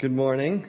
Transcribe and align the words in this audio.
Good 0.00 0.12
morning. 0.12 0.66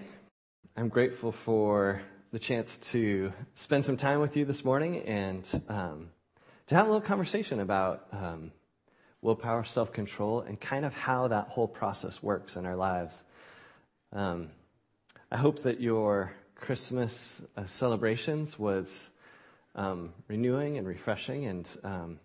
I'm 0.76 0.90
grateful 0.90 1.32
for 1.32 2.02
the 2.34 2.38
chance 2.38 2.78
to 2.90 3.32
spend 3.56 3.86
some 3.86 3.96
time 3.96 4.20
with 4.20 4.36
you 4.36 4.44
this 4.44 4.66
morning 4.66 5.04
and 5.04 5.64
um, 5.70 6.10
to 6.68 6.76
have 6.76 6.86
a 6.86 6.90
little 6.90 7.08
conversation 7.08 7.62
about 7.62 8.08
um, 8.12 8.52
willpower, 9.22 9.64
self 9.64 9.94
control, 9.94 10.42
and 10.42 10.60
kind 10.60 10.84
of 10.84 10.94
how 10.94 11.30
that 11.30 11.48
whole 11.48 11.70
process 11.70 12.22
works 12.22 12.58
in 12.58 12.66
our 12.66 12.76
lives. 12.76 13.24
Um, 14.12 14.50
I 15.32 15.38
hope 15.38 15.64
that 15.64 15.80
your 15.80 16.34
Christmas 16.56 17.42
uh, 17.56 17.66
celebrations 17.66 18.60
was 18.60 19.12
um, 19.76 20.14
renewing 20.28 20.78
and 20.78 20.86
refreshing, 20.86 21.46
and 21.46 21.70
um, 21.86 22.20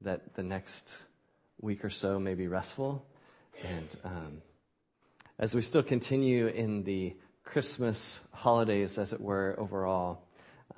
that 0.00 0.34
the 0.34 0.42
next 0.42 0.92
week 1.60 1.84
or 1.84 1.90
so 1.90 2.18
may 2.18 2.34
be 2.34 2.48
restful. 2.48 3.06
And 3.62 3.88
um, 4.02 4.42
as 5.38 5.54
we 5.54 5.62
still 5.62 5.82
continue 5.82 6.46
in 6.46 6.82
the 6.84 7.14
Christmas 7.44 8.20
holidays, 8.32 8.98
as 8.98 9.12
it 9.12 9.20
were, 9.20 9.54
overall, 9.58 10.22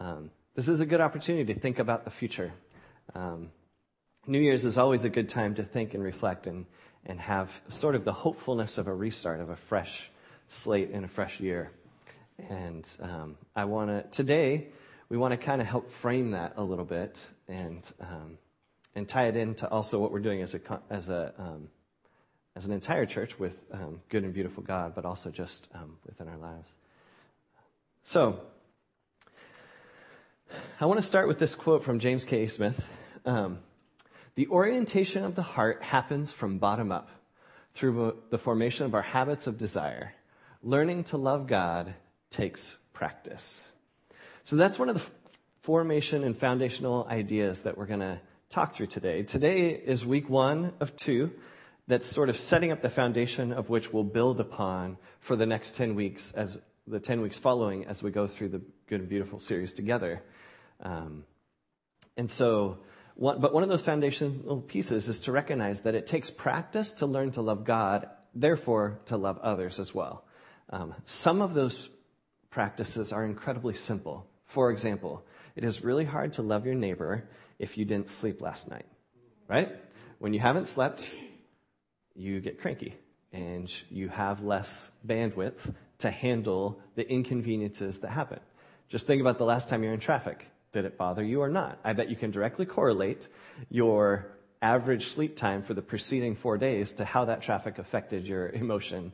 um, 0.00 0.30
this 0.54 0.68
is 0.68 0.80
a 0.80 0.86
good 0.86 1.00
opportunity 1.00 1.54
to 1.54 1.60
think 1.60 1.78
about 1.78 2.04
the 2.04 2.10
future. 2.10 2.52
Um, 3.14 3.50
New 4.26 4.40
Year's 4.40 4.64
is 4.64 4.76
always 4.76 5.04
a 5.04 5.08
good 5.08 5.28
time 5.28 5.54
to 5.54 5.62
think 5.62 5.94
and 5.94 6.02
reflect 6.02 6.46
and, 6.46 6.66
and 7.06 7.20
have 7.20 7.50
sort 7.70 7.94
of 7.94 8.04
the 8.04 8.12
hopefulness 8.12 8.76
of 8.78 8.88
a 8.88 8.94
restart, 8.94 9.40
of 9.40 9.48
a 9.48 9.56
fresh 9.56 10.10
slate 10.48 10.90
in 10.90 11.04
a 11.04 11.08
fresh 11.08 11.40
year. 11.40 11.70
And 12.48 12.88
um, 13.00 13.36
I 13.54 13.64
want 13.64 13.90
to, 13.90 14.02
today, 14.10 14.68
we 15.08 15.16
want 15.16 15.32
to 15.32 15.38
kind 15.38 15.60
of 15.60 15.66
help 15.66 15.90
frame 15.90 16.32
that 16.32 16.54
a 16.56 16.62
little 16.62 16.84
bit 16.84 17.24
and, 17.46 17.82
um, 18.00 18.38
and 18.94 19.08
tie 19.08 19.28
it 19.28 19.36
into 19.36 19.68
also 19.68 19.98
what 19.98 20.12
we're 20.12 20.20
doing 20.20 20.42
as 20.42 20.54
a, 20.54 20.60
as 20.90 21.08
a, 21.08 21.32
um, 21.38 21.68
as 22.58 22.66
an 22.66 22.72
entire 22.72 23.06
church 23.06 23.38
with 23.38 23.56
um, 23.70 24.00
good 24.08 24.24
and 24.24 24.34
beautiful 24.34 24.64
God, 24.64 24.92
but 24.96 25.04
also 25.04 25.30
just 25.30 25.68
um, 25.76 25.96
within 26.04 26.26
our 26.28 26.36
lives. 26.38 26.74
So, 28.02 28.40
I 30.80 30.86
want 30.86 30.98
to 30.98 31.06
start 31.06 31.28
with 31.28 31.38
this 31.38 31.54
quote 31.54 31.84
from 31.84 32.00
James 32.00 32.24
K. 32.24 32.48
Smith. 32.48 32.84
Um, 33.24 33.60
the 34.34 34.48
orientation 34.48 35.24
of 35.24 35.36
the 35.36 35.42
heart 35.42 35.84
happens 35.84 36.32
from 36.32 36.58
bottom 36.58 36.90
up 36.90 37.10
through 37.74 38.16
the 38.30 38.38
formation 38.38 38.86
of 38.86 38.94
our 38.94 39.02
habits 39.02 39.46
of 39.46 39.56
desire. 39.56 40.12
Learning 40.60 41.04
to 41.04 41.16
love 41.16 41.46
God 41.46 41.94
takes 42.32 42.76
practice. 42.92 43.70
So 44.42 44.56
that's 44.56 44.80
one 44.80 44.88
of 44.88 44.96
the 44.96 45.10
formation 45.60 46.24
and 46.24 46.36
foundational 46.36 47.06
ideas 47.08 47.60
that 47.60 47.78
we're 47.78 47.86
going 47.86 48.00
to 48.00 48.18
talk 48.50 48.74
through 48.74 48.88
today. 48.88 49.22
Today 49.22 49.70
is 49.70 50.04
week 50.04 50.28
one 50.28 50.72
of 50.80 50.96
two 50.96 51.30
that's 51.88 52.06
sort 52.06 52.28
of 52.28 52.36
setting 52.36 52.70
up 52.70 52.82
the 52.82 52.90
foundation 52.90 53.52
of 53.52 53.70
which 53.70 53.92
we'll 53.92 54.04
build 54.04 54.38
upon 54.40 54.98
for 55.20 55.34
the 55.36 55.46
next 55.46 55.74
10 55.74 55.94
weeks 55.94 56.32
as 56.36 56.58
the 56.86 57.00
10 57.00 57.22
weeks 57.22 57.38
following 57.38 57.86
as 57.86 58.02
we 58.02 58.10
go 58.10 58.26
through 58.26 58.50
the 58.50 58.60
good 58.86 59.00
and 59.00 59.08
beautiful 59.08 59.38
series 59.38 59.72
together. 59.72 60.22
Um, 60.80 61.24
and 62.16 62.30
so, 62.30 62.78
one, 63.14 63.40
but 63.40 63.52
one 63.52 63.62
of 63.62 63.68
those 63.68 63.82
foundational 63.82 64.60
pieces 64.60 65.08
is 65.08 65.20
to 65.22 65.32
recognize 65.32 65.80
that 65.80 65.94
it 65.94 66.06
takes 66.06 66.30
practice 66.30 66.92
to 66.94 67.06
learn 67.06 67.30
to 67.32 67.42
love 67.42 67.64
God, 67.64 68.08
therefore 68.34 69.00
to 69.06 69.16
love 69.16 69.38
others 69.38 69.80
as 69.80 69.94
well. 69.94 70.24
Um, 70.70 70.94
some 71.06 71.40
of 71.40 71.54
those 71.54 71.88
practices 72.50 73.12
are 73.12 73.24
incredibly 73.24 73.74
simple. 73.74 74.26
For 74.44 74.70
example, 74.70 75.24
it 75.56 75.64
is 75.64 75.82
really 75.82 76.04
hard 76.04 76.34
to 76.34 76.42
love 76.42 76.66
your 76.66 76.74
neighbor 76.74 77.28
if 77.58 77.78
you 77.78 77.84
didn't 77.84 78.10
sleep 78.10 78.40
last 78.40 78.70
night, 78.70 78.86
right? 79.48 79.74
When 80.18 80.32
you 80.32 80.40
haven't 80.40 80.68
slept, 80.68 81.10
you 82.18 82.40
get 82.40 82.60
cranky 82.60 82.96
and 83.32 83.72
you 83.90 84.08
have 84.08 84.42
less 84.42 84.90
bandwidth 85.06 85.74
to 85.98 86.10
handle 86.10 86.78
the 86.94 87.08
inconveniences 87.10 87.98
that 87.98 88.10
happen. 88.10 88.40
Just 88.88 89.06
think 89.06 89.20
about 89.20 89.38
the 89.38 89.44
last 89.44 89.68
time 89.68 89.82
you're 89.82 89.92
in 89.92 90.00
traffic. 90.00 90.46
Did 90.72 90.84
it 90.84 90.98
bother 90.98 91.24
you 91.24 91.40
or 91.40 91.48
not? 91.48 91.78
I 91.84 91.92
bet 91.92 92.10
you 92.10 92.16
can 92.16 92.30
directly 92.30 92.66
correlate 92.66 93.28
your 93.70 94.32
average 94.60 95.08
sleep 95.08 95.36
time 95.36 95.62
for 95.62 95.74
the 95.74 95.82
preceding 95.82 96.34
four 96.34 96.58
days 96.58 96.92
to 96.94 97.04
how 97.04 97.26
that 97.26 97.42
traffic 97.42 97.78
affected 97.78 98.26
your 98.26 98.48
emotion. 98.50 99.12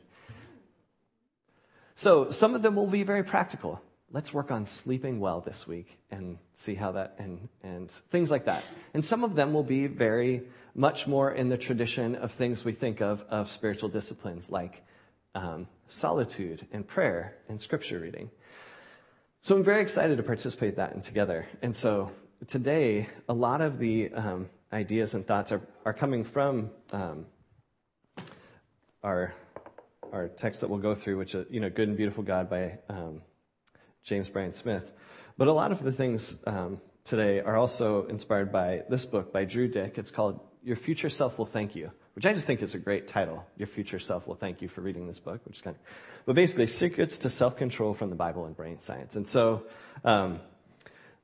So 1.95 2.31
some 2.31 2.55
of 2.55 2.61
them 2.61 2.75
will 2.75 2.87
be 2.87 3.03
very 3.03 3.23
practical. 3.23 3.81
Let's 4.11 4.33
work 4.33 4.51
on 4.51 4.65
sleeping 4.65 5.19
well 5.19 5.41
this 5.41 5.67
week 5.67 5.97
and 6.11 6.37
see 6.55 6.75
how 6.75 6.91
that, 6.93 7.15
and, 7.19 7.47
and 7.63 7.89
things 7.91 8.31
like 8.31 8.45
that. 8.45 8.63
And 8.93 9.03
some 9.03 9.23
of 9.23 9.35
them 9.35 9.53
will 9.53 9.63
be 9.63 9.87
very 9.87 10.43
much 10.75 11.07
more 11.07 11.31
in 11.31 11.49
the 11.49 11.57
tradition 11.57 12.15
of 12.17 12.31
things 12.31 12.65
we 12.65 12.73
think 12.73 13.01
of 13.01 13.23
of 13.29 13.49
spiritual 13.49 13.89
disciplines 13.89 14.49
like 14.49 14.83
um, 15.33 15.67
solitude 15.87 16.67
and 16.71 16.85
prayer 16.85 17.37
and 17.49 17.59
scripture 17.59 17.99
reading. 17.99 18.29
So 19.41 19.55
I'm 19.55 19.63
very 19.63 19.81
excited 19.81 20.17
to 20.17 20.23
participate 20.23 20.75
that 20.75 20.93
and 20.93 21.03
together. 21.03 21.47
And 21.61 21.75
so 21.75 22.11
today, 22.47 23.07
a 23.29 23.33
lot 23.33 23.61
of 23.61 23.79
the 23.79 24.11
um, 24.13 24.49
ideas 24.73 25.13
and 25.13 25.25
thoughts 25.25 25.51
are, 25.51 25.61
are 25.85 25.93
coming 25.93 26.23
from 26.23 26.69
um, 26.91 27.25
our 29.03 29.33
our 30.11 30.27
text 30.29 30.61
that 30.61 30.69
we'll 30.69 30.79
go 30.79 30.95
through, 30.95 31.17
which 31.17 31.35
is 31.35 31.45
you 31.49 31.59
know, 31.59 31.69
"Good 31.69 31.87
and 31.87 31.97
Beautiful 31.97 32.23
God" 32.23 32.49
by 32.49 32.79
um, 32.89 33.21
James 34.03 34.29
Bryan 34.29 34.53
Smith. 34.53 34.93
But 35.37 35.47
a 35.47 35.53
lot 35.53 35.71
of 35.71 35.83
the 35.83 35.91
things 35.91 36.35
um, 36.47 36.79
today 37.03 37.39
are 37.39 37.57
also 37.57 38.05
inspired 38.07 38.51
by 38.51 38.83
this 38.89 39.05
book 39.05 39.31
by 39.31 39.45
Drew 39.45 39.67
Dyck. 39.67 39.97
It's 39.97 40.11
called 40.11 40.39
your 40.65 40.75
future 40.75 41.09
self 41.09 41.37
will 41.37 41.45
thank 41.45 41.75
you, 41.75 41.91
which 42.15 42.25
I 42.25 42.33
just 42.33 42.47
think 42.47 42.63
is 42.63 42.73
a 42.73 42.79
great 42.79 43.07
title. 43.07 43.45
Your 43.55 43.67
future 43.67 43.99
self 43.99 44.27
will 44.27 44.35
thank 44.35 44.63
you 44.63 44.67
for 44.67 44.81
reading 44.81 45.05
this 45.05 45.19
book, 45.19 45.39
which 45.45 45.57
is 45.57 45.61
kind 45.61 45.75
of, 45.75 45.81
but 46.25 46.35
basically, 46.35 46.65
secrets 46.65 47.19
to 47.19 47.29
self 47.29 47.55
control 47.55 47.93
from 47.93 48.09
the 48.09 48.15
Bible 48.15 48.45
and 48.45 48.57
brain 48.57 48.81
science. 48.81 49.15
And 49.15 49.27
so, 49.27 49.63
um, 50.03 50.39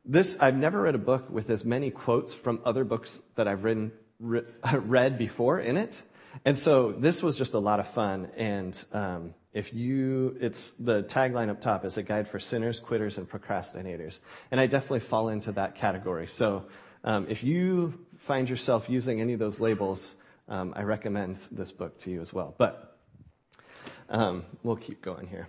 this, 0.05 0.37
I've 0.39 0.55
never 0.55 0.81
read 0.81 0.93
a 0.93 0.99
book 0.99 1.29
with 1.29 1.49
as 1.49 1.65
many 1.65 1.89
quotes 1.89 2.35
from 2.35 2.61
other 2.65 2.83
books 2.83 3.19
that 3.35 3.47
I've 3.47 3.63
written, 3.63 3.91
re- 4.19 4.43
read 4.73 5.17
before 5.17 5.59
in 5.59 5.75
it. 5.75 6.01
And 6.45 6.57
so 6.57 6.91
this 6.91 7.21
was 7.21 7.37
just 7.37 7.55
a 7.55 7.59
lot 7.59 7.79
of 7.79 7.87
fun. 7.87 8.29
And 8.37 8.81
um, 8.93 9.33
if 9.53 9.73
you, 9.73 10.37
it's 10.39 10.71
the 10.71 11.03
tagline 11.03 11.49
up 11.49 11.61
top 11.61 11.83
is 11.83 11.97
a 11.97 12.03
guide 12.03 12.27
for 12.27 12.39
sinners, 12.39 12.79
quitters, 12.79 13.17
and 13.17 13.29
procrastinators. 13.29 14.19
And 14.49 14.59
I 14.59 14.67
definitely 14.67 15.01
fall 15.01 15.29
into 15.29 15.51
that 15.53 15.75
category. 15.75 16.27
So 16.27 16.65
um, 17.03 17.27
if 17.29 17.43
you 17.43 17.93
find 18.17 18.49
yourself 18.49 18.89
using 18.89 19.21
any 19.21 19.33
of 19.33 19.39
those 19.39 19.59
labels, 19.59 20.15
um, 20.47 20.73
I 20.75 20.83
recommend 20.83 21.39
this 21.51 21.71
book 21.71 21.99
to 22.01 22.11
you 22.11 22.21
as 22.21 22.33
well. 22.33 22.53
But 22.57 22.97
um, 24.09 24.45
we'll 24.63 24.75
keep 24.75 25.01
going 25.01 25.27
here. 25.27 25.47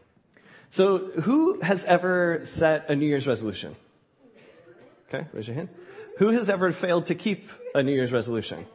So, 0.71 0.99
who 0.99 1.61
has 1.61 1.85
ever 1.85 2.41
set 2.45 2.89
a 2.89 2.97
New 2.97 3.07
Year's 3.07 3.27
resolution? 3.27 3.77
Okay, 5.09 5.27
raise 5.33 5.47
your 5.47 5.55
hand. 5.55 5.69
Who 6.19 6.29
has 6.31 6.49
ever 6.49 6.73
failed 6.73 7.07
to 7.07 7.15
keep 7.15 7.51
a 7.75 7.83
New 7.83 7.93
Year's 7.93 8.13
resolution? 8.13 8.67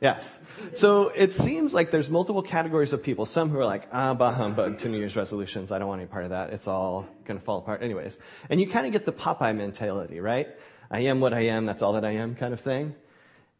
Yes. 0.00 0.38
So 0.74 1.08
it 1.08 1.34
seems 1.34 1.74
like 1.74 1.90
there's 1.90 2.08
multiple 2.08 2.42
categories 2.42 2.92
of 2.92 3.02
people. 3.02 3.26
Some 3.26 3.50
who 3.50 3.58
are 3.58 3.64
like, 3.64 3.88
ah, 3.92 4.14
bah 4.14 4.30
humbug 4.30 4.78
to 4.78 4.88
New 4.88 4.98
Year's 4.98 5.16
resolutions. 5.16 5.72
I 5.72 5.78
don't 5.78 5.88
want 5.88 6.00
any 6.00 6.08
part 6.08 6.24
of 6.24 6.30
that. 6.30 6.52
It's 6.52 6.68
all 6.68 7.06
going 7.24 7.38
to 7.38 7.44
fall 7.44 7.58
apart 7.58 7.82
anyways. 7.82 8.16
And 8.48 8.60
you 8.60 8.68
kind 8.68 8.86
of 8.86 8.92
get 8.92 9.04
the 9.04 9.12
Popeye 9.12 9.56
mentality, 9.56 10.20
right? 10.20 10.48
I 10.90 11.00
am 11.00 11.20
what 11.20 11.34
I 11.34 11.40
am, 11.46 11.66
that's 11.66 11.82
all 11.82 11.92
that 11.94 12.04
I 12.04 12.12
am 12.12 12.34
kind 12.34 12.52
of 12.54 12.60
thing. 12.60 12.94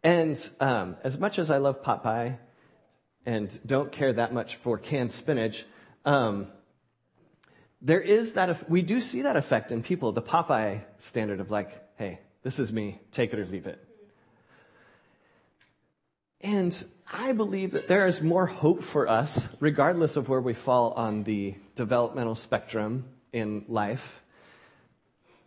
And 0.03 0.39
um, 0.61 0.97
as 1.05 1.19
much 1.19 1.39
as 1.39 1.51
I 1.51 1.59
love 1.59 1.83
pot 1.83 2.03
pie 2.03 2.39
and 3.27 3.59
don't 3.67 3.93
care 3.93 4.13
that 4.13 4.33
much 4.33 4.57
for 4.57 4.79
canned 4.79 5.13
spinach, 5.13 5.65
um, 6.05 6.47
there 7.83 8.01
is 8.01 8.33
that, 8.33 8.71
we 8.71 8.83
do 8.83 9.01
see 9.01 9.23
that 9.23 9.37
effect 9.37 9.71
in 9.71 9.83
people, 9.83 10.13
the 10.13 10.23
Popeye 10.23 10.83
standard 10.99 11.41
of 11.41 11.51
like, 11.51 11.71
hey, 11.97 12.21
this 12.43 12.59
is 12.59 12.73
me, 12.73 13.01
take 13.13 13.33
it 13.33 13.39
or 13.39 13.47
leave 13.47 13.67
it. 13.67 13.85
And 16.41 16.85
I 17.13 17.33
believe 17.33 17.73
that 17.73 17.89
there 17.89 18.07
is 18.07 18.23
more 18.23 18.47
hope 18.47 18.83
for 18.83 19.09
us, 19.09 19.49
regardless 19.61 20.17
of 20.17 20.29
where 20.29 20.41
we 20.41 20.55
fall 20.55 20.93
on 20.93 21.25
the 21.25 21.55
developmental 21.75 22.37
spectrum 22.37 23.05
in 23.33 23.65
life, 23.69 24.23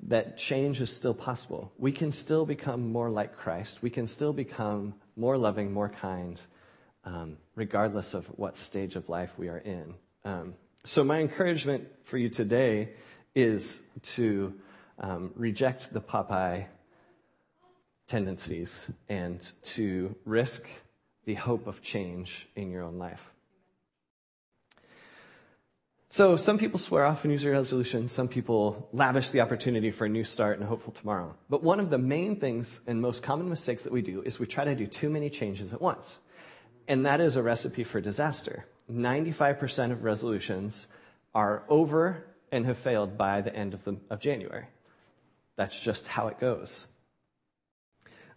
that 0.07 0.38
change 0.38 0.81
is 0.81 0.92
still 0.92 1.13
possible. 1.13 1.71
We 1.77 1.92
can 1.92 2.12
still 2.12 2.45
become 2.45 2.92
more 2.92 3.09
like 3.09 3.38
Christ. 3.38 3.81
We 3.81 3.89
can 3.89 4.07
still 4.07 4.33
become 4.33 4.95
more 5.15 5.38
loving, 5.38 5.71
more 5.71 5.89
kind, 5.89 6.42
um, 7.06 7.38
regardless 7.56 8.13
of 8.13 8.25
what 8.38 8.57
stage 8.57 8.95
of 8.95 9.09
life 9.09 9.31
we 9.38 9.48
are 9.50 9.59
in. 9.59 9.94
Um, 10.25 10.56
so, 10.83 11.03
my 11.03 11.19
encouragement 11.19 11.88
for 12.06 12.18
you 12.18 12.30
today 12.30 12.89
is 13.36 13.81
to 14.01 14.53
um, 15.00 15.31
reject 15.36 15.94
the 15.94 16.01
Popeye 16.01 16.65
tendencies 18.07 18.88
and 19.07 19.51
to 19.63 20.15
risk 20.25 20.63
the 21.25 21.36
hope 21.36 21.68
of 21.68 21.81
change 21.81 22.48
in 22.56 22.71
your 22.71 22.83
own 22.83 22.98
life. 22.98 23.31
So 26.13 26.36
some 26.36 26.58
people 26.58 26.78
swear 26.78 27.06
off 27.06 27.24
a 27.24 27.30
New 27.30 27.36
Year's 27.36 27.46
resolutions. 27.46 28.12
Some 28.12 28.28
people 28.28 28.90
lavish 28.92 29.30
the 29.30 29.40
opportunity 29.40 29.92
for 29.92 30.04
a 30.04 30.10
new 30.10 30.25
start 30.25 30.58
and 30.58 30.63
a 30.66 30.68
hopeful 30.68 30.92
tomorrow. 30.92 31.34
But 31.50 31.63
one 31.63 31.80
of 31.80 31.90
the 31.90 31.98
main 31.98 32.36
things 32.36 32.81
and 32.86 33.02
most 33.02 33.24
common 33.24 33.48
mistakes 33.48 33.84
that 33.84 33.94
we 33.94 34.02
do 34.02 34.22
is 34.24 34.38
we 34.38 34.46
try 34.46 34.66
to 34.66 34.75
do 34.75 34.86
too 34.88 35.10
many 35.10 35.30
changes 35.30 35.72
at 35.72 35.81
once. 35.81 36.19
And 36.90 37.06
that 37.06 37.22
is 37.22 37.38
a 37.38 37.42
recipe 37.42 37.86
for 37.86 38.02
disaster. 38.02 38.66
95% 38.92 39.94
of 39.94 40.04
resolutions 40.04 40.88
are 41.34 41.63
over 41.69 42.25
and 42.52 42.66
have 42.66 42.78
failed 42.78 43.18
by 43.18 43.40
the 43.40 43.56
end 43.56 43.74
of, 43.74 43.81
the, 43.86 43.96
of 44.10 44.19
January. 44.19 44.66
That's 45.56 45.80
just 45.80 46.10
how 46.10 46.28
it 46.28 46.42
goes. 46.42 46.88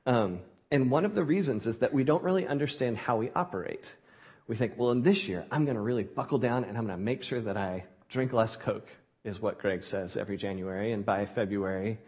Um, 0.07 0.43
and 0.71 0.93
one 0.93 1.05
of 1.05 1.17
the 1.17 1.25
reasons 1.25 1.67
is 1.67 1.79
that 1.79 1.93
we 1.93 2.05
don't 2.05 2.23
really 2.23 2.47
understand 2.47 2.99
how 2.99 3.17
we 3.17 3.33
operate. 3.35 3.97
We 4.47 4.57
think, 4.57 4.75
well, 4.77 4.91
in 4.91 5.03
this 5.03 5.27
year, 5.27 5.47
I'm 5.51 5.65
going 5.65 5.77
to 5.77 5.81
really 5.81 6.05
buckle 6.05 6.39
down 6.39 6.65
and 6.65 6.77
I'm 6.77 6.87
going 6.87 6.99
to 6.99 7.05
make 7.05 7.23
sure 7.23 7.41
that 7.41 7.57
I 7.57 7.85
drink 8.09 8.33
less 8.33 8.57
Coke, 8.57 8.89
is 9.25 9.41
what 9.41 9.59
Greg 9.59 9.85
says 9.85 10.17
every 10.17 10.37
January. 10.37 10.93
And 10.93 11.05
by 11.05 11.25
February, 11.25 11.99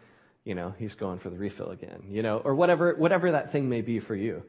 you 0.43 0.55
know, 0.55 0.73
he's 0.77 0.95
going 0.95 1.19
for 1.19 1.29
the 1.29 1.37
refill 1.37 1.71
again, 1.71 2.03
you 2.09 2.21
know, 2.21 2.37
or 2.37 2.53
whatever, 2.53 2.93
whatever 2.95 3.31
that 3.31 3.51
thing 3.51 3.67
may 3.67 3.81
be 3.81 3.99
for 3.99 4.15
you. 4.15 4.43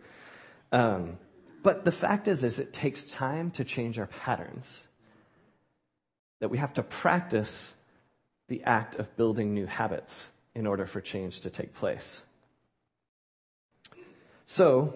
Um, 0.70 1.18
but 1.62 1.84
the 1.84 1.92
fact 1.92 2.28
is, 2.28 2.44
is 2.44 2.58
it 2.58 2.72
takes 2.72 3.04
time 3.04 3.50
to 3.52 3.64
change 3.64 3.98
our 3.98 4.06
patterns. 4.06 4.86
That 6.40 6.50
we 6.50 6.58
have 6.58 6.74
to 6.74 6.82
practice 6.82 7.74
the 8.48 8.62
act 8.64 8.96
of 8.96 9.16
building 9.16 9.54
new 9.54 9.66
habits 9.66 10.26
in 10.54 10.66
order 10.66 10.86
for 10.86 11.00
change 11.00 11.40
to 11.40 11.50
take 11.50 11.74
place. 11.74 12.22
So, 14.46 14.94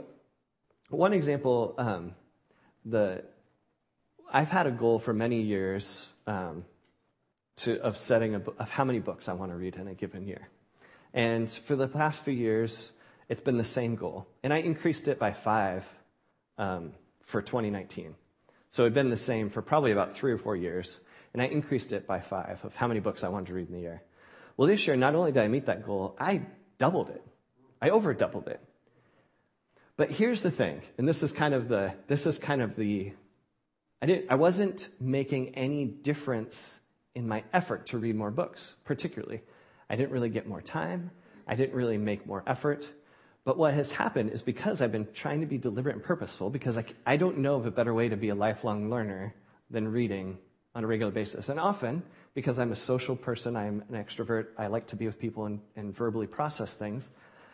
one 0.88 1.12
example, 1.12 1.74
um, 1.78 2.14
the 2.84 3.24
I've 4.32 4.48
had 4.48 4.66
a 4.66 4.70
goal 4.70 4.98
for 4.98 5.12
many 5.12 5.42
years 5.42 6.08
um, 6.26 6.64
to, 7.56 7.80
of 7.82 7.98
setting 7.98 8.34
a, 8.34 8.42
of 8.58 8.70
how 8.70 8.84
many 8.84 8.98
books 8.98 9.28
I 9.28 9.34
want 9.34 9.52
to 9.52 9.56
read 9.56 9.76
in 9.76 9.88
a 9.88 9.94
given 9.94 10.26
year, 10.26 10.48
and 11.12 11.48
for 11.48 11.76
the 11.76 11.88
past 11.88 12.24
few 12.24 12.32
years, 12.32 12.92
it's 13.28 13.40
been 13.40 13.58
the 13.58 13.64
same 13.64 13.94
goal, 13.94 14.26
and 14.42 14.52
I 14.52 14.58
increased 14.58 15.08
it 15.08 15.18
by 15.18 15.32
five 15.32 15.86
um, 16.58 16.92
for 17.22 17.42
2019. 17.42 18.14
So 18.70 18.84
it 18.84 18.86
had 18.86 18.94
been 18.94 19.10
the 19.10 19.16
same 19.18 19.50
for 19.50 19.60
probably 19.60 19.92
about 19.92 20.14
three 20.14 20.32
or 20.32 20.38
four 20.38 20.56
years, 20.56 21.00
and 21.34 21.42
I 21.42 21.46
increased 21.46 21.92
it 21.92 22.06
by 22.06 22.20
five 22.20 22.64
of 22.64 22.74
how 22.74 22.88
many 22.88 23.00
books 23.00 23.22
I 23.22 23.28
wanted 23.28 23.48
to 23.48 23.54
read 23.54 23.68
in 23.68 23.74
the 23.74 23.80
year. 23.80 24.02
Well, 24.56 24.68
this 24.68 24.86
year, 24.86 24.96
not 24.96 25.14
only 25.14 25.32
did 25.32 25.42
I 25.42 25.48
meet 25.48 25.66
that 25.66 25.84
goal, 25.84 26.16
I 26.18 26.42
doubled 26.78 27.10
it. 27.10 27.22
I 27.80 27.90
over 27.90 28.14
doubled 28.14 28.48
it. 28.48 28.60
But 30.02 30.10
here's 30.10 30.42
the 30.42 30.50
thing, 30.50 30.82
and 30.98 31.06
this 31.06 31.22
is 31.22 31.30
kind 31.30 31.54
of 31.54 31.68
the 31.68 31.94
this 32.08 32.26
is 32.26 32.36
kind 32.36 32.60
of 32.60 32.74
the 32.74 33.12
I 34.02 34.06
didn't 34.06 34.32
I 34.32 34.34
wasn't 34.34 34.88
making 34.98 35.54
any 35.54 35.84
difference 35.84 36.80
in 37.14 37.28
my 37.28 37.44
effort 37.52 37.86
to 37.86 37.98
read 37.98 38.16
more 38.16 38.32
books, 38.32 38.74
particularly. 38.82 39.42
I 39.88 39.94
didn't 39.94 40.10
really 40.10 40.28
get 40.28 40.48
more 40.48 40.60
time. 40.60 41.12
I 41.46 41.54
didn't 41.54 41.76
really 41.76 41.98
make 41.98 42.26
more 42.26 42.42
effort. 42.48 42.88
But 43.44 43.56
what 43.56 43.74
has 43.74 43.92
happened 43.92 44.30
is 44.30 44.42
because 44.42 44.80
I've 44.80 44.90
been 44.90 45.06
trying 45.14 45.40
to 45.40 45.46
be 45.46 45.56
deliberate 45.56 45.94
and 45.94 46.02
purposeful, 46.04 46.50
because 46.50 46.76
I, 46.76 46.84
I 47.06 47.16
don't 47.16 47.38
know 47.38 47.54
of 47.54 47.66
a 47.66 47.70
better 47.70 47.94
way 47.94 48.08
to 48.08 48.16
be 48.16 48.30
a 48.30 48.34
lifelong 48.34 48.90
learner 48.90 49.32
than 49.70 49.86
reading 49.86 50.36
on 50.74 50.82
a 50.82 50.86
regular 50.88 51.12
basis. 51.12 51.48
And 51.48 51.60
often, 51.60 52.02
because 52.34 52.58
I'm 52.58 52.72
a 52.72 52.76
social 52.90 53.14
person, 53.14 53.54
I'm 53.54 53.84
an 53.88 54.04
extrovert, 54.04 54.48
I 54.58 54.66
like 54.66 54.88
to 54.88 54.96
be 54.96 55.06
with 55.06 55.20
people 55.20 55.46
and, 55.46 55.60
and 55.76 55.94
verbally 55.94 56.26
process 56.26 56.74
things. 56.74 57.10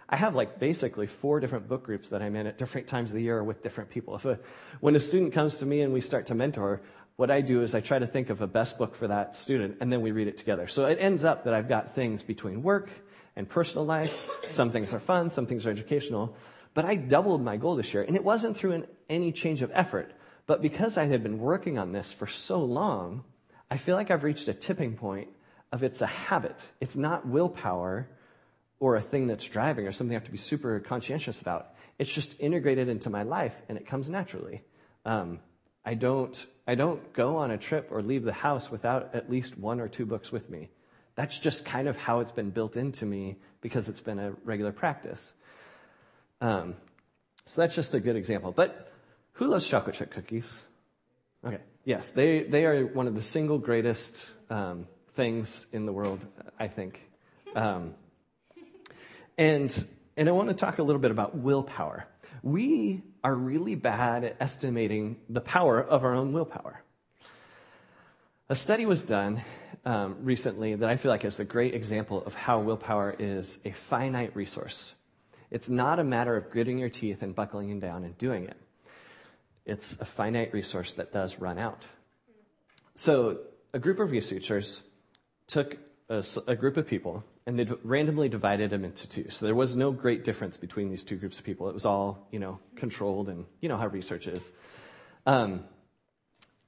I 0.08 0.16
have 0.16 0.34
like 0.34 0.58
basically 0.58 1.06
four 1.06 1.38
different 1.38 1.68
book 1.68 1.82
groups 1.82 2.08
that 2.08 2.22
I'm 2.22 2.34
in 2.34 2.46
at 2.46 2.56
different 2.56 2.86
times 2.86 3.10
of 3.10 3.14
the 3.14 3.22
year 3.22 3.44
with 3.44 3.62
different 3.62 3.90
people. 3.90 4.16
If 4.16 4.24
a, 4.24 4.38
when 4.80 4.96
a 4.96 5.00
student 5.00 5.34
comes 5.34 5.58
to 5.58 5.66
me 5.66 5.82
and 5.82 5.92
we 5.92 6.00
start 6.00 6.26
to 6.26 6.34
mentor, 6.34 6.80
what 7.16 7.30
I 7.30 7.42
do 7.42 7.62
is 7.62 7.74
I 7.74 7.80
try 7.80 7.98
to 7.98 8.06
think 8.06 8.30
of 8.30 8.40
a 8.40 8.46
best 8.46 8.78
book 8.78 8.94
for 8.94 9.08
that 9.08 9.36
student 9.36 9.76
and 9.80 9.92
then 9.92 10.00
we 10.00 10.12
read 10.12 10.28
it 10.28 10.36
together. 10.36 10.66
So 10.66 10.86
it 10.86 10.98
ends 11.00 11.24
up 11.24 11.44
that 11.44 11.52
I've 11.52 11.68
got 11.68 11.94
things 11.94 12.22
between 12.22 12.62
work 12.62 12.90
and 13.36 13.48
personal 13.48 13.84
life. 13.84 14.30
Some 14.48 14.70
things 14.70 14.94
are 14.94 14.98
fun, 14.98 15.28
some 15.28 15.46
things 15.46 15.66
are 15.66 15.70
educational. 15.70 16.34
But 16.74 16.84
I 16.84 16.94
doubled 16.94 17.42
my 17.42 17.56
goal 17.56 17.76
this 17.76 17.92
year, 17.92 18.02
and 18.02 18.14
it 18.14 18.22
wasn't 18.22 18.56
through 18.56 18.72
an, 18.72 18.86
any 19.08 19.32
change 19.32 19.62
of 19.62 19.70
effort. 19.74 20.12
But 20.46 20.62
because 20.62 20.96
I 20.96 21.06
had 21.06 21.22
been 21.22 21.38
working 21.38 21.78
on 21.78 21.92
this 21.92 22.12
for 22.12 22.26
so 22.26 22.62
long, 22.62 23.24
I 23.70 23.76
feel 23.76 23.96
like 23.96 24.10
I've 24.10 24.24
reached 24.24 24.48
a 24.48 24.54
tipping 24.54 24.96
point 24.96 25.28
of 25.72 25.82
it's 25.82 26.00
a 26.00 26.06
habit. 26.06 26.56
It's 26.80 26.96
not 26.96 27.26
willpower 27.26 28.08
or 28.80 28.96
a 28.96 29.00
thing 29.00 29.26
that's 29.26 29.44
driving 29.44 29.86
or 29.86 29.92
something 29.92 30.14
I 30.14 30.18
have 30.20 30.24
to 30.26 30.30
be 30.30 30.38
super 30.38 30.80
conscientious 30.80 31.40
about. 31.40 31.74
It's 31.98 32.12
just 32.12 32.36
integrated 32.38 32.88
into 32.88 33.10
my 33.10 33.22
life 33.22 33.54
and 33.68 33.76
it 33.76 33.86
comes 33.86 34.08
naturally. 34.08 34.62
Um, 35.04 35.40
I 35.84 35.94
don't 35.94 36.46
I 36.66 36.74
don't 36.74 37.12
go 37.14 37.36
on 37.36 37.50
a 37.50 37.58
trip 37.58 37.88
or 37.90 38.02
leave 38.02 38.24
the 38.24 38.32
house 38.32 38.70
without 38.70 39.14
at 39.14 39.30
least 39.30 39.58
one 39.58 39.80
or 39.80 39.88
two 39.88 40.04
books 40.04 40.30
with 40.30 40.50
me. 40.50 40.68
That's 41.14 41.38
just 41.38 41.64
kind 41.64 41.88
of 41.88 41.96
how 41.96 42.20
it's 42.20 42.30
been 42.30 42.50
built 42.50 42.76
into 42.76 43.06
me 43.06 43.36
because 43.60 43.88
it's 43.88 44.00
been 44.00 44.18
a 44.18 44.32
regular 44.44 44.70
practice. 44.70 45.32
Um, 46.40 46.76
so 47.46 47.62
that's 47.62 47.74
just 47.74 47.94
a 47.94 48.00
good 48.00 48.16
example. 48.16 48.52
But 48.52 48.92
who 49.32 49.46
loves 49.46 49.66
chocolate 49.66 49.96
chip 49.96 50.12
cookies? 50.12 50.60
Okay, 51.44 51.58
yes, 51.84 52.10
they, 52.10 52.42
they 52.42 52.66
are 52.66 52.86
one 52.86 53.06
of 53.06 53.14
the 53.14 53.22
single 53.22 53.58
greatest 53.58 54.30
um, 54.50 54.86
things 55.14 55.66
in 55.72 55.86
the 55.86 55.92
world, 55.92 56.24
I 56.60 56.68
think. 56.68 57.00
And, 59.38 59.86
and 60.16 60.28
I 60.28 60.32
want 60.32 60.48
to 60.48 60.54
talk 60.54 60.78
a 60.78 60.82
little 60.82 61.00
bit 61.00 61.12
about 61.12 61.36
willpower. 61.36 62.06
We 62.42 63.02
are 63.22 63.34
really 63.34 63.76
bad 63.76 64.24
at 64.24 64.36
estimating 64.40 65.16
the 65.28 65.40
power 65.40 65.80
of 65.80 66.04
our 66.04 66.12
own 66.12 66.32
willpower. 66.32 66.82
A 68.48 68.56
study 68.56 68.84
was 68.84 69.04
done 69.04 69.44
um, 69.84 70.16
recently 70.22 70.74
that 70.74 70.88
I 70.88 70.96
feel 70.96 71.12
like 71.12 71.24
is 71.24 71.38
a 71.38 71.44
great 71.44 71.74
example 71.74 72.24
of 72.24 72.34
how 72.34 72.58
willpower 72.58 73.14
is 73.16 73.60
a 73.64 73.70
finite 73.70 74.34
resource. 74.34 74.94
It's 75.52 75.70
not 75.70 76.00
a 76.00 76.04
matter 76.04 76.36
of 76.36 76.50
gritting 76.50 76.78
your 76.78 76.88
teeth 76.88 77.22
and 77.22 77.32
buckling 77.32 77.78
down 77.78 78.02
and 78.02 78.18
doing 78.18 78.44
it. 78.44 78.56
It's 79.64 79.96
a 80.00 80.04
finite 80.04 80.52
resource 80.52 80.94
that 80.94 81.12
does 81.12 81.38
run 81.38 81.58
out. 81.58 81.84
So, 82.96 83.38
a 83.72 83.78
group 83.78 84.00
of 84.00 84.10
researchers 84.10 84.82
took 85.46 85.76
a, 86.08 86.24
a 86.46 86.56
group 86.56 86.76
of 86.76 86.86
people 86.88 87.22
and 87.48 87.58
they 87.58 87.66
randomly 87.82 88.28
divided 88.28 88.68
them 88.68 88.84
into 88.84 89.08
two. 89.08 89.30
So 89.30 89.46
there 89.46 89.54
was 89.54 89.74
no 89.74 89.90
great 89.90 90.22
difference 90.22 90.58
between 90.58 90.90
these 90.90 91.02
two 91.02 91.16
groups 91.16 91.38
of 91.38 91.46
people. 91.46 91.66
It 91.70 91.72
was 91.72 91.86
all, 91.86 92.28
you 92.30 92.38
know, 92.38 92.60
controlled 92.76 93.30
and 93.30 93.46
you 93.62 93.70
know 93.70 93.78
how 93.78 93.86
research 93.86 94.26
is. 94.26 94.52
Um, 95.24 95.64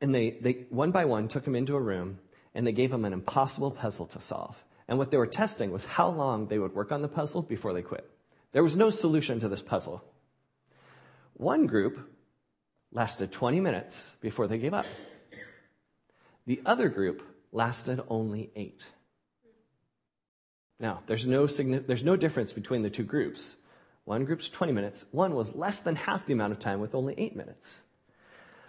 and 0.01 0.15
they, 0.15 0.31
they, 0.31 0.65
one 0.71 0.91
by 0.91 1.05
one, 1.05 1.29
took 1.29 1.45
them 1.45 1.55
into 1.55 1.77
a 1.77 1.81
room 1.81 2.19
and 2.55 2.67
they 2.67 2.73
gave 2.73 2.91
them 2.91 3.05
an 3.05 3.13
impossible 3.13 3.71
puzzle 3.71 4.07
to 4.07 4.23
solve. 4.23 4.57
And 4.89 4.97
what 4.97 5.11
they 5.11 5.19
were 5.19 5.27
testing 5.27 5.71
was 5.71 5.85
how 5.85 6.09
long 6.09 6.47
they 6.47 6.59
would 6.59 6.75
work 6.75 6.93
on 6.93 7.03
the 7.03 7.09
puzzle 7.09 7.43
before 7.43 7.75
they 7.75 7.83
quit. 7.83 8.11
There 8.53 8.63
was 8.63 8.75
no 8.75 8.89
solution 8.89 9.39
to 9.41 9.51
this 9.51 9.61
puzzle. 9.61 10.03
One 11.35 11.67
group 11.67 12.11
lasted 12.91 13.33
20 13.33 13.61
minutes 13.61 14.11
before 14.23 14.47
they 14.47 14.57
gave 14.57 14.73
up. 14.73 14.87
The 16.47 16.63
other 16.65 16.89
group 16.89 17.23
lasted 17.53 18.01
only 18.09 18.51
eight. 18.57 18.83
Now, 20.81 21.03
there's 21.07 21.27
no, 21.27 21.47
there's 21.47 22.05
no 22.05 22.17
difference 22.17 22.53
between 22.53 22.83
the 22.83 22.91
two 22.91 23.05
groups. 23.05 23.55
One 24.05 24.25
group's 24.25 24.49
20 24.49 24.73
minutes, 24.73 25.05
one 25.13 25.35
was 25.35 25.55
less 25.55 25.81
than 25.81 25.95
half 25.95 26.27
the 26.27 26.33
amount 26.33 26.53
of 26.53 26.59
time 26.59 26.81
with 26.81 26.95
only 26.95 27.15
eight 27.19 27.37
minutes. 27.37 27.83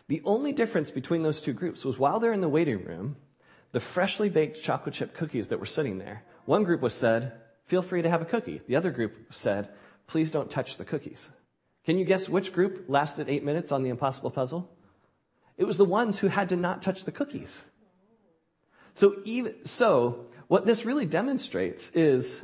The 0.07 0.21
only 0.25 0.51
difference 0.51 0.91
between 0.91 1.23
those 1.23 1.41
two 1.41 1.53
groups 1.53 1.85
was 1.85 1.97
while 1.97 2.19
they're 2.19 2.33
in 2.33 2.41
the 2.41 2.49
waiting 2.49 2.83
room, 2.83 3.15
the 3.71 3.79
freshly 3.79 4.29
baked 4.29 4.61
chocolate 4.61 4.93
chip 4.93 5.15
cookies 5.15 5.47
that 5.47 5.59
were 5.59 5.65
sitting 5.65 5.97
there, 5.97 6.23
one 6.45 6.65
group 6.65 6.81
was 6.81 6.93
said, 6.93 7.31
feel 7.65 7.81
free 7.81 8.01
to 8.01 8.09
have 8.09 8.21
a 8.21 8.25
cookie. 8.25 8.61
The 8.67 8.75
other 8.75 8.91
group 8.91 9.33
said, 9.33 9.69
please 10.07 10.31
don't 10.31 10.51
touch 10.51 10.75
the 10.75 10.83
cookies. 10.83 11.29
Can 11.85 11.97
you 11.97 12.03
guess 12.03 12.27
which 12.27 12.51
group 12.51 12.85
lasted 12.89 13.29
eight 13.29 13.45
minutes 13.45 13.71
on 13.71 13.83
the 13.83 13.89
impossible 13.89 14.31
puzzle? 14.31 14.69
It 15.57 15.63
was 15.63 15.77
the 15.77 15.85
ones 15.85 16.19
who 16.19 16.27
had 16.27 16.49
to 16.49 16.57
not 16.57 16.81
touch 16.81 17.05
the 17.05 17.11
cookies. 17.11 17.63
So 18.95 19.15
even, 19.23 19.65
so 19.65 20.25
what 20.51 20.65
this 20.65 20.83
really 20.83 21.05
demonstrates 21.05 21.91
is 21.91 22.41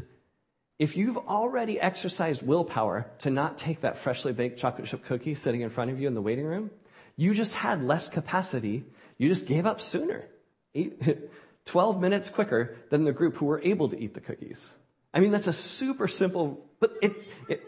if 0.79 0.95
you've 0.95 1.17
already 1.17 1.77
exercised 1.77 2.41
willpower 2.41 3.05
to 3.19 3.29
not 3.29 3.57
take 3.57 3.81
that 3.81 3.97
freshly 3.97 4.31
baked 4.31 4.57
chocolate 4.57 4.87
chip 4.87 5.03
cookie 5.03 5.35
sitting 5.35 5.59
in 5.59 5.69
front 5.69 5.91
of 5.91 5.99
you 5.99 6.07
in 6.07 6.13
the 6.13 6.21
waiting 6.21 6.45
room, 6.45 6.71
you 7.17 7.33
just 7.33 7.53
had 7.53 7.83
less 7.83 8.07
capacity. 8.07 8.85
You 9.17 9.27
just 9.27 9.45
gave 9.45 9.65
up 9.65 9.81
sooner. 9.81 10.23
Eight, 10.73 11.03
12 11.65 11.99
minutes 11.99 12.29
quicker 12.29 12.77
than 12.91 13.03
the 13.03 13.11
group 13.11 13.35
who 13.35 13.45
were 13.45 13.59
able 13.61 13.89
to 13.89 13.99
eat 13.99 14.13
the 14.13 14.21
cookies. 14.21 14.69
I 15.13 15.19
mean, 15.19 15.31
that's 15.31 15.47
a 15.47 15.51
super 15.51 16.07
simple, 16.07 16.65
but 16.79 16.93
it, 17.01 17.13
it, 17.49 17.61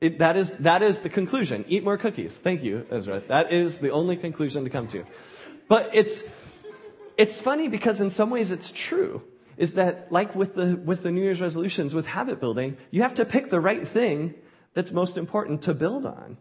it, 0.00 0.18
that, 0.18 0.36
is, 0.36 0.50
that 0.58 0.82
is 0.82 0.98
the 0.98 1.10
conclusion. 1.10 1.64
Eat 1.68 1.84
more 1.84 1.96
cookies. 1.96 2.36
Thank 2.36 2.64
you, 2.64 2.84
Ezra. 2.90 3.22
That 3.28 3.52
is 3.52 3.78
the 3.78 3.90
only 3.90 4.16
conclusion 4.16 4.64
to 4.64 4.70
come 4.70 4.88
to. 4.88 5.04
But 5.68 5.90
it's, 5.92 6.24
it's 7.16 7.40
funny 7.40 7.68
because 7.68 8.00
in 8.00 8.10
some 8.10 8.30
ways 8.30 8.50
it's 8.50 8.72
true. 8.72 9.22
Is 9.56 9.72
that 9.72 10.12
like 10.12 10.34
with 10.34 10.54
the, 10.54 10.76
with 10.76 11.02
the 11.02 11.10
New 11.10 11.22
Year's 11.22 11.40
resolutions, 11.40 11.94
with 11.94 12.06
habit 12.06 12.40
building, 12.40 12.76
you 12.90 13.02
have 13.02 13.14
to 13.14 13.24
pick 13.24 13.50
the 13.50 13.60
right 13.60 13.86
thing 13.86 14.34
that's 14.74 14.92
most 14.92 15.16
important 15.16 15.62
to 15.62 15.74
build 15.74 16.04
on. 16.04 16.36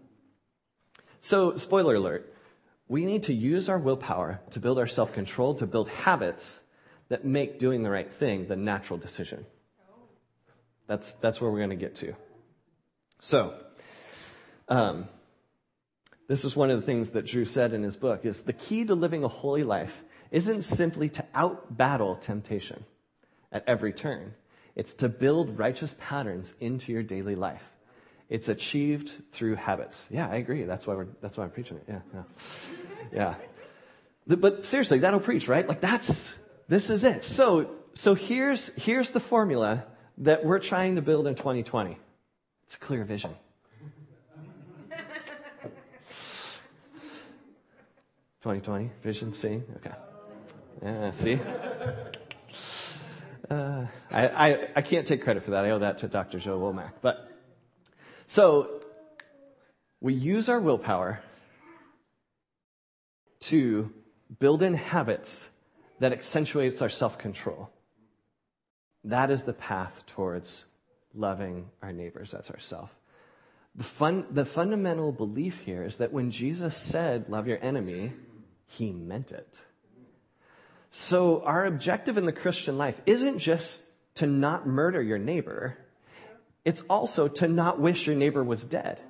So, 1.22 1.56
spoiler 1.56 1.96
alert, 1.96 2.34
we 2.88 3.06
need 3.06 3.24
to 3.24 3.34
use 3.34 3.70
our 3.70 3.80
willpower 3.80 4.42
to 4.52 4.60
build 4.60 4.78
our 4.78 4.88
self 4.88 5.14
control, 5.14 5.56
to 5.56 5.66
build 5.66 5.90
habits 5.90 6.60
that 7.10 7.26
make 7.26 7.58
doing 7.58 7.84
the 7.84 7.90
right 7.90 8.12
thing 8.12 8.48
the 8.48 8.56
natural 8.56 9.00
decision. 9.00 9.46
That's, 10.88 11.14
that's 11.14 11.42
where 11.42 11.50
we're 11.50 11.60
going 11.60 11.70
to 11.72 11.76
get 11.76 11.96
to. 11.96 12.16
So, 13.20 13.56
um, 14.68 15.08
This 16.28 16.44
is 16.44 16.56
one 16.56 16.72
of 16.72 16.80
the 16.80 16.86
things 16.86 17.12
that 17.12 17.28
Drew 17.28 17.46
said 17.46 17.74
in 17.74 17.84
his 17.84 17.96
book 17.96 18.26
is 18.26 18.42
the 18.42 18.54
key 18.54 18.84
to 18.86 18.96
living 18.96 19.24
a 19.24 19.28
holy 19.28 19.64
life 19.64 20.04
isn't 20.32 20.64
simply 20.64 21.08
to 21.10 21.26
outbattle 21.36 22.20
temptation 22.20 22.84
at 23.56 23.64
every 23.68 23.94
turn. 23.94 24.34
It's 24.76 24.94
to 24.96 25.08
build 25.10 25.58
righteous 25.58 25.96
patterns 25.98 26.54
into 26.60 26.92
your 26.92 27.04
daily 27.04 27.36
life. 27.36 27.64
It's 28.30 28.50
achieved 28.50 29.14
through 29.32 29.56
habits. 29.56 30.06
Yeah, 30.10 30.28
I 30.30 30.36
agree. 30.36 30.64
That's 30.64 30.86
why 30.86 30.96
we're, 30.96 31.08
that's 31.22 31.38
why 31.38 31.46
I'm 31.46 31.52
preaching 31.52 31.78
it. 31.78 31.84
Yeah, 31.88 32.00
yeah. 32.14 32.24
Yeah. 33.14 33.36
But 34.28 34.66
seriously, 34.66 35.00
that'll 35.00 35.20
preach, 35.20 35.48
right? 35.48 35.68
Like 35.68 35.80
that's, 35.80 36.36
this 36.68 36.90
is 36.90 37.04
it. 37.04 37.24
So, 37.24 37.72
so 37.94 38.14
here's, 38.14 38.74
here's 38.76 39.12
the 39.12 39.20
formula 39.22 39.86
that 40.18 40.44
we're 40.44 40.60
trying 40.60 40.96
to 40.96 41.02
build 41.02 41.28
in 41.28 41.36
2020. 41.36 41.98
It's 42.66 42.76
a 42.76 42.80
clear 42.80 43.06
vision. 43.06 43.36
Twenty 48.42 48.62
twenty 48.62 48.92
vision 49.02 49.34
seeing 49.34 49.64
okay, 49.78 49.96
yeah. 50.84 51.10
See, 51.10 51.40
uh, 53.50 53.86
I, 54.12 54.70
I 54.76 54.82
can't 54.82 55.08
take 55.08 55.24
credit 55.24 55.44
for 55.44 55.52
that. 55.52 55.66
I 55.66 55.72
owe 55.72 55.80
that 55.80 56.00
to 56.00 56.08
Dr. 56.08 56.40
Joe 56.40 56.60
Womack. 56.60 56.94
But 57.02 57.32
so 58.28 58.82
we 60.02 60.14
use 60.14 60.50
our 60.50 60.60
willpower 60.60 61.22
to 63.42 63.92
build 64.40 64.64
in 64.64 64.74
habits 64.74 65.50
that 66.00 66.12
accentuates 66.12 66.82
our 66.82 66.90
self-control. 66.90 67.70
That 69.04 69.30
is 69.30 69.44
the 69.44 69.54
path 69.54 70.04
towards 70.08 70.66
loving 71.14 71.70
our 71.82 71.94
neighbors 71.94 72.34
as 72.34 72.50
ourselves. 72.50 72.92
The, 73.76 73.84
fun, 73.84 74.26
the 74.32 74.46
fundamental 74.46 75.12
belief 75.12 75.62
here 75.62 75.84
is 75.84 75.98
that 75.98 76.12
when 76.12 76.32
Jesus 76.32 76.76
said, 76.76 77.30
love 77.30 77.48
your 77.48 77.60
enemy, 77.62 78.14
he 78.68 78.92
meant 78.92 79.32
it. 79.32 79.60
So 80.98 81.42
our 81.44 81.66
objective 81.66 82.18
in 82.18 82.26
the 82.26 82.32
Christian 82.32 82.78
life 82.78 83.02
isn't 83.06 83.40
just 83.40 83.84
to 84.16 84.26
not 84.26 84.66
murder 84.66 85.02
your 85.02 85.18
neighbor. 85.18 85.78
It's 86.64 86.84
also 86.90 87.28
to 87.28 87.50
not 87.50 87.82
wish 87.82 88.08
your 88.08 88.16
neighbor 88.16 88.42
was 88.42 88.66
dead. 88.66 89.02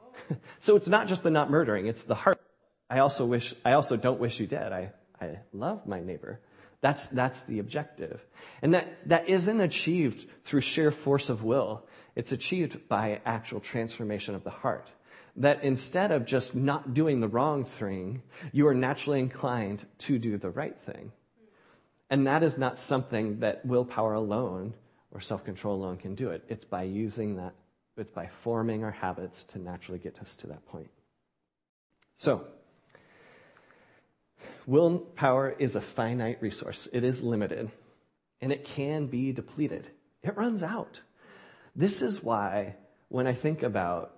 so 0.58 0.74
it's 0.74 0.88
not 0.88 1.06
just 1.06 1.22
the 1.22 1.30
not 1.30 1.50
murdering, 1.50 1.86
it's 1.86 2.04
the 2.04 2.14
heart. 2.14 2.40
I 2.88 3.00
also 3.00 3.26
wish, 3.26 3.54
I 3.62 3.72
also 3.72 3.98
don't 3.98 4.18
wish 4.18 4.40
you 4.40 4.46
dead. 4.46 4.72
I, 4.72 4.90
I 5.20 5.40
love 5.52 5.86
my 5.86 6.00
neighbor. 6.00 6.40
That's, 6.80 7.08
that's 7.08 7.42
the 7.42 7.58
objective. 7.58 8.24
And 8.62 8.72
that, 8.72 8.88
that 9.10 9.28
isn't 9.28 9.60
achieved 9.60 10.26
through 10.44 10.62
sheer 10.62 10.90
force 10.90 11.28
of 11.28 11.44
will. 11.44 11.86
It's 12.16 12.32
achieved 12.32 12.88
by 12.88 13.20
actual 13.26 13.60
transformation 13.60 14.34
of 14.34 14.44
the 14.44 14.50
heart. 14.50 14.88
That 15.36 15.62
instead 15.62 16.10
of 16.10 16.24
just 16.24 16.54
not 16.54 16.94
doing 16.94 17.20
the 17.20 17.28
wrong 17.28 17.66
thing, 17.66 18.22
you 18.50 18.66
are 18.66 18.74
naturally 18.74 19.20
inclined 19.20 19.86
to 19.98 20.18
do 20.18 20.38
the 20.38 20.50
right 20.50 20.76
thing. 20.86 21.12
And 22.10 22.26
that 22.26 22.42
is 22.42 22.56
not 22.56 22.78
something 22.78 23.40
that 23.40 23.64
willpower 23.64 24.14
alone 24.14 24.74
or 25.10 25.20
self-control 25.20 25.74
alone 25.74 25.96
can 25.96 26.14
do 26.14 26.30
it. 26.30 26.44
It's 26.48 26.64
by 26.64 26.84
using 26.84 27.36
that, 27.36 27.54
it's 27.96 28.10
by 28.10 28.26
forming 28.26 28.84
our 28.84 28.90
habits 28.90 29.44
to 29.44 29.58
naturally 29.58 29.98
get 29.98 30.18
us 30.20 30.36
to 30.36 30.46
that 30.48 30.64
point. 30.66 30.90
So, 32.16 32.46
willpower 34.66 35.54
is 35.58 35.76
a 35.76 35.80
finite 35.80 36.40
resource. 36.40 36.88
It 36.92 37.04
is 37.04 37.22
limited 37.22 37.70
and 38.40 38.52
it 38.52 38.64
can 38.64 39.06
be 39.06 39.32
depleted. 39.32 39.88
It 40.22 40.36
runs 40.36 40.62
out. 40.62 41.00
This 41.76 42.02
is 42.02 42.22
why 42.22 42.76
when 43.08 43.26
I 43.26 43.32
think 43.32 43.62
about 43.62 44.14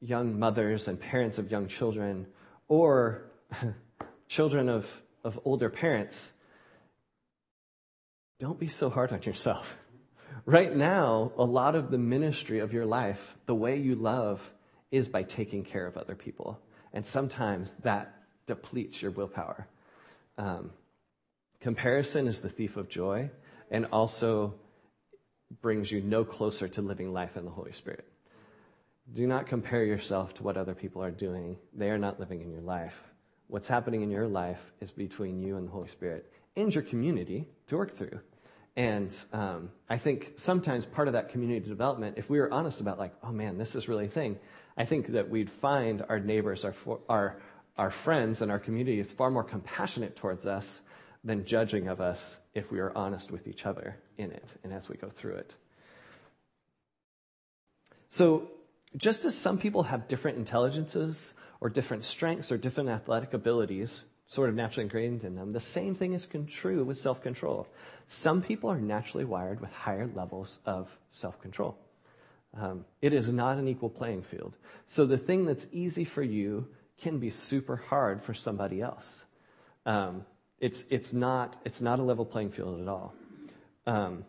young 0.00 0.38
mothers 0.38 0.88
and 0.88 0.98
parents 0.98 1.38
of 1.38 1.50
young 1.50 1.68
children 1.68 2.26
or 2.68 3.30
children 4.28 4.68
of, 4.68 4.90
of 5.24 5.38
older 5.44 5.70
parents, 5.70 6.32
don't 8.42 8.58
be 8.58 8.66
so 8.66 8.90
hard 8.90 9.12
on 9.12 9.22
yourself. 9.22 9.76
Right 10.46 10.74
now, 10.74 11.30
a 11.38 11.44
lot 11.44 11.76
of 11.76 11.92
the 11.92 11.96
ministry 11.96 12.58
of 12.58 12.72
your 12.72 12.84
life, 12.84 13.36
the 13.46 13.54
way 13.54 13.78
you 13.78 13.94
love, 13.94 14.42
is 14.90 15.08
by 15.08 15.22
taking 15.22 15.62
care 15.62 15.86
of 15.86 15.96
other 15.96 16.16
people. 16.16 16.58
And 16.92 17.06
sometimes 17.06 17.72
that 17.84 18.12
depletes 18.48 19.00
your 19.00 19.12
willpower. 19.12 19.68
Um, 20.38 20.72
comparison 21.60 22.26
is 22.26 22.40
the 22.40 22.48
thief 22.48 22.76
of 22.76 22.88
joy 22.88 23.30
and 23.70 23.86
also 23.92 24.54
brings 25.60 25.92
you 25.92 26.00
no 26.00 26.24
closer 26.24 26.66
to 26.66 26.82
living 26.82 27.12
life 27.12 27.36
in 27.36 27.44
the 27.44 27.50
Holy 27.52 27.72
Spirit. 27.72 28.04
Do 29.12 29.24
not 29.24 29.46
compare 29.46 29.84
yourself 29.84 30.34
to 30.34 30.42
what 30.42 30.56
other 30.56 30.74
people 30.74 31.00
are 31.00 31.12
doing. 31.12 31.58
They 31.72 31.90
are 31.90 31.98
not 31.98 32.18
living 32.18 32.40
in 32.40 32.50
your 32.50 32.62
life. 32.62 33.04
What's 33.46 33.68
happening 33.68 34.02
in 34.02 34.10
your 34.10 34.26
life 34.26 34.72
is 34.80 34.90
between 34.90 35.40
you 35.40 35.58
and 35.58 35.68
the 35.68 35.72
Holy 35.72 35.88
Spirit 35.88 36.28
and 36.56 36.74
your 36.74 36.82
community 36.82 37.46
to 37.68 37.76
work 37.76 37.96
through. 37.96 38.18
And 38.76 39.14
um, 39.32 39.70
I 39.88 39.98
think 39.98 40.32
sometimes 40.36 40.86
part 40.86 41.08
of 41.08 41.14
that 41.14 41.28
community 41.28 41.68
development, 41.68 42.16
if 42.16 42.30
we 42.30 42.38
were 42.40 42.52
honest 42.52 42.80
about, 42.80 42.98
like, 42.98 43.14
oh 43.22 43.30
man, 43.30 43.58
this 43.58 43.74
is 43.74 43.88
really 43.88 44.06
a 44.06 44.08
thing, 44.08 44.38
I 44.76 44.86
think 44.86 45.08
that 45.08 45.28
we'd 45.28 45.50
find 45.50 46.02
our 46.08 46.18
neighbors, 46.18 46.64
our, 46.64 46.74
our, 47.08 47.36
our 47.76 47.90
friends, 47.90 48.40
and 48.40 48.50
our 48.50 48.58
community 48.58 48.98
is 48.98 49.12
far 49.12 49.30
more 49.30 49.44
compassionate 49.44 50.16
towards 50.16 50.46
us 50.46 50.80
than 51.24 51.44
judging 51.44 51.88
of 51.88 52.00
us 52.00 52.38
if 52.54 52.70
we 52.70 52.80
are 52.80 52.96
honest 52.96 53.30
with 53.30 53.46
each 53.46 53.66
other 53.66 53.96
in 54.16 54.30
it 54.30 54.48
and 54.64 54.72
as 54.72 54.88
we 54.88 54.96
go 54.96 55.08
through 55.08 55.34
it. 55.34 55.54
So, 58.08 58.50
just 58.96 59.24
as 59.24 59.36
some 59.36 59.56
people 59.56 59.84
have 59.84 60.06
different 60.08 60.36
intelligences 60.36 61.32
or 61.60 61.70
different 61.70 62.04
strengths 62.04 62.52
or 62.52 62.58
different 62.58 62.90
athletic 62.90 63.32
abilities, 63.32 64.02
sort 64.32 64.48
of 64.48 64.54
naturally 64.54 64.84
ingrained 64.84 65.24
in 65.24 65.34
them, 65.34 65.52
the 65.52 65.60
same 65.60 65.94
thing 65.94 66.14
is 66.14 66.26
true 66.48 66.84
with 66.84 66.96
self 66.96 67.22
control. 67.22 67.66
Some 68.08 68.40
people 68.40 68.70
are 68.70 68.80
naturally 68.80 69.26
wired 69.26 69.60
with 69.60 69.70
higher 69.72 70.08
levels 70.14 70.58
of 70.64 70.88
self 71.10 71.38
control. 71.42 71.76
Um, 72.54 72.86
it 73.02 73.12
is 73.12 73.30
not 73.30 73.58
an 73.58 73.68
equal 73.68 73.90
playing 73.90 74.22
field. 74.22 74.54
So 74.88 75.04
the 75.04 75.18
thing 75.18 75.44
that's 75.44 75.66
easy 75.70 76.04
for 76.04 76.22
you 76.22 76.66
can 76.98 77.18
be 77.18 77.28
super 77.28 77.76
hard 77.76 78.22
for 78.22 78.32
somebody 78.32 78.80
else. 78.80 79.24
Um, 79.84 80.24
it's, 80.58 80.84
it's, 80.88 81.12
not, 81.12 81.58
it's 81.64 81.82
not 81.82 81.98
a 81.98 82.02
level 82.02 82.24
playing 82.24 82.50
field 82.50 82.80
at 82.80 82.88
all. 82.88 83.14
Um, 83.86 84.24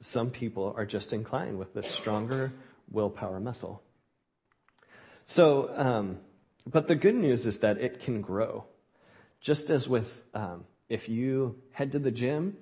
some 0.00 0.30
people 0.30 0.74
are 0.76 0.84
just 0.84 1.14
inclined 1.14 1.58
with 1.58 1.72
the 1.72 1.82
stronger 1.82 2.52
willpower 2.90 3.40
muscle. 3.40 3.82
So, 5.24 5.70
um, 5.76 6.18
but 6.66 6.88
the 6.88 6.96
good 6.96 7.14
news 7.14 7.46
is 7.46 7.60
that 7.60 7.78
it 7.78 8.00
can 8.00 8.20
grow. 8.20 8.64
Just 9.42 9.70
as 9.70 9.88
with, 9.88 10.22
um, 10.34 10.64
if 10.88 11.08
you 11.08 11.56
head 11.72 11.92
to 11.92 11.98
the 11.98 12.12
gym 12.12 12.56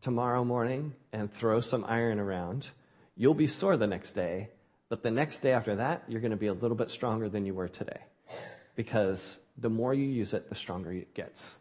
tomorrow 0.00 0.42
morning 0.42 0.94
and 1.12 1.32
throw 1.32 1.60
some 1.60 1.84
iron 1.86 2.18
around, 2.18 2.70
you'll 3.14 3.34
be 3.34 3.46
sore 3.46 3.76
the 3.76 3.86
next 3.86 4.12
day, 4.12 4.48
but 4.88 5.02
the 5.02 5.10
next 5.10 5.40
day 5.40 5.52
after 5.52 5.76
that, 5.76 6.02
you're 6.08 6.22
going 6.22 6.30
to 6.30 6.36
be 6.38 6.46
a 6.46 6.54
little 6.54 6.76
bit 6.76 6.90
stronger 6.90 7.28
than 7.28 7.44
you 7.44 7.52
were 7.52 7.68
today. 7.68 8.00
Because 8.74 9.38
the 9.58 9.68
more 9.68 9.92
you 9.92 10.06
use 10.06 10.32
it, 10.32 10.48
the 10.48 10.54
stronger 10.54 10.90
it 10.92 11.12
gets. 11.12 11.56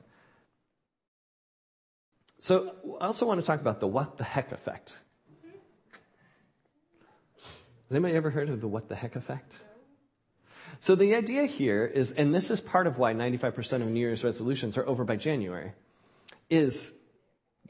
So 2.40 2.74
I 3.02 3.08
also 3.08 3.26
want 3.26 3.42
to 3.42 3.46
talk 3.46 3.60
about 3.60 3.82
the 3.82 3.88
what 3.88 4.18
the 4.18 4.24
heck 4.24 4.54
effect. 4.54 4.98
Has 7.36 7.92
anybody 7.92 8.16
ever 8.16 8.30
heard 8.30 8.50
of 8.50 8.62
the 8.62 8.68
what 8.68 8.88
the 8.88 8.96
heck 8.96 9.18
effect? 9.18 9.52
So 10.82 10.96
the 10.96 11.14
idea 11.14 11.46
here 11.46 11.86
is, 11.86 12.12
and 12.12 12.34
this 12.34 12.50
is 12.50 12.60
part 12.60 12.88
of 12.88 12.98
why 12.98 13.14
95% 13.14 13.84
of 13.84 13.88
New 13.88 14.00
Year's 14.00 14.24
resolutions 14.24 14.80
are 14.80 14.88
over 14.88 15.06
by 15.06 15.16
January, 15.16 15.74
is 16.50 16.92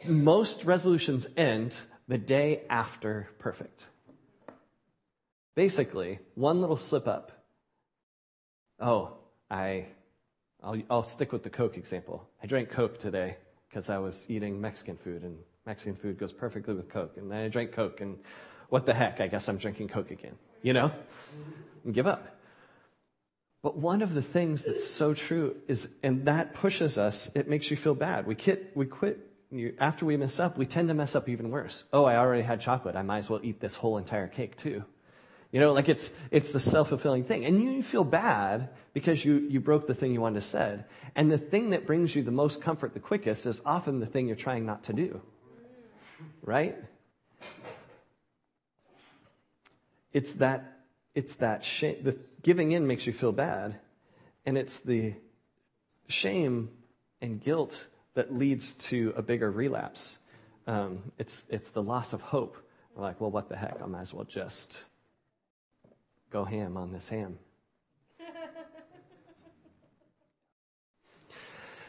most 0.07 0.63
resolutions 0.63 1.27
end 1.35 1.77
the 2.07 2.17
day 2.17 2.61
after 2.69 3.27
perfect. 3.37 3.85
Basically, 5.55 6.19
one 6.35 6.61
little 6.61 6.77
slip 6.77 7.05
up. 7.05 7.33
Oh, 8.79 9.17
I, 9.49 9.87
I'll, 10.63 10.81
I'll 10.89 11.03
stick 11.03 11.33
with 11.33 11.43
the 11.43 11.49
Coke 11.49 11.75
example. 11.75 12.29
I 12.41 12.47
drank 12.47 12.69
Coke 12.69 12.97
today 12.97 13.35
because 13.67 13.89
I 13.89 13.97
was 13.97 14.25
eating 14.29 14.61
Mexican 14.61 14.95
food, 14.95 15.23
and 15.23 15.37
Mexican 15.65 15.97
food 15.97 16.17
goes 16.17 16.31
perfectly 16.31 16.73
with 16.75 16.87
Coke. 16.87 17.17
And 17.17 17.29
then 17.29 17.43
I 17.43 17.49
drank 17.49 17.73
Coke, 17.73 17.99
and 17.99 18.17
what 18.69 18.85
the 18.85 18.93
heck? 18.93 19.19
I 19.19 19.27
guess 19.27 19.49
I'm 19.49 19.57
drinking 19.57 19.89
Coke 19.89 20.11
again. 20.11 20.35
You 20.61 20.71
know? 20.71 20.93
And 21.83 21.93
give 21.93 22.07
up. 22.07 22.37
But 23.63 23.77
one 23.77 24.01
of 24.01 24.13
the 24.13 24.21
things 24.23 24.63
that's 24.63 24.89
so 24.89 25.13
true 25.13 25.55
is, 25.67 25.87
and 26.01 26.25
that 26.25 26.53
pushes 26.53 26.97
us, 26.97 27.29
it 27.35 27.47
makes 27.47 27.69
you 27.69 27.77
feel 27.77 27.93
bad. 27.93 28.25
We 28.25 28.33
quit, 28.35 28.71
we 28.75 28.87
quit, 28.87 29.19
after 29.79 30.05
we 30.05 30.17
mess 30.17 30.39
up, 30.39 30.57
we 30.57 30.65
tend 30.65 30.87
to 30.87 30.93
mess 30.95 31.15
up 31.15 31.29
even 31.29 31.51
worse. 31.51 31.83
Oh, 31.93 32.05
I 32.05 32.17
already 32.17 32.41
had 32.41 32.59
chocolate. 32.59 32.95
I 32.95 33.03
might 33.03 33.19
as 33.19 33.29
well 33.29 33.39
eat 33.43 33.59
this 33.59 33.75
whole 33.75 33.97
entire 33.97 34.27
cake 34.27 34.57
too. 34.57 34.83
You 35.51 35.59
know, 35.59 35.73
like 35.73 35.89
it's, 35.89 36.09
it's 36.31 36.53
the 36.53 36.59
self-fulfilling 36.59 37.25
thing. 37.25 37.45
And 37.45 37.61
you 37.61 37.83
feel 37.83 38.05
bad 38.05 38.69
because 38.93 39.23
you, 39.23 39.35
you 39.49 39.59
broke 39.59 39.85
the 39.85 39.93
thing 39.93 40.13
you 40.13 40.21
wanted 40.21 40.39
to 40.41 40.47
say. 40.47 40.79
And 41.15 41.29
the 41.29 41.37
thing 41.37 41.71
that 41.71 41.85
brings 41.85 42.15
you 42.15 42.23
the 42.23 42.31
most 42.31 42.61
comfort 42.61 42.93
the 42.93 43.01
quickest 43.01 43.45
is 43.45 43.61
often 43.65 43.99
the 43.99 44.05
thing 44.05 44.27
you're 44.27 44.37
trying 44.37 44.65
not 44.65 44.85
to 44.85 44.93
do. 44.93 45.21
Right? 46.41 46.77
It's 50.13 50.33
that, 50.33 50.79
it's 51.13 51.35
that 51.35 51.65
shame. 51.65 52.17
Giving 52.41 52.71
in 52.71 52.87
makes 52.87 53.05
you 53.07 53.13
feel 53.13 53.31
bad, 53.31 53.79
and 54.45 54.57
it's 54.57 54.79
the 54.79 55.13
shame 56.07 56.69
and 57.21 57.41
guilt 57.41 57.87
that 58.13 58.33
leads 58.33 58.73
to 58.73 59.13
a 59.15 59.21
bigger 59.21 59.49
relapse. 59.49 60.19
Um, 60.67 61.11
it's, 61.17 61.43
it's 61.49 61.69
the 61.69 61.81
loss 61.83 62.13
of 62.13 62.21
hope. 62.21 62.57
We're 62.95 63.03
like, 63.03 63.21
well, 63.21 63.31
what 63.31 63.49
the 63.49 63.55
heck? 63.55 63.81
I 63.81 63.85
might 63.85 64.01
as 64.01 64.13
well 64.13 64.25
just 64.25 64.85
go 66.29 66.43
ham 66.43 66.77
on 66.77 66.91
this 66.91 67.09
ham. 67.09 67.37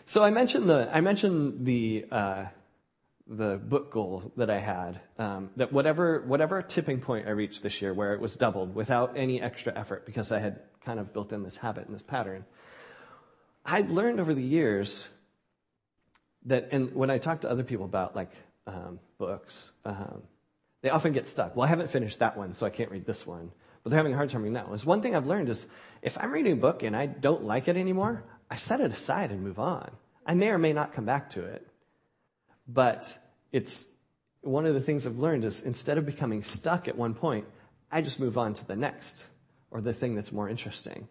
so 0.06 0.22
I 0.22 0.30
mentioned 0.30 0.68
the 0.68 0.88
I 0.92 1.00
mentioned 1.00 1.66
the 1.66 2.06
uh, 2.10 2.46
the 3.26 3.56
book 3.56 3.92
goal 3.92 4.32
that 4.36 4.50
I 4.50 4.58
had 4.58 5.00
um, 5.18 5.50
that 5.56 5.72
whatever 5.72 6.22
whatever 6.26 6.60
tipping 6.60 7.00
point 7.00 7.26
I 7.26 7.30
reached 7.30 7.62
this 7.62 7.80
year 7.80 7.94
where 7.94 8.14
it 8.14 8.20
was 8.20 8.36
doubled 8.36 8.74
without 8.74 9.16
any 9.16 9.40
extra 9.40 9.72
effort 9.76 10.04
because 10.06 10.32
I 10.32 10.38
had 10.38 10.60
kind 10.84 10.98
of 10.98 11.12
built 11.12 11.32
in 11.32 11.42
this 11.42 11.56
habit 11.56 11.86
and 11.86 11.94
this 11.94 12.02
pattern. 12.02 12.44
I'd 13.64 13.90
learned 13.90 14.20
over 14.20 14.34
the 14.34 14.42
years 14.42 15.08
that, 16.46 16.68
and 16.72 16.92
when 16.94 17.10
I 17.10 17.18
talk 17.18 17.42
to 17.42 17.50
other 17.50 17.62
people 17.62 17.84
about 17.84 18.16
like 18.16 18.32
um, 18.66 18.98
books, 19.18 19.72
um, 19.84 20.22
they 20.82 20.90
often 20.90 21.12
get 21.12 21.28
stuck. 21.28 21.54
Well, 21.54 21.64
I 21.64 21.68
haven't 21.68 21.90
finished 21.90 22.18
that 22.18 22.36
one, 22.36 22.54
so 22.54 22.66
I 22.66 22.70
can't 22.70 22.90
read 22.90 23.06
this 23.06 23.26
one. 23.26 23.52
But 23.82 23.90
they're 23.90 23.98
having 23.98 24.12
a 24.12 24.16
hard 24.16 24.30
time 24.30 24.42
reading 24.42 24.54
that 24.54 24.68
one. 24.68 24.78
So 24.78 24.86
one 24.86 25.02
thing 25.02 25.14
I've 25.14 25.26
learned 25.26 25.48
is 25.48 25.66
if 26.02 26.16
I'm 26.18 26.32
reading 26.32 26.52
a 26.52 26.56
book 26.56 26.82
and 26.82 26.96
I 26.96 27.06
don't 27.06 27.44
like 27.44 27.68
it 27.68 27.76
anymore, 27.76 28.24
I 28.50 28.56
set 28.56 28.80
it 28.80 28.92
aside 28.92 29.30
and 29.30 29.42
move 29.42 29.58
on. 29.58 29.90
I 30.26 30.34
may 30.34 30.50
or 30.50 30.58
may 30.58 30.72
not 30.72 30.92
come 30.92 31.04
back 31.04 31.30
to 31.30 31.44
it. 31.44 31.66
But 32.72 33.16
it's 33.50 33.86
one 34.40 34.66
of 34.66 34.74
the 34.74 34.80
things 34.80 35.06
I've 35.06 35.18
learned 35.18 35.44
is 35.44 35.60
instead 35.60 35.98
of 35.98 36.06
becoming 36.06 36.42
stuck 36.42 36.88
at 36.88 36.96
one 36.96 37.14
point, 37.14 37.46
I 37.90 38.00
just 38.00 38.18
move 38.18 38.38
on 38.38 38.54
to 38.54 38.66
the 38.66 38.76
next 38.76 39.26
or 39.70 39.80
the 39.80 39.92
thing 39.92 40.14
that's 40.14 40.32
more 40.32 40.48
interesting. 40.48 41.08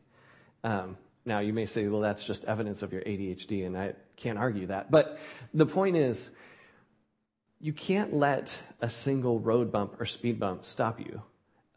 Um, 0.64 0.98
now, 1.26 1.40
you 1.40 1.54
may 1.54 1.68
say, 1.68 1.88
well, 1.88 2.02
that's 2.02 2.24
just 2.24 2.44
evidence 2.46 2.82
of 2.82 2.92
your 2.92 3.04
ADHD, 3.04 3.66
and 3.66 3.78
I 3.78 3.94
can't 4.16 4.40
argue 4.40 4.68
that. 4.68 4.90
But 4.90 5.20
the 5.54 5.68
point 5.68 5.96
is, 5.96 6.32
you 7.60 7.74
can't 7.74 8.14
let 8.14 8.58
a 8.82 8.90
single 8.90 9.40
road 9.40 9.72
bump 9.72 10.02
or 10.02 10.06
speed 10.08 10.40
bump 10.40 10.66
stop 10.66 11.00
you. 11.00 11.22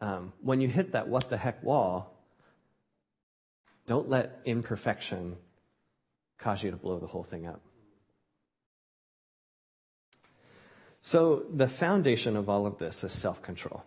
Um, 0.01 0.33
when 0.41 0.61
you 0.61 0.67
hit 0.67 0.93
that 0.93 1.07
what 1.07 1.29
the 1.29 1.37
heck 1.37 1.63
wall, 1.63 2.11
don't 3.85 4.09
let 4.09 4.41
imperfection 4.45 5.37
cause 6.39 6.63
you 6.63 6.71
to 6.71 6.77
blow 6.77 6.97
the 6.99 7.07
whole 7.07 7.23
thing 7.23 7.45
up. 7.45 7.61
So, 11.05 11.45
the 11.53 11.67
foundation 11.67 12.35
of 12.35 12.49
all 12.49 12.65
of 12.65 12.79
this 12.79 13.03
is 13.03 13.11
self 13.11 13.39
control. 13.43 13.83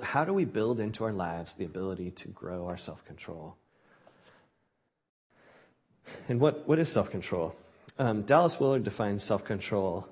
How 0.00 0.24
do 0.24 0.32
we 0.32 0.46
build 0.46 0.80
into 0.80 1.04
our 1.04 1.12
lives 1.12 1.52
the 1.52 1.66
ability 1.66 2.12
to 2.12 2.28
grow 2.28 2.68
our 2.68 2.78
self 2.78 3.04
control? 3.04 3.54
And 6.30 6.40
what, 6.40 6.66
what 6.66 6.78
is 6.78 6.90
self 6.90 7.10
control? 7.10 7.54
Um, 7.98 8.22
Dallas 8.22 8.58
Willard 8.58 8.84
defines 8.84 9.22
self 9.22 9.44
control 9.44 10.08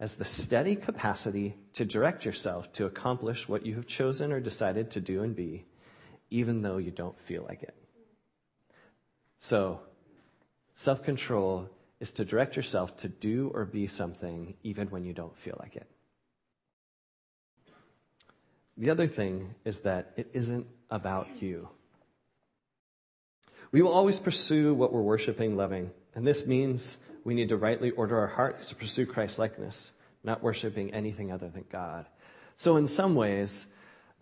as 0.00 0.14
the 0.14 0.24
steady 0.24 0.76
capacity 0.76 1.56
to 1.74 1.84
direct 1.84 2.24
yourself 2.24 2.72
to 2.72 2.86
accomplish 2.86 3.46
what 3.46 3.66
you 3.66 3.74
have 3.74 3.86
chosen 3.86 4.32
or 4.32 4.40
decided 4.40 4.92
to 4.92 5.00
do 5.02 5.22
and 5.22 5.36
be, 5.36 5.66
even 6.30 6.62
though 6.62 6.78
you 6.78 6.90
don't 6.90 7.20
feel 7.20 7.44
like 7.46 7.62
it. 7.62 7.74
So, 9.40 9.80
self 10.74 11.02
control 11.02 11.68
is 12.00 12.12
to 12.14 12.24
direct 12.24 12.56
yourself 12.56 12.96
to 12.98 13.08
do 13.08 13.50
or 13.54 13.64
be 13.64 13.86
something 13.86 14.54
even 14.62 14.88
when 14.88 15.04
you 15.04 15.12
don't 15.12 15.36
feel 15.36 15.56
like 15.60 15.76
it. 15.76 15.88
The 18.76 18.90
other 18.90 19.06
thing 19.06 19.54
is 19.64 19.80
that 19.80 20.12
it 20.16 20.30
isn't 20.32 20.66
about 20.90 21.28
you. 21.40 21.68
We 23.70 23.82
will 23.82 23.92
always 23.92 24.18
pursue 24.18 24.74
what 24.74 24.92
we're 24.92 25.02
worshiping, 25.02 25.56
loving, 25.56 25.90
and 26.14 26.26
this 26.26 26.46
means 26.46 26.98
we 27.24 27.34
need 27.34 27.48
to 27.48 27.56
rightly 27.56 27.90
order 27.90 28.18
our 28.18 28.26
hearts 28.26 28.68
to 28.68 28.76
pursue 28.76 29.06
Christ 29.06 29.38
likeness, 29.38 29.92
not 30.22 30.42
worshiping 30.42 30.92
anything 30.92 31.32
other 31.32 31.48
than 31.48 31.64
God. 31.70 32.06
So, 32.56 32.76
in 32.76 32.86
some 32.86 33.14
ways, 33.14 33.66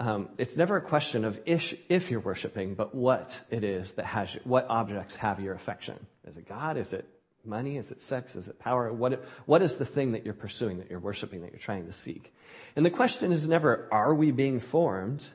um, 0.00 0.30
it's 0.38 0.56
never 0.56 0.76
a 0.76 0.80
question 0.80 1.24
of 1.24 1.38
if, 1.44 1.74
if 1.88 2.10
you're 2.10 2.20
worshiping, 2.20 2.74
but 2.74 2.94
what 2.94 3.38
it 3.50 3.62
is 3.62 3.92
that 3.92 4.06
has 4.06 4.38
what 4.44 4.66
objects 4.68 5.16
have 5.16 5.38
your 5.40 5.54
affection. 5.54 6.06
Is 6.26 6.36
it 6.36 6.48
God? 6.48 6.76
Is 6.76 6.92
it 6.92 7.06
money? 7.46 7.76
Is 7.76 7.90
it 7.90 8.00
sex? 8.00 8.36
Is 8.36 8.48
it 8.48 8.58
power? 8.58 8.92
What, 8.92 9.24
what 9.46 9.62
is 9.62 9.76
the 9.76 9.84
thing 9.84 10.12
that 10.12 10.24
you're 10.24 10.34
pursuing, 10.34 10.78
that 10.78 10.90
you're 10.90 11.00
worshiping, 11.00 11.42
that 11.42 11.52
you're 11.52 11.58
trying 11.58 11.86
to 11.86 11.92
seek? 11.92 12.32
And 12.76 12.84
the 12.84 12.90
question 12.90 13.32
is 13.32 13.48
never, 13.48 13.88
are 13.92 14.14
we 14.14 14.30
being 14.30 14.60
formed? 14.60 15.28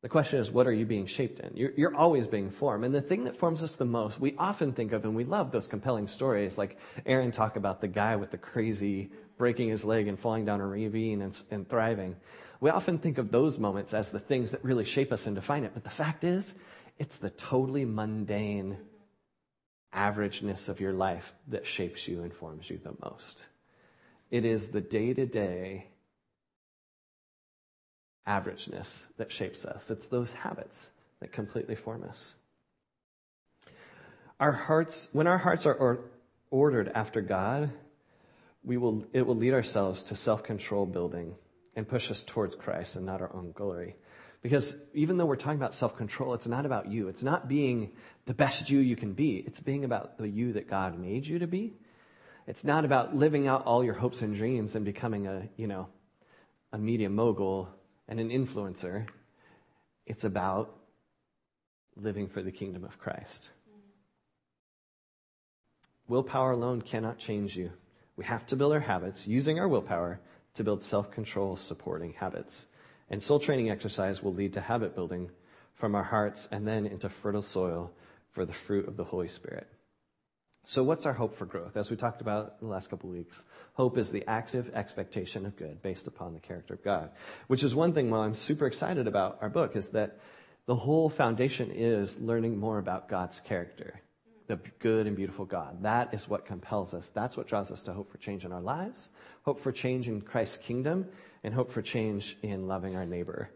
The 0.00 0.08
question 0.08 0.38
is, 0.38 0.50
what 0.50 0.68
are 0.68 0.72
you 0.72 0.86
being 0.86 1.06
shaped 1.06 1.40
in? 1.40 1.56
You're, 1.56 1.72
you're, 1.76 1.96
always 1.96 2.28
being 2.28 2.50
formed. 2.50 2.84
And 2.84 2.94
the 2.94 3.02
thing 3.02 3.24
that 3.24 3.36
forms 3.36 3.64
us 3.64 3.74
the 3.74 3.84
most, 3.84 4.20
we 4.20 4.36
often 4.38 4.72
think 4.72 4.92
of, 4.92 5.04
and 5.04 5.16
we 5.16 5.24
love 5.24 5.50
those 5.50 5.66
compelling 5.66 6.06
stories, 6.06 6.56
like 6.56 6.78
Aaron 7.04 7.32
talked 7.32 7.56
about 7.56 7.80
the 7.80 7.88
guy 7.88 8.14
with 8.14 8.30
the 8.30 8.38
crazy 8.38 9.10
breaking 9.38 9.70
his 9.70 9.84
leg 9.84 10.06
and 10.06 10.18
falling 10.18 10.44
down 10.44 10.60
a 10.60 10.66
ravine 10.66 11.22
and, 11.22 11.42
and 11.50 11.68
thriving. 11.68 12.14
We 12.60 12.70
often 12.70 12.98
think 12.98 13.18
of 13.18 13.32
those 13.32 13.58
moments 13.58 13.92
as 13.92 14.10
the 14.10 14.20
things 14.20 14.50
that 14.50 14.64
really 14.64 14.84
shape 14.84 15.12
us 15.12 15.26
and 15.26 15.34
define 15.34 15.64
it. 15.64 15.72
But 15.74 15.82
the 15.82 15.90
fact 15.90 16.22
is, 16.22 16.54
it's 16.98 17.16
the 17.16 17.30
totally 17.30 17.84
mundane 17.84 18.76
averageness 19.94 20.68
of 20.68 20.80
your 20.80 20.92
life 20.92 21.34
that 21.48 21.66
shapes 21.66 22.06
you 22.06 22.22
and 22.22 22.32
forms 22.32 22.68
you 22.68 22.78
the 22.82 22.94
most. 23.02 23.42
It 24.30 24.44
is 24.44 24.68
the 24.68 24.80
day 24.80 25.14
to 25.14 25.26
day 25.26 25.86
averageness 28.26 28.98
that 29.16 29.32
shapes 29.32 29.64
us. 29.64 29.90
It's 29.90 30.06
those 30.06 30.30
habits 30.32 30.86
that 31.20 31.32
completely 31.32 31.74
form 31.74 32.04
us. 32.04 32.34
Our 34.38 34.52
hearts, 34.52 35.08
when 35.12 35.26
our 35.26 35.38
hearts 35.38 35.66
are 35.66 35.74
or, 35.74 36.00
ordered 36.50 36.90
after 36.94 37.20
God, 37.20 37.70
we 38.62 38.76
will, 38.76 39.06
it 39.12 39.26
will 39.26 39.36
lead 39.36 39.54
ourselves 39.54 40.04
to 40.04 40.16
self 40.16 40.42
control 40.42 40.86
building 40.86 41.34
and 41.74 41.88
push 41.88 42.10
us 42.10 42.22
towards 42.22 42.54
Christ 42.54 42.96
and 42.96 43.06
not 43.06 43.20
our 43.20 43.34
own 43.34 43.52
glory. 43.52 43.96
Because 44.42 44.76
even 44.94 45.16
though 45.16 45.26
we're 45.26 45.36
talking 45.36 45.58
about 45.58 45.74
self 45.74 45.96
control, 45.96 46.34
it's 46.34 46.46
not 46.46 46.64
about 46.64 46.88
you. 46.88 47.08
It's 47.08 47.22
not 47.22 47.48
being 47.48 47.92
the 48.26 48.34
best 48.34 48.70
you 48.70 48.78
you 48.78 48.96
can 48.96 49.12
be. 49.12 49.36
It's 49.36 49.60
being 49.60 49.84
about 49.84 50.18
the 50.18 50.28
you 50.28 50.52
that 50.52 50.68
God 50.68 50.98
made 50.98 51.26
you 51.26 51.40
to 51.40 51.46
be. 51.46 51.74
It's 52.46 52.64
not 52.64 52.84
about 52.84 53.14
living 53.14 53.46
out 53.46 53.66
all 53.66 53.84
your 53.84 53.94
hopes 53.94 54.22
and 54.22 54.34
dreams 54.34 54.74
and 54.74 54.84
becoming 54.84 55.26
a, 55.26 55.48
you 55.56 55.66
know, 55.66 55.88
a 56.72 56.78
media 56.78 57.10
mogul 57.10 57.68
and 58.06 58.20
an 58.20 58.30
influencer. 58.30 59.08
It's 60.06 60.24
about 60.24 60.74
living 61.96 62.28
for 62.28 62.42
the 62.42 62.52
kingdom 62.52 62.84
of 62.84 62.98
Christ. 62.98 63.50
Willpower 66.06 66.52
alone 66.52 66.80
cannot 66.80 67.18
change 67.18 67.54
you. 67.56 67.70
We 68.16 68.24
have 68.24 68.46
to 68.46 68.56
build 68.56 68.72
our 68.72 68.80
habits 68.80 69.26
using 69.26 69.58
our 69.58 69.68
willpower 69.68 70.20
to 70.54 70.64
build 70.64 70.82
self 70.82 71.10
control 71.10 71.56
supporting 71.56 72.14
habits. 72.14 72.66
And 73.10 73.22
soul 73.22 73.38
training 73.38 73.70
exercise 73.70 74.22
will 74.22 74.34
lead 74.34 74.52
to 74.54 74.60
habit 74.60 74.94
building 74.94 75.30
from 75.74 75.94
our 75.94 76.02
hearts 76.02 76.48
and 76.50 76.66
then 76.66 76.86
into 76.86 77.08
fertile 77.08 77.42
soil 77.42 77.92
for 78.32 78.44
the 78.44 78.52
fruit 78.52 78.86
of 78.86 78.96
the 78.96 79.04
Holy 79.04 79.28
Spirit. 79.28 79.66
So, 80.64 80.84
what's 80.84 81.06
our 81.06 81.14
hope 81.14 81.34
for 81.34 81.46
growth? 81.46 81.78
As 81.78 81.88
we 81.88 81.96
talked 81.96 82.20
about 82.20 82.56
in 82.60 82.66
the 82.66 82.72
last 82.72 82.90
couple 82.90 83.08
of 83.08 83.16
weeks, 83.16 83.42
hope 83.72 83.96
is 83.96 84.10
the 84.10 84.24
active 84.28 84.70
expectation 84.74 85.46
of 85.46 85.56
good 85.56 85.80
based 85.80 86.06
upon 86.06 86.34
the 86.34 86.40
character 86.40 86.74
of 86.74 86.84
God. 86.84 87.10
Which 87.46 87.62
is 87.62 87.74
one 87.74 87.94
thing, 87.94 88.10
while 88.10 88.20
I'm 88.20 88.34
super 88.34 88.66
excited 88.66 89.06
about 89.06 89.38
our 89.40 89.48
book, 89.48 89.76
is 89.76 89.88
that 89.88 90.18
the 90.66 90.76
whole 90.76 91.08
foundation 91.08 91.70
is 91.70 92.18
learning 92.18 92.58
more 92.58 92.78
about 92.78 93.08
God's 93.08 93.40
character, 93.40 94.02
the 94.48 94.58
good 94.78 95.06
and 95.06 95.14
beautiful 95.14 95.44
God. 95.44 95.82
That 95.82 96.12
is 96.12 96.28
what 96.28 96.46
compels 96.46 96.94
us. 96.94 97.10
That's 97.10 97.36
what 97.36 97.46
draws 97.46 97.70
us 97.70 97.82
to 97.84 97.92
hope 97.92 98.10
for 98.10 98.18
change 98.18 98.44
in 98.44 98.52
our 98.52 98.60
lives, 98.60 99.10
hope 99.44 99.60
for 99.60 99.70
change 99.70 100.08
in 100.08 100.22
Christ's 100.22 100.56
kingdom, 100.56 101.06
and 101.44 101.54
hope 101.54 101.70
for 101.70 101.82
change 101.82 102.36
in 102.42 102.66
loving 102.66 102.96
our 102.96 103.06
neighbor. 103.06 103.50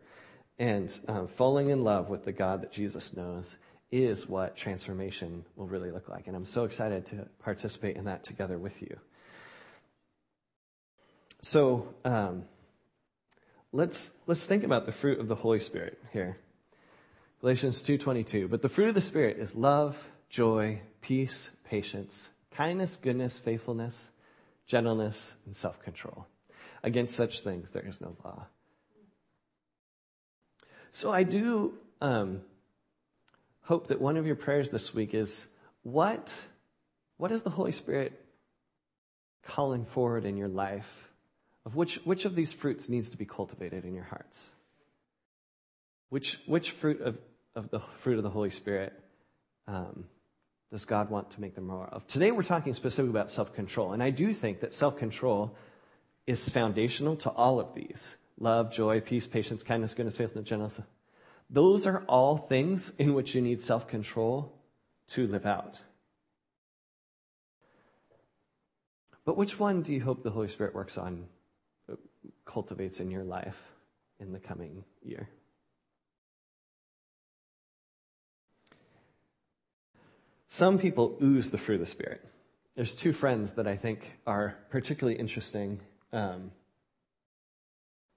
And 0.59 0.93
um, 1.09 1.27
falling 1.27 1.71
in 1.71 1.83
love 1.83 2.09
with 2.09 2.25
the 2.25 2.33
God 2.33 2.63
that 2.63 2.73
Jesus 2.73 3.17
knows 3.17 3.57
is 3.91 4.29
what 4.29 4.55
transformation 4.55 5.45
will 5.57 5.67
really 5.67 5.91
look 5.91 6.09
like. 6.09 6.27
And 6.27 6.37
I'm 6.37 6.47
so 6.47 6.65
excited 6.65 7.07
to 7.07 7.27
participate 7.43 7.97
in 7.97 8.05
that 8.05 8.23
together 8.23 8.59
with 8.59 8.81
you. 8.81 8.99
So 11.41 11.95
um, 12.05 12.45
let's 13.73 14.13
let's 14.27 14.45
think 14.45 14.63
about 14.63 14.87
the 14.87 14.93
fruit 14.93 15.19
of 15.19 15.27
the 15.27 15.35
Holy 15.35 15.59
Spirit 15.59 15.99
here. 16.13 16.37
Galatians 17.41 17.83
2:22. 17.83 18.49
But 18.49 18.63
the 18.63 18.69
fruit 18.69 18.89
of 18.89 18.95
the 18.95 19.01
Spirit 19.01 19.39
is 19.39 19.57
love, 19.57 19.97
joy, 20.33 20.81
peace, 21.03 21.51
patience, 21.63 22.31
kindness, 22.51 22.97
goodness, 23.01 23.39
faithfulness, 23.39 24.09
gentleness, 24.67 25.35
and 25.47 25.55
self-control. 25.55 26.27
Against 26.83 27.15
such 27.15 27.41
things 27.41 27.69
there 27.71 27.87
is 27.87 28.01
no 28.01 28.17
law. 28.25 28.47
So 30.91 31.13
I 31.13 31.23
do 31.23 31.75
um, 32.01 32.41
hope 33.63 33.89
that 33.89 34.01
one 34.01 34.17
of 34.17 34.27
your 34.27 34.35
prayers 34.35 34.71
this 34.71 34.93
week 34.93 35.15
is 35.15 35.47
what, 35.83 36.35
what 37.19 37.31
is 37.31 37.43
the 37.43 37.51
Holy 37.51 37.73
Spirit 37.73 38.19
calling 39.43 39.85
forward 39.85 40.25
in 40.25 40.37
your 40.37 40.49
life? 40.49 41.11
Of 41.65 41.77
which, 41.77 41.97
which 42.05 42.25
of 42.25 42.35
these 42.35 42.53
fruits 42.53 42.89
needs 42.89 43.11
to 43.11 43.17
be 43.17 43.27
cultivated 43.27 43.85
in 43.85 43.95
your 43.95 44.05
hearts? 44.05 44.41
Which, 46.09 46.41
which 46.47 46.73
fruit 46.73 47.01
of, 47.01 47.19
of 47.55 47.71
the 47.71 47.81
fruit 48.01 48.17
of 48.17 48.25
the 48.25 48.31
Holy 48.31 48.51
Spirit 48.51 48.93
um, 49.69 50.07
does 50.73 50.87
God 50.87 51.11
want 51.11 51.31
to 51.33 51.41
make 51.41 51.55
them 51.55 51.67
more 51.67 51.87
of? 51.93 52.07
Today 52.07 52.31
we're 52.31 52.43
talking 52.43 52.73
specifically 52.73 53.11
about 53.11 53.31
self 53.31 53.53
control. 53.53 53.93
And 53.93 54.03
I 54.03 54.09
do 54.09 54.33
think 54.33 54.61
that 54.61 54.73
self 54.73 54.97
control 54.97 55.55
is 56.27 56.49
foundational 56.49 57.15
to 57.17 57.31
all 57.31 57.61
of 57.61 57.75
these 57.75 58.17
love, 58.41 58.73
joy, 58.73 59.01
peace, 59.01 59.27
patience, 59.27 59.63
kindness, 59.63 59.93
goodness, 59.93 60.17
faithfulness, 60.17 60.49
gentleness. 60.49 60.81
Those 61.51 61.87
are 61.87 62.03
all 62.09 62.39
things 62.39 62.91
in 62.99 63.13
which 63.13 63.35
you 63.35 63.43
need 63.43 63.63
self 63.63 63.87
control 63.87 64.51
to 65.09 65.27
live 65.27 65.45
out. 65.45 65.79
But 69.27 69.37
which 69.37 69.61
one 69.61 69.83
do 69.83 69.93
you 69.93 70.01
hope 70.01 70.23
the 70.23 70.31
Holy 70.31 70.49
Spirit 70.49 70.75
works 70.75 70.97
on, 70.97 71.27
cultivates 72.47 72.99
in 72.99 73.11
your 73.11 73.25
life 73.25 73.59
in 74.19 74.33
the 74.33 74.41
coming 74.41 74.85
year? 75.03 75.29
Some 80.53 80.79
people 80.79 81.17
ooze 81.23 81.51
the 81.51 81.57
fruit 81.57 81.77
of 81.77 81.81
the 81.81 81.87
Spirit. 81.87 82.23
There's 82.77 82.95
two 82.95 83.15
friends 83.15 83.53
that 83.53 83.67
I 83.67 83.75
think 83.75 84.19
are 84.27 84.59
particularly 84.69 85.19
interesting 85.19 85.81
um, 86.13 86.51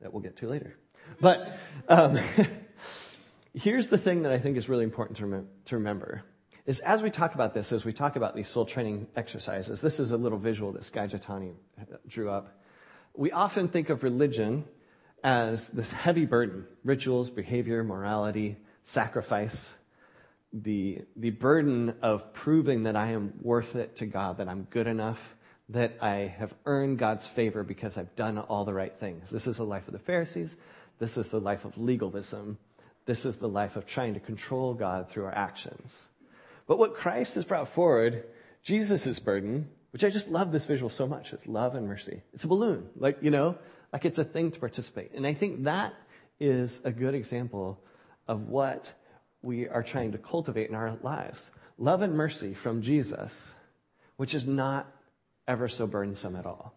that 0.02 0.12
we'll 0.12 0.22
get 0.22 0.36
to 0.40 0.50
later. 0.50 0.76
But 1.22 1.58
um, 1.88 2.20
here's 3.54 3.88
the 3.88 3.98
thing 3.98 4.24
that 4.24 4.34
I 4.34 4.38
think 4.38 4.58
is 4.58 4.68
really 4.68 4.84
important 4.84 5.16
to, 5.20 5.28
rem- 5.28 5.48
to 5.64 5.76
remember 5.78 6.24
is 6.66 6.82
as 6.82 7.02
we 7.02 7.10
talk 7.10 7.36
about 7.36 7.54
this, 7.54 7.72
as 7.72 7.86
we 7.86 7.94
talk 7.94 8.18
about 8.18 8.36
these 8.36 8.50
soul 8.50 8.66
training 8.66 9.08
exercises, 9.16 9.80
this 9.80 10.02
is 10.02 10.12
a 10.12 10.18
little 10.18 10.38
visual 10.38 10.74
that 10.74 10.84
Skye 10.84 11.08
Jethani 11.08 11.54
drew 12.06 12.30
up. 12.30 12.62
We 13.14 13.32
often 13.32 13.70
think 13.70 13.90
of 13.90 14.04
religion 14.04 14.66
as 15.24 15.70
this 15.70 15.90
heavy 15.94 16.26
burden 16.26 16.66
rituals, 16.84 17.30
behavior, 17.30 17.82
morality, 17.82 18.58
sacrifice 18.84 19.74
the, 20.56 21.00
the 21.18 21.32
burden 21.32 21.96
of 22.02 22.34
proving 22.34 22.84
that 22.84 22.96
I 22.96 23.12
am 23.12 23.34
worth 23.42 23.76
it 23.76 23.98
to 23.98 24.06
God, 24.06 24.38
that 24.38 24.48
I'm 24.48 24.68
good 24.70 24.88
enough, 24.88 25.36
that 25.70 25.98
I 26.02 26.34
have 26.38 26.54
earned 26.66 26.98
God's 26.98 27.28
favor 27.28 27.64
because 27.64 27.98
I've 27.98 28.16
done 28.16 28.38
all 28.38 28.64
the 28.64 28.74
right 28.74 28.94
things. 28.94 29.30
This 29.30 29.48
is 29.48 29.58
the 29.58 29.66
life 29.66 29.88
of 29.88 29.94
the 29.94 30.00
Pharisees. 30.00 30.56
This 30.98 31.18
is 31.18 31.30
the 31.30 31.42
life 31.42 31.66
of 31.66 31.78
legalism. 31.78 32.58
This 33.06 33.26
is 33.26 33.38
the 33.38 33.50
life 33.50 33.76
of 33.76 33.86
trying 33.86 34.14
to 34.14 34.20
control 34.22 34.74
God 34.74 35.10
through 35.10 35.26
our 35.26 35.36
actions. 35.36 36.08
But 36.68 36.80
what 36.80 36.96
Christ 36.96 37.36
has 37.36 37.44
brought 37.44 37.68
forward, 37.68 38.24
Jesus' 38.64 39.20
burden, 39.20 39.68
which 39.92 40.04
I 40.06 40.10
just 40.10 40.30
love 40.30 40.52
this 40.52 40.66
visual 40.66 40.90
so 40.90 41.06
much, 41.06 41.34
it's 41.34 41.46
love 41.48 41.76
and 41.76 41.88
mercy. 41.88 42.22
It's 42.34 42.46
a 42.46 42.48
balloon, 42.48 42.88
like, 42.98 43.18
you 43.22 43.30
know, 43.30 43.58
like 43.92 44.06
it's 44.06 44.20
a 44.20 44.24
thing 44.24 44.52
to 44.52 44.60
participate. 44.60 45.12
And 45.14 45.28
I 45.28 45.34
think 45.34 45.66
that 45.66 45.94
is 46.40 46.82
a 46.84 46.92
good 46.92 47.14
example 47.14 47.80
of 48.28 48.48
what 48.48 48.94
we 49.46 49.68
are 49.68 49.84
trying 49.84 50.12
to 50.14 50.18
cultivate 50.18 50.70
in 50.70 50.76
our 50.76 50.98
lives. 51.02 51.52
Love 51.78 52.02
and 52.02 52.14
mercy 52.14 52.54
from 52.54 52.82
Jesus, 52.82 53.52
which 54.18 54.34
is 54.34 54.46
not 54.46 54.92
ever 55.48 55.70
so 55.70 55.86
burdensome 55.86 56.36
at 56.36 56.46
all. 56.46 56.74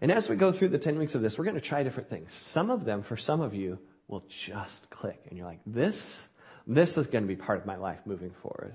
And 0.00 0.10
as 0.10 0.28
we 0.28 0.36
go 0.36 0.52
through 0.52 0.68
the 0.68 0.78
10 0.78 0.98
weeks 0.98 1.14
of 1.14 1.22
this, 1.22 1.38
we're 1.38 1.44
going 1.44 1.54
to 1.54 1.60
try 1.60 1.82
different 1.82 2.08
things. 2.08 2.32
Some 2.32 2.70
of 2.70 2.84
them, 2.84 3.02
for 3.02 3.16
some 3.16 3.40
of 3.40 3.54
you, 3.54 3.78
will 4.08 4.24
just 4.28 4.90
click. 4.90 5.20
And 5.28 5.38
you're 5.38 5.46
like, 5.46 5.60
this, 5.66 6.24
this 6.66 6.96
is 6.96 7.06
going 7.06 7.24
to 7.24 7.28
be 7.28 7.36
part 7.36 7.58
of 7.58 7.66
my 7.66 7.76
life 7.76 8.00
moving 8.04 8.30
forward. 8.42 8.74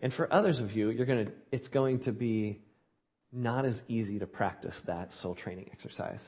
And 0.00 0.12
for 0.12 0.32
others 0.32 0.60
of 0.60 0.74
you, 0.74 0.90
you're 0.90 1.06
going 1.06 1.26
to, 1.26 1.32
it's 1.52 1.68
going 1.68 2.00
to 2.00 2.12
be 2.12 2.60
not 3.32 3.64
as 3.64 3.82
easy 3.88 4.18
to 4.18 4.26
practice 4.26 4.80
that 4.82 5.12
soul 5.12 5.34
training 5.34 5.68
exercise. 5.72 6.24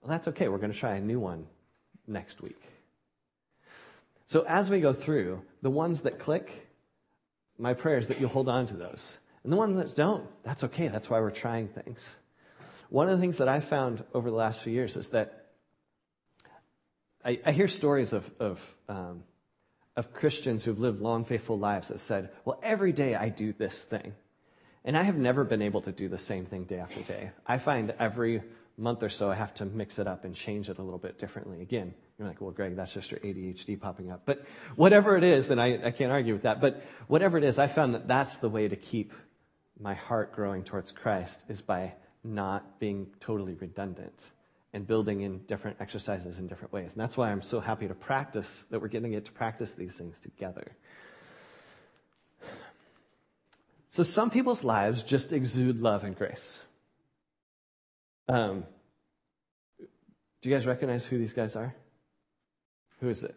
Well, 0.00 0.10
that's 0.10 0.28
okay. 0.28 0.48
We're 0.48 0.58
going 0.58 0.72
to 0.72 0.78
try 0.78 0.96
a 0.96 1.00
new 1.00 1.18
one 1.18 1.46
next 2.06 2.42
week. 2.42 2.60
So 4.26 4.44
as 4.46 4.68
we 4.70 4.80
go 4.80 4.92
through, 4.92 5.42
the 5.62 5.70
ones 5.70 6.02
that 6.02 6.18
click, 6.18 6.68
my 7.58 7.74
prayer 7.74 7.98
is 7.98 8.08
that 8.08 8.20
you'll 8.20 8.28
hold 8.28 8.48
on 8.48 8.66
to 8.66 8.74
those. 8.74 9.14
And 9.44 9.52
the 9.52 9.56
ones 9.56 9.76
that 9.76 9.94
don't, 9.94 10.26
that's 10.42 10.64
okay. 10.64 10.88
That's 10.88 11.08
why 11.08 11.20
we're 11.20 11.30
trying 11.30 11.68
things. 11.68 12.16
One 12.88 13.08
of 13.08 13.16
the 13.16 13.20
things 13.20 13.38
that 13.38 13.48
I 13.48 13.60
found 13.60 14.04
over 14.12 14.28
the 14.28 14.36
last 14.36 14.62
few 14.62 14.72
years 14.72 14.96
is 14.96 15.08
that 15.08 15.46
I, 17.24 17.40
I 17.44 17.52
hear 17.52 17.68
stories 17.68 18.12
of, 18.12 18.28
of, 18.40 18.74
um, 18.88 19.22
of 19.96 20.12
Christians 20.12 20.64
who've 20.64 20.78
lived 20.78 21.00
long, 21.00 21.24
faithful 21.24 21.58
lives 21.58 21.88
that 21.88 22.00
said, 22.00 22.30
Well, 22.44 22.58
every 22.62 22.92
day 22.92 23.14
I 23.14 23.28
do 23.28 23.52
this 23.52 23.80
thing. 23.80 24.14
And 24.84 24.96
I 24.96 25.02
have 25.02 25.16
never 25.16 25.44
been 25.44 25.62
able 25.62 25.82
to 25.82 25.92
do 25.92 26.08
the 26.08 26.18
same 26.18 26.46
thing 26.46 26.64
day 26.64 26.78
after 26.78 27.02
day. 27.02 27.30
I 27.44 27.58
find 27.58 27.92
every 27.98 28.42
month 28.78 29.02
or 29.02 29.08
so 29.08 29.30
I 29.30 29.34
have 29.34 29.54
to 29.54 29.64
mix 29.64 29.98
it 29.98 30.06
up 30.06 30.24
and 30.24 30.34
change 30.34 30.68
it 30.68 30.78
a 30.78 30.82
little 30.82 30.98
bit 30.98 31.18
differently 31.18 31.60
again. 31.60 31.94
You're 32.18 32.28
like, 32.28 32.40
well, 32.40 32.50
Greg, 32.50 32.76
that's 32.76 32.94
just 32.94 33.10
your 33.10 33.20
ADHD 33.20 33.78
popping 33.78 34.10
up. 34.10 34.22
But 34.24 34.44
whatever 34.74 35.16
it 35.16 35.24
is, 35.24 35.50
and 35.50 35.60
I, 35.60 35.78
I 35.84 35.90
can't 35.90 36.10
argue 36.10 36.32
with 36.32 36.42
that, 36.44 36.60
but 36.60 36.82
whatever 37.08 37.36
it 37.36 37.44
is, 37.44 37.58
I 37.58 37.66
found 37.66 37.94
that 37.94 38.08
that's 38.08 38.36
the 38.36 38.48
way 38.48 38.68
to 38.68 38.76
keep 38.76 39.12
my 39.78 39.94
heart 39.94 40.32
growing 40.32 40.64
towards 40.64 40.92
Christ 40.92 41.44
is 41.48 41.60
by 41.60 41.92
not 42.24 42.80
being 42.80 43.08
totally 43.20 43.54
redundant 43.54 44.18
and 44.72 44.86
building 44.86 45.22
in 45.22 45.38
different 45.46 45.76
exercises 45.80 46.38
in 46.38 46.46
different 46.46 46.72
ways. 46.72 46.92
And 46.92 47.00
that's 47.00 47.16
why 47.16 47.30
I'm 47.30 47.42
so 47.42 47.60
happy 47.60 47.86
to 47.86 47.94
practice, 47.94 48.66
that 48.70 48.80
we're 48.80 48.88
getting 48.88 49.12
it 49.12 49.26
to 49.26 49.32
practice 49.32 49.72
these 49.72 49.96
things 49.96 50.18
together. 50.18 50.72
So 53.90 54.02
some 54.02 54.30
people's 54.30 54.64
lives 54.64 55.02
just 55.02 55.32
exude 55.32 55.80
love 55.80 56.04
and 56.04 56.16
grace. 56.16 56.58
Um, 58.28 58.64
do 59.78 60.48
you 60.48 60.54
guys 60.54 60.66
recognize 60.66 61.06
who 61.06 61.18
these 61.18 61.32
guys 61.32 61.56
are? 61.56 61.74
Who 63.00 63.08
is 63.08 63.22
it? 63.22 63.34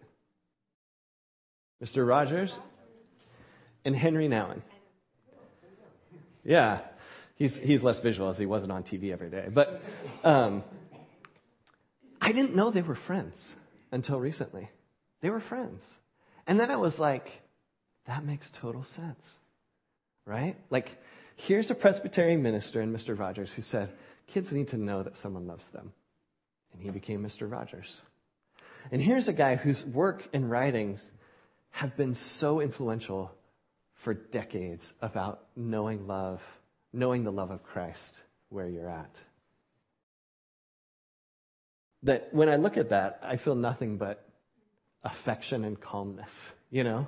Mr. 1.84 2.08
Rogers 2.08 2.60
and 3.86 3.96
Henry 3.96 4.28
Nouwen. 4.28 4.62
Yeah, 6.44 6.80
he's, 7.36 7.58
he's 7.58 7.84
less 7.84 8.00
visual 8.00 8.30
as 8.30 8.38
he 8.38 8.46
wasn't 8.46 8.72
on 8.72 8.84
TV 8.84 9.12
every 9.12 9.30
day. 9.30 9.48
But 9.52 9.82
um, 10.24 10.64
I 12.22 12.32
didn't 12.32 12.56
know 12.56 12.70
they 12.70 12.82
were 12.82 12.96
friends 12.96 13.56
until 13.92 14.20
recently. 14.20 14.70
They 15.22 15.30
were 15.30 15.40
friends. 15.40 15.98
And 16.48 16.60
then 16.60 16.72
I 16.72 16.78
was 16.78 17.00
like, 17.00 17.42
that 18.06 18.24
makes 18.26 18.50
total 18.50 18.84
sense. 18.84 19.38
Right? 20.26 20.56
Like, 20.70 21.02
here's 21.36 21.72
a 21.72 21.76
Presbyterian 21.76 22.42
minister 22.42 22.82
in 22.82 22.94
Mr. 22.94 23.18
Rogers 23.18 23.52
who 23.52 23.62
said, 23.62 23.92
kids 24.28 24.52
need 24.52 24.70
to 24.70 24.78
know 24.78 25.04
that 25.04 25.18
someone 25.18 25.48
loves 25.48 25.68
them. 25.70 25.94
And 26.74 26.82
he 26.82 26.90
became 26.90 27.24
Mr. 27.24 27.52
Rogers. 27.52 28.02
And 28.92 29.02
here's 29.02 29.28
a 29.28 29.34
guy 29.34 29.56
whose 29.56 29.86
work 29.86 30.28
and 30.34 30.50
writings 30.50 31.12
have 31.72 31.96
been 31.96 32.16
so 32.16 32.60
influential 32.60 33.32
for 33.94 34.14
decades 34.14 34.94
about 35.02 35.46
knowing 35.56 36.08
love, 36.08 36.42
knowing 36.92 37.24
the 37.24 37.32
love 37.32 37.52
of 37.52 37.64
Christ 37.64 38.22
where 38.50 38.68
you're 38.68 38.90
at. 38.90 39.16
That 42.04 42.34
when 42.34 42.50
I 42.50 42.56
look 42.56 42.78
at 42.78 42.90
that, 42.90 43.20
I 43.22 43.36
feel 43.36 43.56
nothing 43.56 43.98
but 43.98 44.28
affection 45.04 45.66
and 45.66 45.80
calmness, 45.80 46.50
you 46.72 46.84
know? 46.84 47.08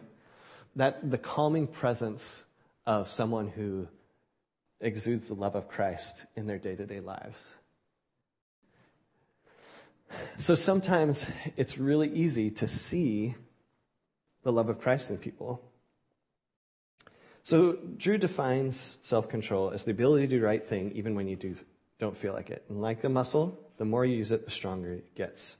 That 0.75 1.09
the 1.09 1.17
calming 1.17 1.67
presence 1.67 2.43
of 2.85 3.09
someone 3.09 3.47
who 3.47 3.87
exudes 4.79 5.27
the 5.27 5.33
love 5.33 5.55
of 5.55 5.67
Christ 5.67 6.25
in 6.35 6.47
their 6.47 6.57
day 6.57 6.75
to 6.75 6.85
day 6.85 6.99
lives. 6.99 7.47
So 10.37 10.55
sometimes 10.55 11.25
it's 11.57 11.77
really 11.77 12.09
easy 12.09 12.51
to 12.51 12.67
see 12.67 13.35
the 14.43 14.51
love 14.51 14.69
of 14.69 14.79
Christ 14.79 15.09
in 15.09 15.17
people. 15.17 15.61
So 17.43 17.77
Drew 17.97 18.17
defines 18.17 18.97
self 19.01 19.29
control 19.29 19.71
as 19.71 19.83
the 19.83 19.91
ability 19.91 20.27
to 20.27 20.29
do 20.29 20.39
the 20.39 20.45
right 20.45 20.65
thing 20.65 20.91
even 20.93 21.15
when 21.15 21.27
you 21.27 21.35
do, 21.35 21.55
don't 21.99 22.15
feel 22.15 22.33
like 22.33 22.49
it. 22.49 22.63
And 22.69 22.81
like 22.81 23.03
a 23.03 23.09
muscle, 23.09 23.57
the 23.77 23.85
more 23.85 24.05
you 24.05 24.17
use 24.17 24.31
it, 24.31 24.45
the 24.45 24.51
stronger 24.51 24.93
it 24.93 25.15
gets. 25.15 25.57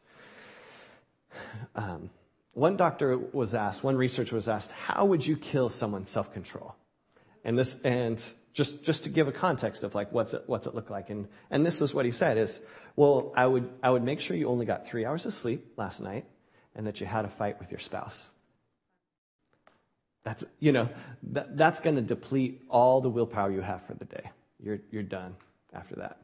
Um, 1.75 2.09
one 2.53 2.75
doctor 2.75 3.17
was 3.17 3.53
asked, 3.53 3.83
one 3.83 3.95
researcher 3.95 4.35
was 4.35 4.49
asked, 4.49 4.71
how 4.71 5.05
would 5.05 5.25
you 5.25 5.37
kill 5.37 5.69
someone's 5.69 6.09
self 6.09 6.33
control? 6.33 6.75
And 7.43 7.57
this, 7.57 7.77
and 7.83 8.23
just, 8.53 8.83
just 8.83 9.03
to 9.05 9.09
give 9.09 9.27
a 9.27 9.31
context 9.31 9.83
of 9.83 9.95
like, 9.95 10.11
what's 10.11 10.33
it, 10.33 10.43
what's 10.47 10.67
it 10.67 10.75
look 10.75 10.89
like? 10.89 11.09
And, 11.09 11.27
and 11.49 11.65
this 11.65 11.81
is 11.81 11.93
what 11.93 12.05
he 12.05 12.11
said 12.11 12.37
is, 12.37 12.61
well, 12.95 13.31
I 13.35 13.45
would, 13.45 13.69
I 13.81 13.91
would 13.91 14.03
make 14.03 14.19
sure 14.19 14.35
you 14.35 14.47
only 14.47 14.65
got 14.65 14.87
three 14.87 15.05
hours 15.05 15.25
of 15.25 15.33
sleep 15.33 15.73
last 15.77 16.01
night 16.01 16.25
and 16.75 16.87
that 16.87 16.99
you 16.99 17.05
had 17.05 17.25
a 17.25 17.29
fight 17.29 17.59
with 17.59 17.71
your 17.71 17.79
spouse. 17.79 18.29
That's, 20.23 20.43
you 20.59 20.71
know, 20.71 20.89
that, 21.31 21.57
that's 21.57 21.79
going 21.79 21.95
to 21.95 22.01
deplete 22.01 22.61
all 22.69 23.01
the 23.01 23.09
willpower 23.09 23.51
you 23.51 23.61
have 23.61 23.85
for 23.87 23.93
the 23.93 24.05
day. 24.05 24.29
You're, 24.63 24.79
you're 24.91 25.03
done 25.03 25.35
after 25.73 25.95
that. 25.95 26.17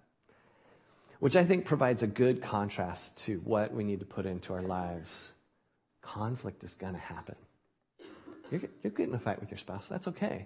Which 1.20 1.36
I 1.36 1.46
think 1.46 1.66
provides 1.66 2.04
a 2.04 2.08
good 2.08 2.44
contrast 2.44 3.18
to 3.26 3.38
what 3.44 3.74
we 3.74 3.84
need 3.84 4.02
to 4.02 4.06
put 4.06 4.28
into 4.28 4.54
our 4.54 4.62
lives. 4.62 5.32
Conflict 6.04 6.64
is 6.64 6.76
going 6.76 6.94
to 6.94 7.00
happen. 7.00 7.36
You're, 8.52 8.62
you're 8.84 8.92
getting 8.92 9.16
a 9.16 9.20
fight 9.20 9.40
with 9.40 9.50
your 9.50 9.58
spouse. 9.58 9.88
That's 9.88 10.08
okay. 10.10 10.46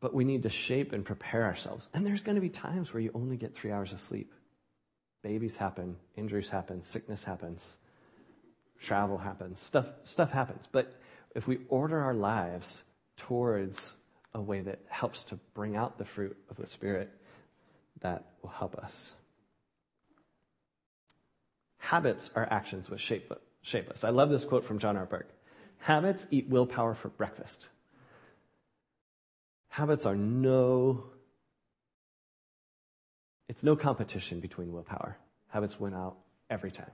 But 0.00 0.14
we 0.14 0.24
need 0.24 0.44
to 0.44 0.50
shape 0.50 0.92
and 0.92 1.04
prepare 1.04 1.44
ourselves. 1.44 1.88
And 1.92 2.06
there's 2.06 2.22
going 2.22 2.36
to 2.36 2.40
be 2.40 2.48
times 2.48 2.94
where 2.94 3.00
you 3.00 3.10
only 3.12 3.36
get 3.36 3.56
three 3.56 3.72
hours 3.72 3.92
of 3.92 4.00
sleep. 4.00 4.32
Babies 5.22 5.56
happen, 5.56 5.96
injuries 6.16 6.48
happen, 6.48 6.82
sickness 6.82 7.24
happens. 7.24 7.76
travel 8.80 9.18
happens, 9.18 9.60
stuff, 9.60 9.86
stuff 10.04 10.30
happens. 10.30 10.68
But 10.70 10.94
if 11.34 11.48
we 11.48 11.58
order 11.68 11.98
our 12.00 12.14
lives 12.14 12.82
towards 13.16 13.94
a 14.34 14.40
way 14.40 14.60
that 14.60 14.80
helps 14.88 15.24
to 15.24 15.36
bring 15.54 15.76
out 15.76 15.98
the 15.98 16.04
fruit 16.04 16.36
of 16.48 16.56
the 16.56 16.66
Spirit, 16.66 17.10
that 18.00 18.24
will 18.42 18.50
help 18.50 18.76
us. 18.76 19.14
Habits 21.78 22.30
are 22.36 22.46
actions 22.50 22.88
which 22.90 23.00
shape, 23.00 23.32
shape 23.62 23.90
us. 23.90 24.04
I 24.04 24.10
love 24.10 24.30
this 24.30 24.44
quote 24.44 24.64
from 24.64 24.78
John 24.78 24.96
R. 24.96 25.06
Burke. 25.06 25.30
Habits 25.78 26.26
eat 26.30 26.48
willpower 26.48 26.94
for 26.94 27.08
breakfast. 27.08 27.68
Habits 29.68 30.06
are 30.06 30.16
no, 30.16 31.04
it's 33.48 33.62
no 33.62 33.74
competition 33.74 34.40
between 34.40 34.72
willpower. 34.72 35.16
Habits 35.48 35.80
win 35.80 35.94
out 35.94 36.16
every 36.50 36.70
time. 36.70 36.90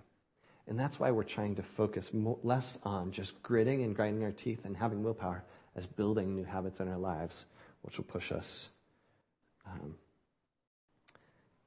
And 0.67 0.79
that's 0.79 0.99
why 0.99 1.11
we're 1.11 1.25
trying 1.25 1.57
to 1.57 1.63
focus 1.63 2.11
less 2.13 2.79
on 2.85 3.11
just 3.11 3.43
gritting 3.43 3.83
and 3.83 3.95
grinding 3.95 4.25
our 4.25 4.33
teeth 4.33 4.65
and 4.65 4.77
having 4.77 5.03
willpower 5.03 5.45
as 5.77 5.85
building 5.85 6.35
new 6.35 6.45
habits 6.45 6.81
in 6.81 6.89
our 6.89 6.99
lives, 6.99 7.45
which 7.83 7.99
will 7.99 8.05
push 8.05 8.33
us 8.33 8.71
um, 9.67 9.97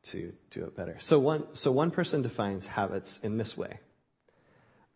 to 0.04 0.34
do 0.50 0.64
it 0.64 0.76
better. 0.76 0.96
So 1.00 1.20
one, 1.20 1.44
so 1.54 1.72
one 1.72 1.92
person 1.92 2.22
defines 2.22 2.66
habits 2.66 3.20
in 3.22 3.38
this 3.38 3.58
way 3.58 3.80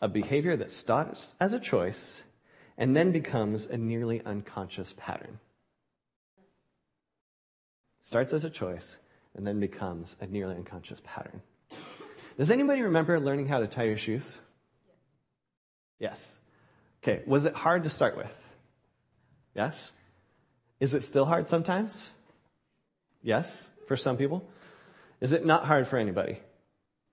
a 0.01 0.07
behavior 0.07 0.57
that 0.57 0.71
starts 0.71 1.35
as 1.39 1.53
a 1.53 1.59
choice 1.59 2.23
and 2.75 2.95
then 2.95 3.11
becomes 3.11 3.67
a 3.67 3.77
nearly 3.77 4.19
unconscious 4.25 4.95
pattern. 4.97 5.39
Starts 8.01 8.33
as 8.33 8.43
a 8.43 8.49
choice 8.49 8.97
and 9.35 9.45
then 9.45 9.59
becomes 9.59 10.15
a 10.19 10.27
nearly 10.27 10.55
unconscious 10.55 11.01
pattern. 11.03 11.41
Does 12.37 12.49
anybody 12.49 12.81
remember 12.81 13.19
learning 13.19 13.47
how 13.47 13.59
to 13.59 13.67
tie 13.67 13.83
your 13.83 13.97
shoes? 13.97 14.37
Yes. 15.99 16.39
Okay, 17.03 17.21
was 17.25 17.45
it 17.45 17.53
hard 17.53 17.83
to 17.83 17.89
start 17.89 18.17
with? 18.17 18.33
Yes? 19.55 19.91
Is 20.79 20.93
it 20.93 21.03
still 21.03 21.25
hard 21.25 21.47
sometimes? 21.47 22.11
Yes, 23.21 23.69
for 23.87 23.97
some 23.97 24.17
people. 24.17 24.43
Is 25.19 25.33
it 25.33 25.45
not 25.45 25.65
hard 25.65 25.87
for 25.87 25.97
anybody? 25.97 26.39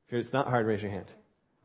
If 0.08 0.14
it's 0.14 0.32
not 0.32 0.48
hard, 0.48 0.66
raise 0.66 0.82
your 0.82 0.90
hand. 0.90 1.06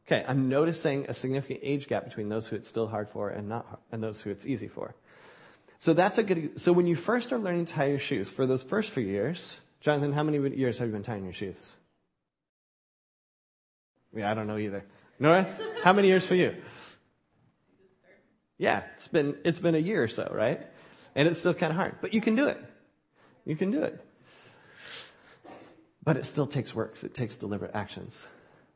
Okay, 0.06 0.26
I'm 0.28 0.50
noticing 0.50 1.06
a 1.08 1.14
significant 1.14 1.62
age 1.64 1.88
gap 1.88 2.04
between 2.04 2.28
those 2.28 2.48
who 2.48 2.58
it's 2.58 2.68
still 2.68 2.88
hard 2.88 3.10
for 3.10 3.30
and 3.30 3.48
not 3.48 3.82
and 3.92 4.04
those 4.04 4.20
who 4.20 4.30
it's 4.30 4.46
easy 4.46 4.68
for. 4.68 4.94
So 5.80 5.94
that's 5.94 6.18
a 6.18 6.24
good. 6.24 6.60
So 6.60 6.74
when 6.74 6.88
you 6.88 6.98
first 6.98 7.32
are 7.32 7.40
learning 7.40 7.66
to 7.66 7.74
tie 7.74 7.88
your 7.88 8.00
shoes, 8.00 8.30
for 8.30 8.46
those 8.46 8.64
first 8.64 8.92
few 8.92 9.04
years, 9.04 9.58
Jonathan, 9.84 10.14
how 10.14 10.24
many 10.24 10.40
years 10.56 10.80
have 10.80 10.88
you 10.88 10.94
been 10.94 11.04
tying 11.04 11.26
your 11.26 11.34
shoes? 11.34 11.76
Yeah, 14.16 14.32
I 14.32 14.34
don't 14.34 14.48
know 14.48 14.58
either. 14.58 14.86
Nora, 15.20 15.46
how 15.84 15.92
many 15.92 16.08
years 16.08 16.26
for 16.26 16.36
you? 16.36 16.56
Yeah, 18.58 18.84
it's 18.96 19.10
been 19.10 19.36
it's 19.44 19.60
been 19.60 19.76
a 19.76 19.80
year 19.80 20.02
or 20.02 20.08
so, 20.08 20.32
right? 20.34 20.62
And 21.16 21.28
it's 21.28 21.40
still 21.40 21.54
kind 21.54 21.72
of 21.72 21.76
hard, 21.76 21.98
but 22.00 22.14
you 22.14 22.22
can 22.22 22.34
do 22.34 22.48
it. 22.48 22.64
You 23.46 23.58
can 23.58 23.72
do 23.72 23.84
it. 23.84 24.02
But 26.02 26.16
it 26.16 26.26
still 26.26 26.48
takes 26.48 26.74
work. 26.74 27.04
It 27.04 27.14
takes 27.14 27.36
deliberate 27.36 27.72
actions. 27.74 28.26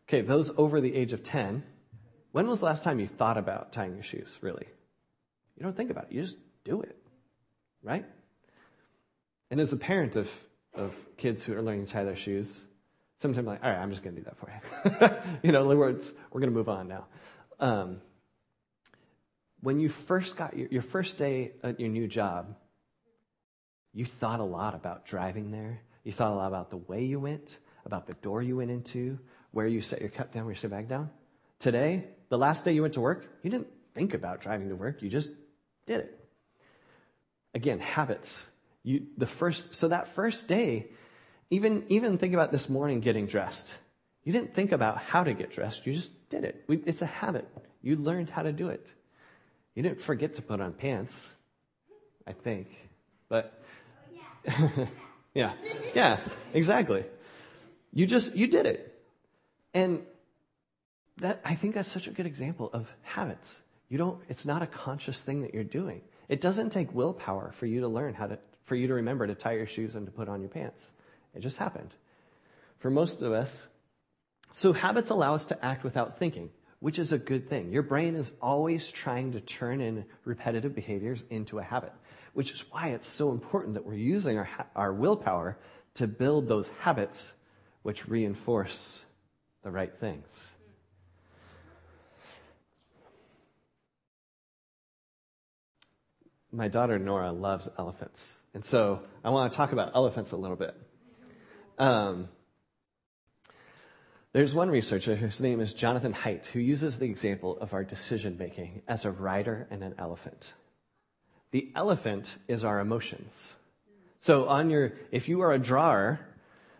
Okay, 0.09 0.21
those 0.21 0.51
over 0.57 0.81
the 0.81 0.93
age 0.93 1.13
of 1.13 1.23
10, 1.23 1.63
when 2.33 2.47
was 2.47 2.59
the 2.59 2.65
last 2.65 2.83
time 2.83 2.99
you 2.99 3.07
thought 3.07 3.37
about 3.37 3.71
tying 3.71 3.93
your 3.93 4.03
shoes, 4.03 4.37
really? 4.41 4.67
You 5.57 5.63
don't 5.63 5.75
think 5.75 5.89
about 5.89 6.05
it, 6.05 6.11
you 6.11 6.21
just 6.21 6.37
do 6.65 6.81
it, 6.81 6.97
right? 7.81 8.05
And 9.49 9.59
as 9.59 9.73
a 9.73 9.77
parent 9.77 10.15
of, 10.15 10.29
of 10.77 10.95
kids 11.17 11.43
who 11.43 11.53
are 11.53 11.61
learning 11.61 11.85
to 11.85 11.93
tie 11.93 12.03
their 12.03 12.15
shoes, 12.15 12.63
sometimes 13.19 13.39
I'm 13.39 13.45
like, 13.45 13.63
all 13.63 13.69
right, 13.69 13.79
I'm 13.79 13.89
just 13.89 14.03
going 14.03 14.15
to 14.15 14.21
do 14.21 14.25
that 14.25 14.37
for 14.37 14.51
you. 14.51 15.39
you 15.43 15.51
know, 15.51 15.65
words, 15.75 16.13
we're 16.31 16.41
going 16.41 16.51
to 16.51 16.57
move 16.57 16.69
on 16.69 16.87
now. 16.87 17.05
Um, 17.59 18.01
when 19.61 19.79
you 19.79 19.89
first 19.89 20.37
got 20.37 20.55
your, 20.55 20.67
your 20.69 20.81
first 20.81 21.17
day 21.17 21.53
at 21.63 21.79
your 21.79 21.89
new 21.89 22.07
job, 22.07 22.55
you 23.93 24.05
thought 24.05 24.39
a 24.39 24.43
lot 24.43 24.75
about 24.75 25.05
driving 25.05 25.51
there. 25.51 25.81
You 26.03 26.11
thought 26.11 26.31
a 26.31 26.35
lot 26.35 26.47
about 26.47 26.69
the 26.69 26.77
way 26.77 27.03
you 27.03 27.19
went, 27.19 27.57
about 27.85 28.05
the 28.05 28.13
door 28.13 28.41
you 28.41 28.57
went 28.57 28.71
into, 28.71 29.19
where 29.51 29.67
you 29.67 29.81
set 29.81 29.99
your 29.99 30.09
cup 30.09 30.31
down, 30.31 30.45
where 30.45 30.53
you 30.53 30.59
set 30.59 30.69
bag 30.69 30.87
down. 30.87 31.09
Today, 31.59 32.05
the 32.29 32.37
last 32.37 32.63
day 32.63 32.73
you 32.73 32.83
went 32.83 32.93
to 32.93 33.01
work, 33.01 33.25
you 33.41 33.49
didn't 33.49 33.67
think 33.95 34.13
about 34.13 34.41
driving 34.41 34.69
to 34.69 34.75
work. 34.75 35.01
You 35.01 35.09
just 35.09 35.31
did 35.87 36.01
it. 36.01 36.29
Again, 37.55 37.79
habits. 37.79 38.45
You, 38.87 39.05
the 39.17 39.27
first, 39.27 39.75
so 39.75 39.89
that 39.89 40.07
first 40.07 40.47
day, 40.47 40.87
even, 41.49 41.83
even 41.89 42.17
think 42.17 42.33
about 42.33 42.53
this 42.53 42.69
morning 42.69 43.01
getting 43.01 43.25
dressed. 43.25 43.75
You 44.23 44.31
didn't 44.31 44.53
think 44.53 44.71
about 44.71 44.97
how 44.97 45.25
to 45.25 45.33
get 45.33 45.51
dressed. 45.51 45.85
You 45.85 45.91
just 45.91 46.13
did 46.29 46.45
it. 46.45 46.63
It's 46.69 47.01
a 47.01 47.05
habit. 47.05 47.45
You 47.81 47.97
learned 47.97 48.29
how 48.29 48.43
to 48.43 48.53
do 48.53 48.69
it. 48.69 48.87
You 49.75 49.83
didn't 49.83 49.99
forget 49.99 50.37
to 50.37 50.41
put 50.41 50.61
on 50.61 50.71
pants, 50.71 51.27
I 52.25 52.31
think. 52.31 52.69
But, 53.27 53.61
yeah, 55.33 55.51
yeah, 55.93 56.21
exactly. 56.53 57.03
You 57.91 58.07
just, 58.07 58.37
you 58.37 58.47
did 58.47 58.67
it. 58.67 59.03
And 59.73 60.01
that, 61.17 61.41
I 61.43 61.55
think 61.55 61.75
that's 61.75 61.91
such 61.91 62.07
a 62.07 62.11
good 62.11 62.25
example 62.25 62.69
of 62.71 62.89
habits. 63.01 63.59
You 63.89 63.97
don't, 63.97 64.21
it's 64.29 64.45
not 64.45 64.61
a 64.61 64.67
conscious 64.67 65.19
thing 65.19 65.41
that 65.41 65.53
you're 65.53 65.65
doing. 65.65 65.99
It 66.29 66.39
doesn't 66.39 66.69
take 66.69 66.93
willpower 66.93 67.51
for 67.51 67.65
you 67.65 67.81
to 67.81 67.89
learn 67.89 68.13
how 68.13 68.27
to, 68.27 68.39
for 68.67 68.75
you 68.75 68.87
to 68.87 68.93
remember 68.93 69.25
to 69.25 69.33
tie 69.33 69.53
your 69.53 69.65
shoes 69.65 69.95
and 69.95 70.05
to 70.05 70.11
put 70.11 70.29
on 70.29 70.41
your 70.41 70.49
pants. 70.49 70.91
It 71.33 71.39
just 71.39 71.57
happened. 71.57 71.95
For 72.79 72.91
most 72.91 73.21
of 73.21 73.31
us, 73.31 73.65
so 74.51 74.73
habits 74.73 75.09
allow 75.09 75.33
us 75.33 75.45
to 75.47 75.65
act 75.65 75.83
without 75.83 76.19
thinking, 76.19 76.49
which 76.79 76.99
is 76.99 77.11
a 77.11 77.17
good 77.17 77.49
thing. 77.49 77.71
Your 77.71 77.81
brain 77.81 78.15
is 78.15 78.31
always 78.41 78.91
trying 78.91 79.31
to 79.31 79.39
turn 79.39 79.81
in 79.81 80.05
repetitive 80.25 80.75
behaviors 80.75 81.23
into 81.29 81.59
a 81.59 81.63
habit, 81.63 81.93
which 82.33 82.51
is 82.51 82.65
why 82.69 82.89
it's 82.89 83.09
so 83.09 83.31
important 83.31 83.73
that 83.73 83.85
we're 83.85 83.95
using 83.95 84.37
our, 84.37 84.49
our 84.75 84.93
willpower 84.93 85.57
to 85.95 86.05
build 86.05 86.47
those 86.47 86.69
habits 86.79 87.31
which 87.83 88.07
reinforce 88.07 89.01
the 89.63 89.71
right 89.71 89.97
things. 89.97 90.53
My 96.51 96.67
daughter 96.67 96.97
Nora 96.97 97.31
loves 97.31 97.69
elephants. 97.77 98.39
And 98.57 98.65
so 98.65 99.01
I 99.23 99.29
want 99.29 99.51
to 99.51 99.55
talk 99.55 99.71
about 99.71 99.91
elephants 99.93 100.31
a 100.31 100.35
little 100.35 100.55
bit. 100.57 100.73
Um, 101.77 102.27
there's 104.33 104.55
one 104.55 104.71
researcher, 104.71 105.15
his 105.15 105.39
name 105.41 105.59
is 105.59 105.73
Jonathan 105.73 106.11
Haidt, 106.11 106.47
who 106.47 106.59
uses 106.59 106.97
the 106.97 107.05
example 107.05 107.59
of 107.59 107.75
our 107.75 107.83
decision 107.83 108.35
making 108.39 108.81
as 108.87 109.05
a 109.05 109.11
rider 109.11 109.67
and 109.69 109.83
an 109.83 109.93
elephant. 109.99 110.55
The 111.51 111.71
elephant 111.75 112.35
is 112.47 112.63
our 112.63 112.79
emotions. 112.79 113.55
So 114.21 114.47
on 114.47 114.71
your, 114.71 114.93
if 115.11 115.29
you 115.29 115.41
are 115.41 115.51
a 115.51 115.59
drawer, 115.59 116.19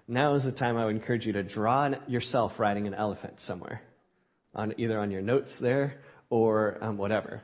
now 0.08 0.34
is 0.34 0.46
the 0.46 0.52
time 0.52 0.78
I 0.78 0.86
would 0.86 0.96
encourage 0.96 1.28
you 1.28 1.34
to 1.34 1.44
draw 1.44 1.94
yourself 2.08 2.60
riding 2.60 2.88
an 2.88 2.96
elephant 2.96 3.40
somewhere, 3.40 3.84
on 4.56 4.74
either 4.78 5.00
on 5.00 5.12
your 5.12 5.22
notes 5.22 5.60
there 5.60 6.00
or 6.32 6.80
um, 6.82 6.98
whatever. 6.98 7.44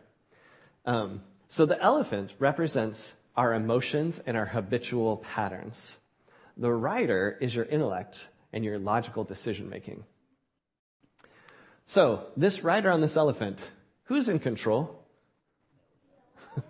Um, 0.87 1.21
so 1.49 1.67
the 1.67 1.79
elephant 1.79 2.33
represents 2.39 3.13
our 3.35 3.53
emotions 3.53 4.21
and 4.25 4.37
our 4.37 4.45
habitual 4.45 5.17
patterns. 5.17 5.97
The 6.57 6.71
rider 6.71 7.37
is 7.41 7.55
your 7.55 7.65
intellect 7.65 8.27
and 8.51 8.63
your 8.63 8.77
logical 8.77 9.23
decision 9.23 9.69
making. 9.69 10.03
So, 11.87 12.27
this 12.37 12.63
rider 12.63 12.91
on 12.91 13.01
this 13.01 13.17
elephant, 13.17 13.69
who's 14.05 14.29
in 14.29 14.39
control? 14.39 15.03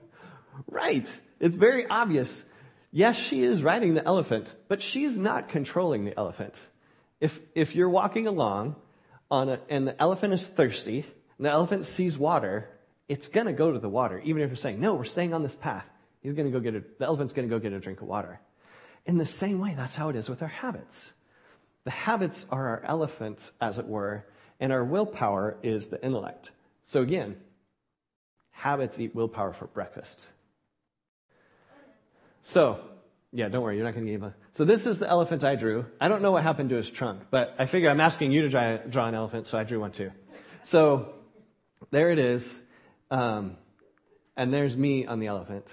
right. 0.67 1.07
It's 1.39 1.55
very 1.55 1.85
obvious. 1.85 2.43
Yes, 2.91 3.17
she 3.17 3.43
is 3.43 3.63
riding 3.63 3.93
the 3.93 4.05
elephant, 4.05 4.53
but 4.67 4.81
she's 4.81 5.17
not 5.17 5.49
controlling 5.49 6.05
the 6.05 6.17
elephant. 6.17 6.65
If, 7.19 7.39
if 7.53 7.75
you're 7.75 7.89
walking 7.89 8.27
along 8.27 8.75
on 9.29 9.49
a, 9.49 9.59
and 9.69 9.87
the 9.87 10.01
elephant 10.01 10.33
is 10.33 10.45
thirsty, 10.45 11.05
and 11.37 11.45
the 11.45 11.49
elephant 11.49 11.85
sees 11.85 12.17
water, 12.17 12.69
it's 13.07 13.27
going 13.27 13.47
to 13.47 13.53
go 13.53 13.71
to 13.71 13.79
the 13.79 13.89
water, 13.89 14.19
even 14.23 14.41
if 14.41 14.49
you're 14.49 14.55
saying, 14.55 14.79
no, 14.79 14.93
we're 14.93 15.03
staying 15.03 15.33
on 15.33 15.43
this 15.43 15.55
path. 15.55 15.85
He's 16.23 16.33
going 16.33 16.51
to 16.51 16.57
go 16.57 16.61
get 16.61 16.75
a, 16.75 16.83
the 16.97 17.05
elephant's 17.05 17.33
going 17.33 17.47
to 17.47 17.53
go 17.53 17.59
get 17.59 17.73
a 17.73 17.79
drink 17.79 18.01
of 18.01 18.07
water. 18.07 18.39
In 19.05 19.17
the 19.17 19.25
same 19.25 19.59
way, 19.59 19.73
that's 19.75 19.95
how 19.95 20.07
it 20.09 20.15
is 20.15 20.29
with 20.29 20.41
our 20.41 20.47
habits. 20.47 21.11
The 21.83 21.91
habits 21.91 22.45
are 22.49 22.69
our 22.69 22.83
elephant, 22.85 23.51
as 23.59 23.77
it 23.77 23.85
were, 23.85 24.25
and 24.59 24.71
our 24.71 24.85
willpower 24.85 25.57
is 25.61 25.87
the 25.87 26.03
intellect. 26.03 26.51
So 26.85 27.01
again, 27.01 27.35
habits 28.51 28.99
eat 28.99 29.13
willpower 29.13 29.51
for 29.51 29.67
breakfast. 29.67 30.25
So, 32.45 32.79
yeah, 33.33 33.49
don't 33.49 33.61
worry, 33.61 33.75
you're 33.75 33.85
not 33.85 33.93
going 33.93 34.05
to 34.05 34.11
get 34.11 34.21
a. 34.21 34.33
So 34.53 34.63
this 34.63 34.87
is 34.87 34.99
the 34.99 35.09
elephant 35.09 35.43
I 35.43 35.55
drew. 35.55 35.85
I 35.99 36.07
don't 36.07 36.21
know 36.21 36.31
what 36.31 36.43
happened 36.43 36.69
to 36.69 36.77
his 36.77 36.89
trunk, 36.89 37.23
but 37.31 37.55
I 37.59 37.65
figure 37.65 37.89
I'm 37.89 37.99
asking 37.99 38.31
you 38.31 38.43
to 38.43 38.49
draw, 38.49 38.77
draw 38.77 39.07
an 39.07 39.15
elephant, 39.15 39.47
so 39.47 39.57
I 39.57 39.65
drew 39.65 39.81
one 39.81 39.91
too. 39.91 40.11
So 40.63 41.13
there 41.91 42.11
it 42.11 42.19
is. 42.19 42.59
Um, 43.11 43.57
and 44.37 44.53
there's 44.53 44.77
me 44.77 45.05
on 45.05 45.19
the 45.19 45.27
elephant. 45.27 45.71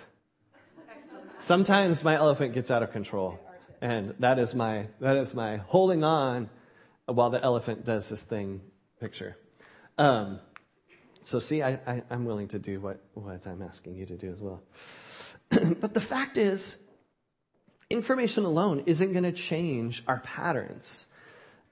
Sometimes 1.41 2.05
my 2.05 2.15
elephant 2.15 2.55
gets 2.55 2.71
out 2.71 2.83
of 2.83 2.93
control, 2.93 3.41
and 3.81 4.15
that 4.19 4.39
is 4.39 4.55
my 4.55 4.87
that 5.01 5.17
is 5.17 5.35
my 5.35 5.57
holding 5.57 6.05
on 6.05 6.51
while 7.07 7.31
the 7.31 7.43
elephant 7.43 7.85
does 7.85 8.09
this 8.09 8.23
thing 8.23 8.61
picture. 9.01 9.37
Um, 9.99 10.41
So, 11.25 11.39
see, 11.39 11.63
I, 11.63 11.79
I, 11.87 12.03
I'm 12.11 12.25
willing 12.25 12.49
to 12.49 12.59
do 12.59 12.81
what, 12.81 13.01
what 13.15 13.47
I'm 13.47 13.63
asking 13.63 13.97
you 13.97 14.07
to 14.07 14.17
do 14.17 14.33
as 14.33 14.41
well. 14.41 14.63
but 15.81 15.95
the 15.95 16.01
fact 16.01 16.39
is, 16.39 16.77
information 17.89 18.45
alone 18.45 18.83
isn't 18.87 19.13
going 19.13 19.25
to 19.25 19.33
change 19.33 20.03
our 20.09 20.21
patterns. 20.21 21.07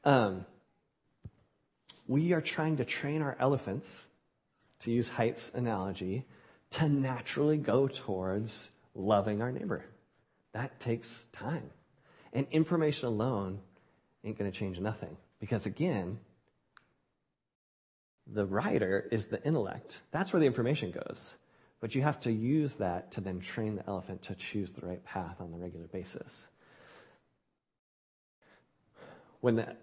Um, 0.04 0.44
we 2.07 2.33
are 2.33 2.40
trying 2.40 2.76
to 2.76 2.85
train 2.85 3.22
our 3.22 3.37
elephants, 3.40 4.04
to 4.81 4.90
use 4.90 5.09
Haidt's 5.09 5.50
analogy, 5.54 6.24
to 6.70 6.88
naturally 6.88 7.57
go 7.57 7.88
towards 7.88 8.70
loving 8.94 9.42
our 9.42 9.53
neighbor. 9.53 9.85
That 10.53 10.79
takes 10.81 11.27
time. 11.33 11.70
And 12.33 12.46
information 12.51 13.09
alone 13.09 13.61
ain't 14.24 14.38
going 14.38 14.51
to 14.51 14.57
change 14.57 14.79
nothing. 14.79 15.16
Because 15.40 15.66
again, 15.66 16.18
the 18.27 18.44
rider 18.44 19.09
is 19.11 19.27
the 19.27 19.42
intellect. 19.44 20.01
That's 20.11 20.33
where 20.33 20.40
the 20.40 20.46
information 20.46 20.90
goes. 20.90 21.35
But 21.81 21.94
you 21.94 22.03
have 22.03 22.20
to 22.20 22.33
use 22.33 22.74
that 22.74 23.12
to 23.12 23.20
then 23.20 23.40
train 23.40 23.77
the 23.77 23.87
elephant 23.87 24.22
to 24.22 24.35
choose 24.35 24.72
the 24.72 24.85
right 24.85 25.03
path 25.05 25.37
on 25.40 25.53
the 25.53 25.59
regular 25.59 25.87
basis. 25.87 26.48
When 29.40 29.57
that, 29.57 29.81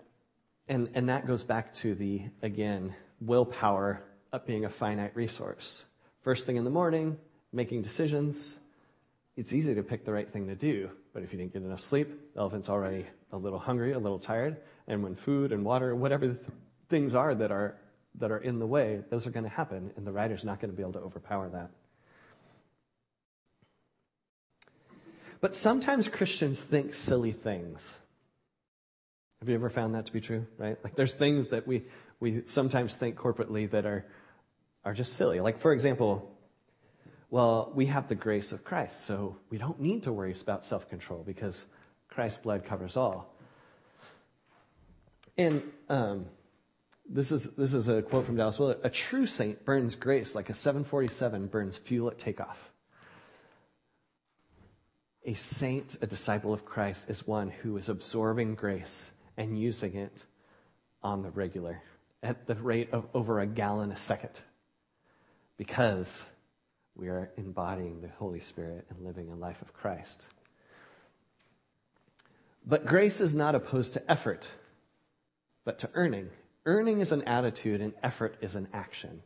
and, 0.67 0.89
and 0.93 1.09
that 1.09 1.25
goes 1.25 1.43
back 1.43 1.73
to 1.75 1.95
the, 1.95 2.23
again, 2.41 2.93
willpower 3.21 4.03
of 4.33 4.45
being 4.45 4.65
a 4.65 4.69
finite 4.69 5.15
resource. 5.15 5.85
First 6.21 6.45
thing 6.45 6.57
in 6.57 6.65
the 6.65 6.69
morning, 6.69 7.17
making 7.53 7.83
decisions. 7.83 8.55
It's 9.37 9.51
easy 9.51 9.75
to 9.75 9.83
pick 9.83 10.05
the 10.05 10.13
right 10.13 10.31
thing 10.31 10.47
to 10.47 10.55
do, 10.55 10.89
but 11.13 11.23
if 11.23 11.33
you 11.33 11.39
didn't 11.39 11.53
get 11.53 11.61
enough 11.61 11.81
sleep, 11.81 12.33
the 12.33 12.39
elephant's 12.39 12.69
already 12.69 13.05
a 13.31 13.37
little 13.37 13.59
hungry, 13.59 13.91
a 13.91 13.99
little 13.99 14.19
tired, 14.19 14.57
and 14.87 15.03
when 15.03 15.15
food 15.15 15.51
and 15.51 15.65
water, 15.65 15.93
whatever 15.93 16.27
th- 16.27 16.39
things 16.89 17.13
are 17.13 17.35
that 17.35 17.51
are 17.51 17.75
that 18.17 18.31
are 18.31 18.37
in 18.37 18.59
the 18.59 18.65
way, 18.67 19.03
those 19.09 19.27
are 19.27 19.31
going 19.31 19.43
to 19.43 19.49
happen, 19.49 19.91
and 19.97 20.07
the 20.07 20.11
rider's 20.11 20.45
not 20.45 20.61
going 20.61 20.71
to 20.71 20.75
be 20.75 20.81
able 20.81 20.93
to 20.93 20.99
overpower 20.99 21.49
that. 21.49 21.69
But 25.41 25.53
sometimes 25.53 26.07
Christians 26.07 26.61
think 26.61 26.93
silly 26.93 27.33
things. 27.33 27.93
Have 29.41 29.49
you 29.49 29.55
ever 29.55 29.69
found 29.69 29.95
that 29.95 30.05
to 30.05 30.13
be 30.13 30.21
true? 30.21 30.47
Right? 30.57 30.77
Like 30.81 30.95
there's 30.95 31.13
things 31.13 31.47
that 31.47 31.67
we 31.67 31.83
we 32.21 32.43
sometimes 32.45 32.95
think 32.95 33.17
corporately 33.17 33.69
that 33.71 33.85
are 33.85 34.05
are 34.85 34.93
just 34.93 35.13
silly. 35.13 35.41
Like 35.41 35.59
for 35.59 35.73
example, 35.73 36.34
well, 37.35 37.69
we 37.75 37.87
have 37.87 38.07
the 38.07 38.15
grace 38.15 38.53
of 38.53 38.63
Christ, 38.63 39.05
so 39.05 39.35
we 39.49 39.57
don't 39.57 39.77
need 39.81 40.03
to 40.03 40.13
worry 40.13 40.33
about 40.41 40.63
self-control 40.63 41.23
because 41.25 41.65
Christ's 42.07 42.37
blood 42.37 42.63
covers 42.63 42.95
all. 42.95 43.35
And 45.37 45.61
um, 45.89 46.27
this 47.09 47.33
is 47.33 47.49
this 47.57 47.73
is 47.73 47.89
a 47.89 48.01
quote 48.01 48.25
from 48.25 48.37
Dallas 48.37 48.57
Willard. 48.57 48.77
A 48.83 48.89
true 48.89 49.25
saint 49.25 49.65
burns 49.65 49.95
grace 49.95 50.33
like 50.33 50.49
a 50.49 50.53
747 50.53 51.47
burns 51.47 51.75
fuel 51.75 52.07
at 52.07 52.17
takeoff. 52.17 52.71
A 55.25 55.33
saint, 55.33 55.97
a 56.01 56.07
disciple 56.07 56.53
of 56.53 56.63
Christ, 56.63 57.09
is 57.09 57.27
one 57.27 57.49
who 57.49 57.75
is 57.75 57.89
absorbing 57.89 58.55
grace 58.55 59.11
and 59.35 59.59
using 59.59 59.97
it 59.97 60.23
on 61.03 61.21
the 61.21 61.31
regular 61.31 61.81
at 62.23 62.47
the 62.47 62.55
rate 62.55 62.93
of 62.93 63.05
over 63.13 63.41
a 63.41 63.45
gallon 63.45 63.91
a 63.91 63.97
second 63.97 64.39
because 65.57 66.25
we 66.95 67.09
are 67.09 67.29
embodying 67.37 68.01
the 68.01 68.07
Holy 68.07 68.39
Spirit 68.39 68.85
and 68.89 69.05
living 69.05 69.29
a 69.31 69.35
life 69.35 69.61
of 69.61 69.73
Christ. 69.73 70.27
But 72.65 72.85
grace 72.85 73.21
is 73.21 73.35
not 73.35 73.53
opposed 73.53 73.93
to 73.93 74.11
effort, 74.11 74.49
but 75.65 75.79
to 75.79 75.89
earning. 75.93 76.29
Earning 76.65 76.99
is 77.01 77.11
an 77.11 77.23
attitude 77.23 77.81
and 77.81 77.93
effort 78.01 78.37
is 78.41 78.55
an 78.55 78.67
action. 78.73 79.21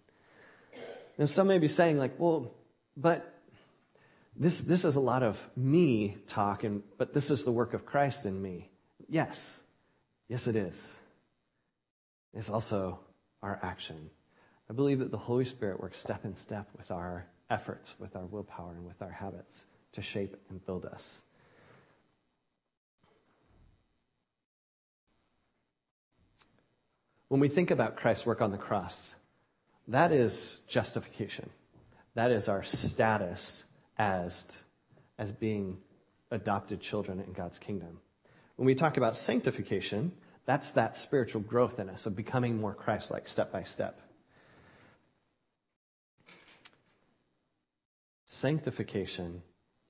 And 1.17 1.29
some 1.29 1.47
may 1.47 1.59
be 1.59 1.67
saying, 1.67 1.97
like, 1.97 2.19
well, 2.19 2.51
but 2.97 3.33
this, 4.35 4.61
this 4.61 4.83
is 4.83 4.95
a 4.95 5.01
lot 5.01 5.23
of 5.23 5.39
me 5.55 6.17
talk, 6.27 6.63
and, 6.63 6.81
but 6.97 7.13
this 7.13 7.29
is 7.29 7.43
the 7.43 7.51
work 7.51 7.73
of 7.73 7.85
Christ 7.85 8.25
in 8.25 8.41
me. 8.41 8.69
Yes. 9.07 9.59
Yes, 10.27 10.47
it 10.47 10.55
is. 10.55 10.95
It's 12.33 12.49
also 12.49 12.99
our 13.41 13.59
action. 13.61 14.09
I 14.69 14.73
believe 14.73 14.99
that 14.99 15.11
the 15.11 15.17
Holy 15.17 15.45
Spirit 15.45 15.79
works 15.81 15.99
step 15.99 16.25
in 16.25 16.35
step 16.35 16.67
with 16.77 16.91
our 16.91 17.25
efforts, 17.49 17.95
with 17.99 18.15
our 18.15 18.25
willpower, 18.25 18.73
and 18.73 18.85
with 18.85 19.01
our 19.01 19.11
habits 19.11 19.65
to 19.93 20.01
shape 20.01 20.35
and 20.49 20.65
build 20.65 20.85
us. 20.85 21.21
When 27.27 27.39
we 27.39 27.47
think 27.47 27.69
about 27.71 27.95
Christ's 27.95 28.25
work 28.25 28.41
on 28.41 28.51
the 28.51 28.57
cross, 28.57 29.13
that 29.87 30.11
is 30.11 30.59
justification. 30.67 31.49
That 32.15 32.31
is 32.31 32.47
our 32.47 32.63
status 32.63 33.63
as, 33.97 34.57
as 35.17 35.31
being 35.31 35.77
adopted 36.31 36.81
children 36.81 37.19
in 37.19 37.33
God's 37.33 37.59
kingdom. 37.59 37.99
When 38.55 38.65
we 38.65 38.75
talk 38.75 38.97
about 38.97 39.15
sanctification, 39.15 40.11
that's 40.45 40.71
that 40.71 40.97
spiritual 40.97 41.41
growth 41.41 41.79
in 41.79 41.89
us 41.89 42.07
of 42.07 42.15
becoming 42.15 42.59
more 42.59 42.73
Christ 42.73 43.11
like 43.11 43.27
step 43.27 43.51
by 43.51 43.63
step. 43.63 44.01
Sanctification 48.39 49.41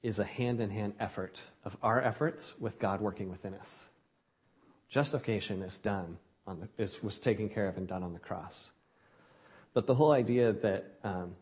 is 0.02 0.18
a 0.18 0.24
hand 0.24 0.60
in 0.60 0.72
hand 0.72 0.94
effort 1.00 1.40
of 1.64 1.78
our 1.84 2.02
efforts 2.02 2.60
with 2.60 2.80
God 2.80 3.00
working 3.00 3.30
within 3.30 3.54
us. 3.54 3.88
Justification 4.90 5.62
is 5.62 5.78
done 5.78 6.18
on 6.48 6.62
the, 6.62 6.84
is, 6.84 7.04
was 7.04 7.20
taken 7.20 7.48
care 7.48 7.68
of 7.68 7.78
and 7.78 7.88
done 7.88 8.02
on 8.02 8.12
the 8.12 8.18
cross. 8.18 8.72
But 9.76 9.86
the 9.86 9.94
whole 9.94 10.12
idea 10.12 10.52
that 10.52 10.96
um, 11.04 11.36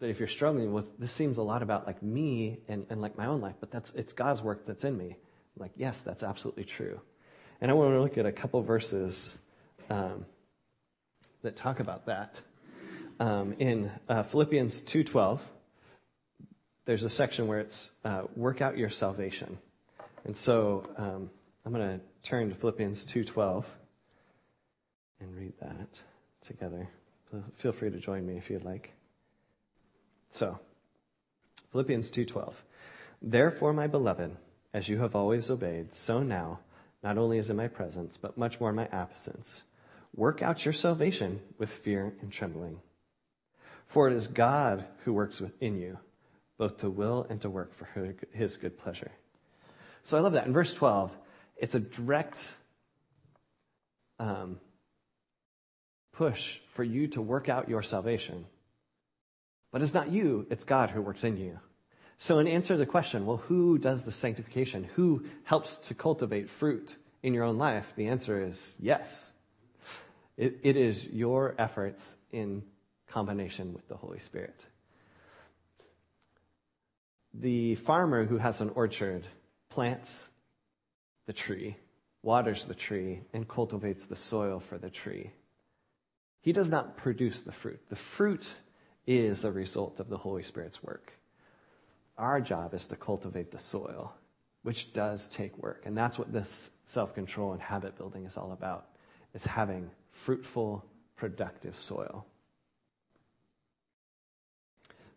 that 0.00 0.10
if 0.10 0.18
you're 0.18 0.28
struggling 0.28 0.74
with 0.74 0.98
this 0.98 1.12
seems 1.12 1.38
a 1.38 1.42
lot 1.42 1.62
about 1.62 1.86
like 1.86 2.02
me 2.02 2.58
and, 2.68 2.84
and 2.90 3.00
like 3.00 3.16
my 3.16 3.24
own 3.24 3.40
life, 3.40 3.54
but 3.58 3.70
that's 3.70 3.92
it's 3.92 4.12
God's 4.12 4.42
work 4.42 4.66
that's 4.66 4.84
in 4.84 4.98
me. 4.98 5.16
Like, 5.56 5.72
yes, 5.76 6.02
that's 6.02 6.22
absolutely 6.22 6.64
true. 6.64 7.00
And 7.62 7.70
I 7.70 7.74
want 7.74 7.94
to 7.94 8.02
look 8.02 8.18
at 8.18 8.26
a 8.26 8.32
couple 8.32 8.60
verses 8.60 9.32
um, 9.88 10.26
that 11.40 11.56
talk 11.56 11.80
about 11.80 12.04
that. 12.04 12.42
Um, 13.22 13.54
in 13.60 13.88
uh, 14.08 14.24
Philippians 14.24 14.80
2.12, 14.80 15.38
there's 16.86 17.04
a 17.04 17.08
section 17.08 17.46
where 17.46 17.60
it's 17.60 17.92
uh, 18.04 18.22
work 18.34 18.60
out 18.60 18.76
your 18.76 18.90
salvation. 18.90 19.58
And 20.24 20.36
so 20.36 20.84
um, 20.96 21.30
I'm 21.64 21.72
going 21.72 21.84
to 21.84 22.00
turn 22.24 22.48
to 22.48 22.56
Philippians 22.56 23.04
2.12 23.04 23.62
and 25.20 25.36
read 25.36 25.52
that 25.60 26.02
together. 26.44 26.88
Feel 27.58 27.70
free 27.70 27.90
to 27.90 27.98
join 28.00 28.26
me 28.26 28.38
if 28.38 28.50
you'd 28.50 28.64
like. 28.64 28.92
So, 30.32 30.58
Philippians 31.70 32.10
2:12. 32.10 32.54
Therefore, 33.22 33.72
my 33.72 33.86
beloved, 33.86 34.36
as 34.74 34.88
you 34.88 34.98
have 34.98 35.14
always 35.14 35.48
obeyed, 35.48 35.94
so 35.94 36.24
now, 36.24 36.58
not 37.04 37.18
only 37.18 37.38
is 37.38 37.50
in 37.50 37.56
my 37.56 37.68
presence, 37.68 38.18
but 38.20 38.36
much 38.36 38.58
more 38.58 38.70
in 38.70 38.76
my 38.76 38.88
absence, 38.90 39.62
work 40.12 40.42
out 40.42 40.64
your 40.64 40.72
salvation 40.72 41.40
with 41.56 41.70
fear 41.70 42.14
and 42.20 42.32
trembling. 42.32 42.80
For 43.92 44.08
it 44.08 44.14
is 44.14 44.26
God 44.26 44.86
who 45.04 45.12
works 45.12 45.38
within 45.38 45.76
you, 45.76 45.98
both 46.56 46.78
to 46.78 46.88
will 46.88 47.26
and 47.28 47.40
to 47.42 47.50
work 47.50 47.74
for 47.74 47.86
his 48.32 48.56
good 48.56 48.78
pleasure. 48.78 49.10
So 50.04 50.16
I 50.16 50.20
love 50.20 50.32
that. 50.32 50.46
In 50.46 50.54
verse 50.54 50.72
12, 50.72 51.14
it's 51.58 51.74
a 51.74 51.80
direct 51.80 52.54
um, 54.18 54.58
push 56.14 56.58
for 56.72 56.82
you 56.82 57.06
to 57.08 57.20
work 57.20 57.50
out 57.50 57.68
your 57.68 57.82
salvation. 57.82 58.46
But 59.72 59.82
it's 59.82 59.94
not 59.94 60.10
you, 60.10 60.46
it's 60.50 60.64
God 60.64 60.90
who 60.90 61.02
works 61.02 61.22
in 61.22 61.36
you. 61.36 61.58
So, 62.16 62.38
in 62.38 62.46
answer 62.46 62.74
to 62.74 62.78
the 62.78 62.86
question, 62.86 63.26
well, 63.26 63.38
who 63.38 63.78
does 63.78 64.04
the 64.04 64.12
sanctification? 64.12 64.84
Who 64.94 65.24
helps 65.44 65.78
to 65.78 65.94
cultivate 65.94 66.48
fruit 66.48 66.96
in 67.22 67.34
your 67.34 67.44
own 67.44 67.58
life? 67.58 67.92
The 67.96 68.08
answer 68.08 68.42
is 68.42 68.74
yes. 68.78 69.32
It, 70.36 70.60
it 70.62 70.76
is 70.76 71.06
your 71.08 71.54
efforts 71.58 72.16
in 72.30 72.62
combination 73.12 73.74
with 73.74 73.86
the 73.88 73.96
Holy 73.96 74.18
Spirit. 74.18 74.58
The 77.34 77.74
farmer 77.76 78.24
who 78.24 78.38
has 78.38 78.60
an 78.60 78.70
orchard 78.70 79.26
plants 79.68 80.30
the 81.26 81.32
tree, 81.32 81.76
waters 82.22 82.64
the 82.64 82.74
tree, 82.74 83.20
and 83.32 83.46
cultivates 83.46 84.06
the 84.06 84.16
soil 84.16 84.58
for 84.58 84.78
the 84.78 84.90
tree. 84.90 85.30
He 86.40 86.52
does 86.52 86.68
not 86.68 86.96
produce 86.96 87.40
the 87.40 87.52
fruit. 87.52 87.80
The 87.88 87.96
fruit 87.96 88.48
is 89.06 89.44
a 89.44 89.52
result 89.52 90.00
of 90.00 90.08
the 90.08 90.16
Holy 90.16 90.42
Spirit's 90.42 90.82
work. 90.82 91.12
Our 92.18 92.40
job 92.40 92.74
is 92.74 92.86
to 92.88 92.96
cultivate 92.96 93.50
the 93.50 93.58
soil, 93.58 94.12
which 94.62 94.92
does 94.92 95.28
take 95.28 95.56
work. 95.58 95.82
And 95.86 95.96
that's 95.96 96.18
what 96.18 96.32
this 96.32 96.70
self 96.86 97.14
control 97.14 97.52
and 97.52 97.60
habit 97.60 97.96
building 97.96 98.24
is 98.24 98.36
all 98.36 98.52
about, 98.52 98.86
is 99.34 99.44
having 99.44 99.90
fruitful, 100.10 100.84
productive 101.16 101.78
soil. 101.78 102.26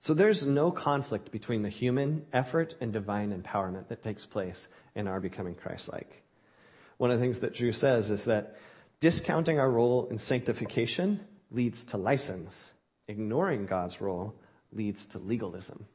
So 0.06 0.14
there's 0.14 0.46
no 0.46 0.70
conflict 0.70 1.32
between 1.32 1.64
the 1.64 1.70
human 1.70 2.28
effort 2.32 2.76
and 2.80 2.94
divine 2.94 3.34
empowerment 3.34 3.88
that 3.88 4.04
takes 4.04 4.24
place 4.24 4.68
in 4.94 5.08
our 5.08 5.20
becoming 5.20 5.56
Christ 5.56 5.92
like. 5.92 6.22
One 6.98 7.10
of 7.10 7.18
the 7.18 7.24
things 7.24 7.40
that 7.40 7.56
Drew 7.56 7.72
says 7.72 8.12
is 8.12 8.26
that 8.26 8.56
Discounting 9.00 9.60
our 9.60 9.70
role 9.70 10.08
in 10.10 10.20
sanctification 10.20 11.20
leads 11.52 11.86
to 11.86 11.98
license. 11.98 12.72
Ignoring 13.08 13.66
God's 13.66 14.00
role 14.00 14.36
leads 14.72 15.06
to 15.08 15.20
legalism. 15.20 15.86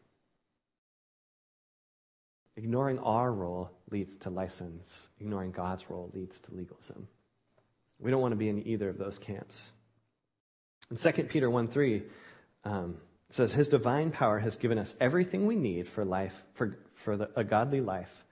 Ignoring 2.57 2.99
our 2.99 3.33
role 3.33 3.71
leads 3.91 4.17
to 4.19 4.31
license. 4.31 5.09
Ignoring 5.19 5.53
God's 5.53 5.89
role 5.89 6.11
leads 6.13 6.41
to 6.41 6.55
legalism. 6.55 7.09
We 7.99 8.11
don't 8.11 8.21
want 8.21 8.33
to 8.33 8.37
be 8.37 8.49
in 8.49 8.67
either 8.67 8.89
of 8.89 8.99
those 8.99 9.19
camps. 9.19 9.71
In 10.91 10.97
2 10.97 11.25
Peter 11.25 11.49
1 11.49 11.69
3, 11.69 12.03
um, 12.65 12.97
it 13.31 13.35
says, 13.37 13.53
His 13.53 13.69
divine 13.69 14.11
power 14.11 14.41
has 14.41 14.57
given 14.57 14.77
us 14.77 14.97
everything 15.01 15.47
we 15.47 15.55
need 15.55 15.87
for 15.87 16.05
life, 16.05 16.43
for, 16.55 16.77
for 16.97 17.17
the, 17.17 17.31
a 17.37 17.45
godly 17.45 17.81
life, 17.81 18.25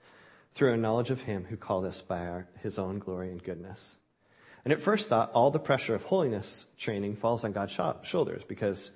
through 0.55 0.73
a 0.73 0.77
knowledge 0.77 1.09
of 1.09 1.21
Him 1.21 1.45
who 1.45 1.55
called 1.55 1.85
us 1.85 2.01
by 2.01 2.27
our, 2.27 2.47
His 2.61 2.77
own 2.77 2.99
glory 2.99 3.31
and 3.31 3.41
goodness. 3.41 3.95
And 4.65 4.73
at 4.73 4.81
first 4.81 5.07
thought, 5.07 5.31
all 5.31 5.51
the 5.51 5.59
pressure 5.59 5.95
of 5.95 6.03
holiness 6.03 6.65
training 6.77 7.15
falls 7.15 7.45
on 7.45 7.53
God's 7.53 7.79
shoulders 8.03 8.41
because 8.45 8.91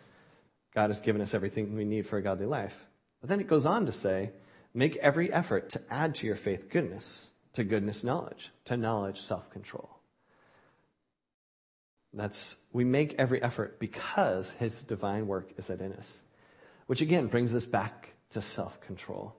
God 0.75 0.89
has 0.89 0.99
given 0.99 1.21
us 1.21 1.33
everything 1.33 1.73
we 1.73 1.85
need 1.85 2.05
for 2.05 2.17
a 2.17 2.21
godly 2.21 2.47
life. 2.47 2.85
But 3.21 3.29
then 3.29 3.39
it 3.39 3.47
goes 3.47 3.65
on 3.65 3.85
to 3.85 3.93
say, 3.93 4.31
make 4.73 4.97
every 4.97 5.31
effort 5.31 5.69
to 5.69 5.81
add 5.89 6.15
to 6.15 6.27
your 6.27 6.35
faith 6.35 6.69
goodness, 6.69 7.29
to 7.53 7.63
goodness 7.63 8.03
knowledge, 8.03 8.51
to 8.65 8.75
knowledge 8.75 9.21
self 9.21 9.49
control. 9.51 9.92
That's, 12.13 12.57
we 12.71 12.83
make 12.83 13.15
every 13.17 13.41
effort 13.41 13.79
because 13.79 14.51
his 14.51 14.83
divine 14.83 15.25
work 15.27 15.51
is 15.57 15.69
at 15.69 15.81
in 15.81 15.93
us, 15.93 16.21
which 16.85 17.01
again 17.01 17.27
brings 17.27 17.53
us 17.53 17.65
back 17.65 18.13
to 18.31 18.41
self 18.41 18.79
control. 18.81 19.35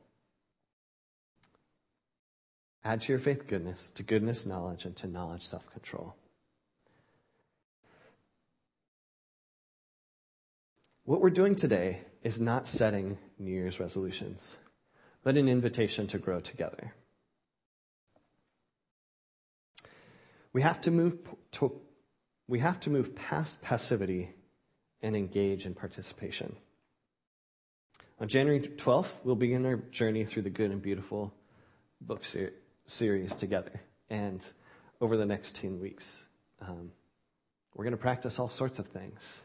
Add 2.85 3.03
to 3.03 3.13
your 3.13 3.21
faith 3.21 3.47
goodness, 3.47 3.93
to 3.95 4.03
goodness 4.03 4.45
knowledge, 4.45 4.85
and 4.85 4.97
to 4.97 5.07
knowledge 5.07 5.47
self 5.47 5.71
control. 5.73 6.17
What 11.05 11.21
we're 11.21 11.31
doing 11.31 11.55
today 11.55 12.01
is 12.23 12.41
not 12.41 12.67
setting 12.67 13.19
New 13.39 13.53
Year's 13.53 13.79
resolutions, 13.79 14.55
but 15.23 15.37
an 15.37 15.49
invitation 15.49 16.07
to 16.09 16.19
grow 16.19 16.41
together. 16.41 16.95
We 20.53 20.63
have 20.63 20.81
to 20.83 20.91
move 20.91 21.19
to, 21.53 21.81
we 22.47 22.59
have 22.59 22.81
to 22.81 22.91
move 22.91 23.15
past 23.15 23.61
passivity 23.63 24.31
and 25.03 25.17
engage 25.17 25.67
in 25.67 25.75
participation. 25.75 26.57
On 28.21 28.29
January 28.29 28.61
12th, 28.61 29.17
we'll 29.25 29.35
begin 29.35 29.67
our 29.67 29.77
journey 29.77 30.25
through 30.25 30.43
the 30.43 30.51
Good 30.51 30.71
and 30.71 30.81
Beautiful 30.81 31.33
book 32.01 32.25
ser- 32.25 32.53
series 32.87 33.35
together. 33.35 33.81
And 34.09 34.47
over 35.01 35.17
the 35.17 35.27
next 35.27 35.57
10 35.57 35.81
weeks, 35.81 36.23
um, 36.61 36.93
we're 37.75 37.85
going 37.85 37.93
to 37.93 37.99
practice 37.99 38.39
all 38.39 38.49
sorts 38.49 38.79
of 38.79 38.87
things. 38.87 39.39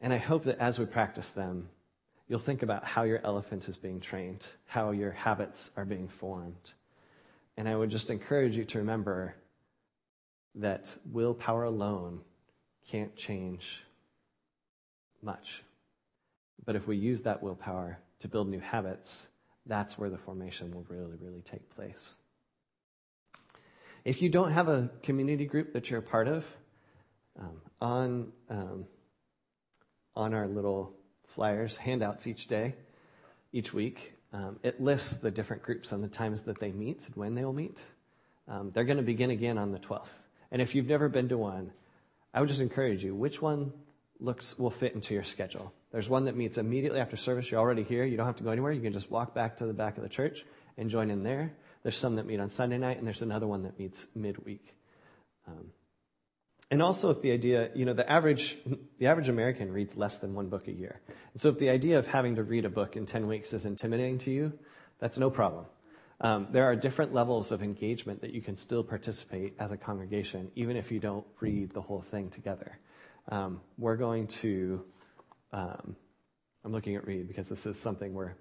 And 0.00 0.12
I 0.12 0.18
hope 0.18 0.44
that 0.44 0.58
as 0.58 0.78
we 0.78 0.86
practice 0.86 1.30
them, 1.30 1.68
you'll 2.26 2.38
think 2.38 2.62
about 2.62 2.84
how 2.84 3.02
your 3.02 3.20
elephant 3.24 3.68
is 3.68 3.76
being 3.76 4.00
trained, 4.00 4.46
how 4.66 4.92
your 4.92 5.10
habits 5.10 5.70
are 5.76 5.84
being 5.84 6.08
formed. 6.08 6.72
And 7.56 7.68
I 7.68 7.76
would 7.76 7.90
just 7.90 8.08
encourage 8.08 8.56
you 8.56 8.64
to 8.64 8.78
remember 8.78 9.34
that 10.56 10.94
willpower 11.10 11.64
alone 11.64 12.20
can't 12.88 13.14
change 13.16 13.82
much. 15.22 15.62
But 16.64 16.76
if 16.76 16.86
we 16.86 16.96
use 16.96 17.22
that 17.22 17.42
willpower 17.42 17.98
to 18.20 18.28
build 18.28 18.48
new 18.48 18.60
habits, 18.60 19.26
that's 19.66 19.98
where 19.98 20.10
the 20.10 20.18
formation 20.18 20.72
will 20.74 20.86
really, 20.88 21.16
really 21.20 21.42
take 21.42 21.68
place. 21.74 22.16
If 24.04 24.20
you 24.20 24.28
don't 24.28 24.50
have 24.50 24.68
a 24.68 24.90
community 25.02 25.46
group 25.46 25.72
that 25.74 25.88
you're 25.88 26.00
a 26.00 26.02
part 26.02 26.28
of, 26.28 26.44
um, 27.38 27.60
on 27.80 28.32
um, 28.50 28.84
on 30.14 30.34
our 30.34 30.46
little 30.46 30.92
flyers, 31.28 31.76
handouts 31.76 32.26
each 32.26 32.46
day, 32.46 32.74
each 33.52 33.72
week, 33.72 34.12
um, 34.32 34.58
it 34.62 34.80
lists 34.80 35.14
the 35.14 35.30
different 35.30 35.62
groups 35.62 35.92
and 35.92 36.02
the 36.02 36.08
times 36.08 36.42
that 36.42 36.58
they 36.58 36.70
meet 36.72 37.02
and 37.06 37.16
when 37.16 37.34
they 37.34 37.44
will 37.44 37.52
meet. 37.52 37.78
Um, 38.48 38.70
they're 38.72 38.84
going 38.84 38.98
to 38.98 39.02
begin 39.02 39.30
again 39.30 39.56
on 39.56 39.72
the 39.72 39.78
12th. 39.78 40.08
And 40.52 40.62
if 40.62 40.74
you've 40.74 40.86
never 40.86 41.08
been 41.08 41.30
to 41.30 41.38
one, 41.38 41.72
I 42.32 42.40
would 42.40 42.48
just 42.48 42.60
encourage 42.60 43.02
you 43.02 43.14
which 43.14 43.42
one 43.42 43.72
looks 44.20 44.56
will 44.58 44.70
fit 44.70 44.94
into 44.94 45.14
your 45.14 45.24
schedule. 45.24 45.72
There's 45.90 46.08
one 46.08 46.26
that 46.26 46.36
meets 46.36 46.58
immediately 46.58 47.00
after 47.00 47.16
service. 47.16 47.50
You're 47.50 47.60
already 47.60 47.82
here. 47.82 48.04
You 48.04 48.16
don't 48.16 48.26
have 48.26 48.36
to 48.36 48.44
go 48.44 48.50
anywhere. 48.50 48.70
You 48.70 48.80
can 48.80 48.92
just 48.92 49.10
walk 49.10 49.34
back 49.34 49.56
to 49.56 49.66
the 49.66 49.72
back 49.72 49.96
of 49.96 50.02
the 50.02 50.08
church 50.08 50.44
and 50.78 50.88
join 50.88 51.10
in 51.10 51.22
there. 51.22 51.52
There's 51.82 51.96
some 51.96 52.16
that 52.16 52.26
meet 52.26 52.38
on 52.38 52.50
Sunday 52.50 52.78
night, 52.78 52.98
and 52.98 53.06
there's 53.06 53.22
another 53.22 53.46
one 53.46 53.64
that 53.64 53.78
meets 53.78 54.06
midweek. 54.14 54.74
Um, 55.48 55.72
and 56.70 56.80
also, 56.80 57.10
if 57.10 57.20
the 57.20 57.32
idea, 57.32 57.70
you 57.74 57.84
know, 57.84 57.92
the 57.92 58.10
average, 58.10 58.56
the 58.98 59.08
average 59.08 59.28
American 59.28 59.72
reads 59.72 59.96
less 59.96 60.18
than 60.18 60.34
one 60.34 60.48
book 60.48 60.68
a 60.68 60.72
year. 60.72 61.00
And 61.32 61.42
so, 61.42 61.48
if 61.48 61.58
the 61.58 61.70
idea 61.70 61.98
of 61.98 62.06
having 62.06 62.36
to 62.36 62.42
read 62.42 62.64
a 62.64 62.70
book 62.70 62.96
in 62.96 63.04
10 63.04 63.26
weeks 63.26 63.52
is 63.52 63.66
intimidating 63.66 64.18
to 64.20 64.30
you, 64.30 64.52
that's 64.98 65.18
no 65.18 65.28
problem. 65.28 65.66
Um, 66.22 66.46
there 66.50 66.64
are 66.64 66.76
different 66.76 67.12
levels 67.12 67.52
of 67.52 67.62
engagement 67.62 68.20
that 68.22 68.32
you 68.32 68.40
can 68.40 68.56
still 68.56 68.82
participate 68.82 69.54
as 69.58 69.72
a 69.72 69.76
congregation, 69.76 70.50
even 70.54 70.76
if 70.76 70.90
you 70.90 71.00
don't 71.00 71.26
read 71.40 71.74
the 71.74 71.80
whole 71.80 72.00
thing 72.00 72.30
together. 72.30 72.78
Um, 73.28 73.60
we're 73.76 73.96
going 73.96 74.28
to, 74.28 74.84
um, 75.52 75.96
I'm 76.64 76.72
looking 76.72 76.96
at 76.96 77.06
Reed 77.06 77.28
because 77.28 77.48
this 77.48 77.66
is 77.66 77.78
something 77.78 78.14
we're 78.14 78.34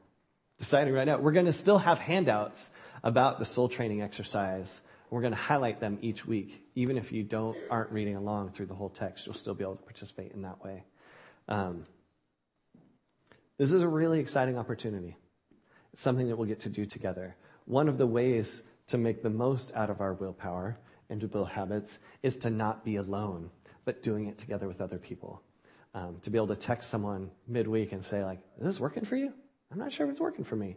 deciding 0.60 0.94
right 0.94 1.06
now. 1.06 1.18
We're 1.18 1.32
going 1.32 1.48
to 1.48 1.54
still 1.54 1.80
have 1.80 1.98
handouts 2.00 2.70
about 3.04 3.40
the 3.40 3.46
soul 3.46 3.68
training 3.68 4.02
exercise 4.02 4.82
we're 5.12 5.22
going 5.22 5.34
to 5.34 5.40
highlight 5.40 5.80
them 5.80 6.00
each 6.02 6.26
week. 6.26 6.64
Even 6.74 6.98
if 6.98 7.12
you 7.12 7.22
don't 7.22 7.58
aren't 7.70 7.92
reading 7.92 8.16
along 8.16 8.52
through 8.52 8.68
the 8.68 8.74
whole 8.74 8.90
text, 8.90 9.26
you'll 9.26 9.36
still 9.36 9.54
be 9.54 9.64
able 9.64 9.76
to 9.76 9.84
participate 9.84 10.32
in 10.32 10.42
that 10.44 10.64
way. 10.64 10.84
Um, 11.50 11.86
this 13.58 13.74
is 13.74 13.84
a 13.84 13.88
really 13.88 14.20
exciting 14.20 14.58
opportunity. 14.58 15.18
It's 15.94 16.02
something 16.02 16.30
that 16.30 16.38
we'll 16.38 16.48
get 16.48 16.62
to 16.62 16.70
do 16.70 16.86
together. 16.86 17.36
One 17.72 17.88
of 17.88 17.98
the 17.98 18.06
ways 18.06 18.64
to 18.88 18.98
make 18.98 19.24
the 19.24 19.30
most 19.30 19.72
out 19.76 19.90
of 19.90 20.02
our 20.02 20.14
willpower 20.14 20.78
and 21.10 21.22
to 21.22 21.28
build 21.30 21.48
habits 21.48 22.00
is 22.22 22.36
to 22.40 22.50
not 22.50 22.84
be 22.84 22.98
alone, 22.98 23.50
but 23.86 24.04
doing 24.04 24.28
it 24.28 24.38
together 24.38 24.68
with 24.68 24.82
other 24.82 24.98
people. 24.98 25.42
Um, 25.94 26.18
to 26.24 26.30
be 26.30 26.38
able 26.38 26.50
to 26.50 26.58
text 26.58 26.90
someone 26.90 27.32
midweek 27.48 27.94
and 27.94 28.04
say, 28.04 28.26
like, 28.26 28.40
is 28.60 28.66
this 28.66 28.80
working 28.82 29.06
for 29.06 29.16
you? 29.16 29.32
I'm 29.72 29.78
not 29.78 29.94
sure 29.94 30.06
if 30.06 30.12
it's 30.12 30.20
working 30.20 30.44
for 30.44 30.58
me. 30.58 30.76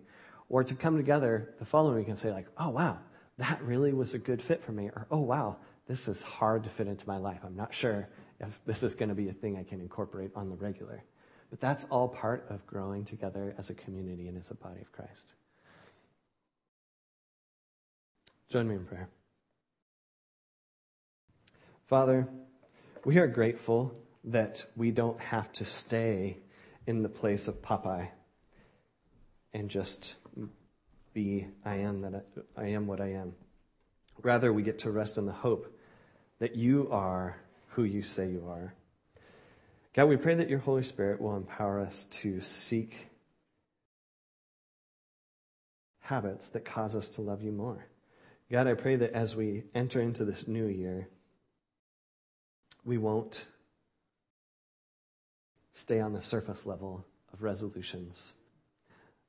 Or 0.49 0.63
to 0.63 0.73
come 0.77 0.97
together 0.97 1.57
the 1.59 1.65
following 1.65 1.97
week 1.97 2.07
and 2.07 2.17
say, 2.17 2.31
like, 2.31 2.47
oh, 2.59 2.69
wow, 2.69 3.01
that 3.39 3.61
really 3.63 3.93
was 3.93 4.15
a 4.15 4.19
good 4.19 4.41
fit 4.41 4.63
for 4.63 4.71
me. 4.71 4.85
Or, 4.87 5.09
oh, 5.11 5.19
wow, 5.19 5.57
this 5.89 6.07
is 6.07 6.23
hard 6.23 6.63
to 6.63 6.71
fit 6.71 6.87
into 6.87 7.09
my 7.09 7.17
life. 7.17 7.41
I'm 7.45 7.57
not 7.57 7.75
sure 7.75 8.09
if 8.39 8.61
this 8.67 8.85
is 8.85 8.95
going 8.95 9.09
to 9.09 9.17
be 9.17 9.31
a 9.31 9.33
thing 9.33 9.57
I 9.57 9.65
can 9.65 9.81
incorporate 9.81 10.31
on 10.37 10.49
the 10.49 10.55
regular. 10.55 11.03
But 11.51 11.61
that's 11.61 11.87
all 11.91 12.07
part 12.07 12.47
of 12.51 12.65
growing 12.69 13.05
together 13.05 13.53
as 13.59 13.69
a 13.69 13.75
community 13.75 14.29
and 14.29 14.39
as 14.39 14.53
a 14.53 14.55
body 14.55 14.81
of 14.81 14.93
Christ. 14.93 15.35
Join 18.51 18.69
me 18.69 18.77
in 18.77 18.85
prayer. 18.85 19.09
Father, 21.87 22.29
we 23.05 23.19
are 23.19 23.27
grateful 23.27 23.95
that 24.25 24.65
we 24.77 24.91
don't 24.91 25.21
have 25.21 25.53
to 25.53 25.65
stay 25.65 26.39
in 26.87 27.03
the 27.03 27.09
place 27.09 27.49
of 27.49 27.61
Popeye 27.61 28.09
and 29.53 29.69
just 29.69 30.17
be 31.13 31.47
I 31.65 31.77
am 31.77 32.03
that 32.03 32.25
I, 32.57 32.63
I 32.63 32.67
am 32.69 32.87
what 32.87 33.01
I 33.01 33.13
am. 33.13 33.35
Rather, 34.23 34.53
we 34.53 34.63
get 34.63 34.81
to 34.81 34.91
rest 34.91 35.19
in 35.19 35.27
the 35.27 35.33
hope 35.33 35.79
that 36.39 36.57
you 36.57 36.89
are 36.91 37.37
who 37.69 37.85
you 37.85 38.03
say 38.03 38.29
you 38.29 38.47
are. 38.49 38.75
God, 39.95 40.07
we 40.07 40.17
pray 40.17 40.35
that 40.35 40.49
your 40.49 40.59
Holy 40.59 40.83
Spirit 40.83 41.21
will 41.21 41.37
empower 41.37 41.81
us 41.81 42.05
to 42.11 42.41
seek 42.41 43.09
habits 46.01 46.49
that 46.49 46.65
cause 46.65 46.97
us 46.97 47.09
to 47.11 47.23
love 47.23 47.43
you 47.43 47.53
more. 47.53 47.87
God, 48.55 48.69
I 48.69 48.75
pray 48.75 48.95
that 48.95 49.15
as 49.15 49.35
we 49.35 49.65
enter 49.75 50.01
into 50.01 50.25
this 50.25 50.47
new 50.47 50.67
year, 50.67 51.09
we 52.85 52.99
won't 52.99 53.49
stay 55.73 55.99
on 55.99 56.13
the 56.13 56.23
surface 56.23 56.65
level 56.65 57.05
of 57.33 57.43
resolutions, 57.43 58.33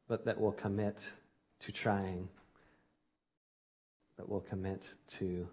but 0.07 0.25
that 0.25 0.39
we'll 0.39 0.51
commit 0.51 1.09
to 1.61 1.71
trying, 1.71 2.29
that 4.17 4.29
we'll 4.29 4.41
commit 4.41 4.83
to 5.17 5.49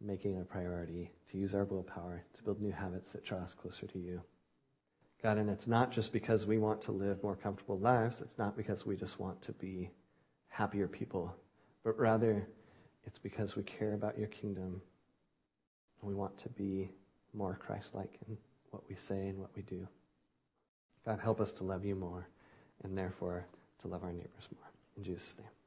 making 0.00 0.40
a 0.40 0.44
priority 0.44 1.12
to 1.30 1.38
use 1.38 1.54
our 1.54 1.66
willpower 1.66 2.24
to 2.36 2.42
build 2.42 2.60
new 2.60 2.72
habits 2.72 3.12
that 3.12 3.24
draw 3.24 3.38
us 3.38 3.54
closer 3.54 3.86
to 3.86 4.00
you. 4.00 4.20
God, 5.22 5.38
and 5.38 5.48
it's 5.48 5.68
not 5.68 5.92
just 5.92 6.12
because 6.12 6.44
we 6.44 6.58
want 6.58 6.82
to 6.82 6.90
live 6.90 7.22
more 7.22 7.36
comfortable 7.36 7.78
lives, 7.78 8.20
it's 8.20 8.36
not 8.36 8.56
because 8.56 8.84
we 8.84 8.96
just 8.96 9.20
want 9.20 9.40
to 9.42 9.52
be 9.52 9.92
happier 10.48 10.88
people, 10.88 11.32
but 11.84 11.96
rather 11.96 12.48
it's 13.06 13.18
because 13.18 13.56
we 13.56 13.62
care 13.62 13.94
about 13.94 14.18
your 14.18 14.28
kingdom 14.28 14.80
and 16.00 16.08
we 16.08 16.14
want 16.14 16.36
to 16.38 16.48
be 16.50 16.90
more 17.32 17.58
Christ 17.60 17.94
like 17.94 18.18
in 18.28 18.36
what 18.70 18.82
we 18.88 18.96
say 18.96 19.28
and 19.28 19.38
what 19.38 19.50
we 19.56 19.62
do. 19.62 19.86
God, 21.04 21.20
help 21.20 21.40
us 21.40 21.52
to 21.54 21.64
love 21.64 21.84
you 21.84 21.94
more 21.94 22.26
and 22.82 22.96
therefore 22.96 23.46
to 23.80 23.88
love 23.88 24.02
our 24.02 24.12
neighbors 24.12 24.48
more. 24.54 24.70
In 24.96 25.04
Jesus' 25.04 25.36
name. 25.38 25.63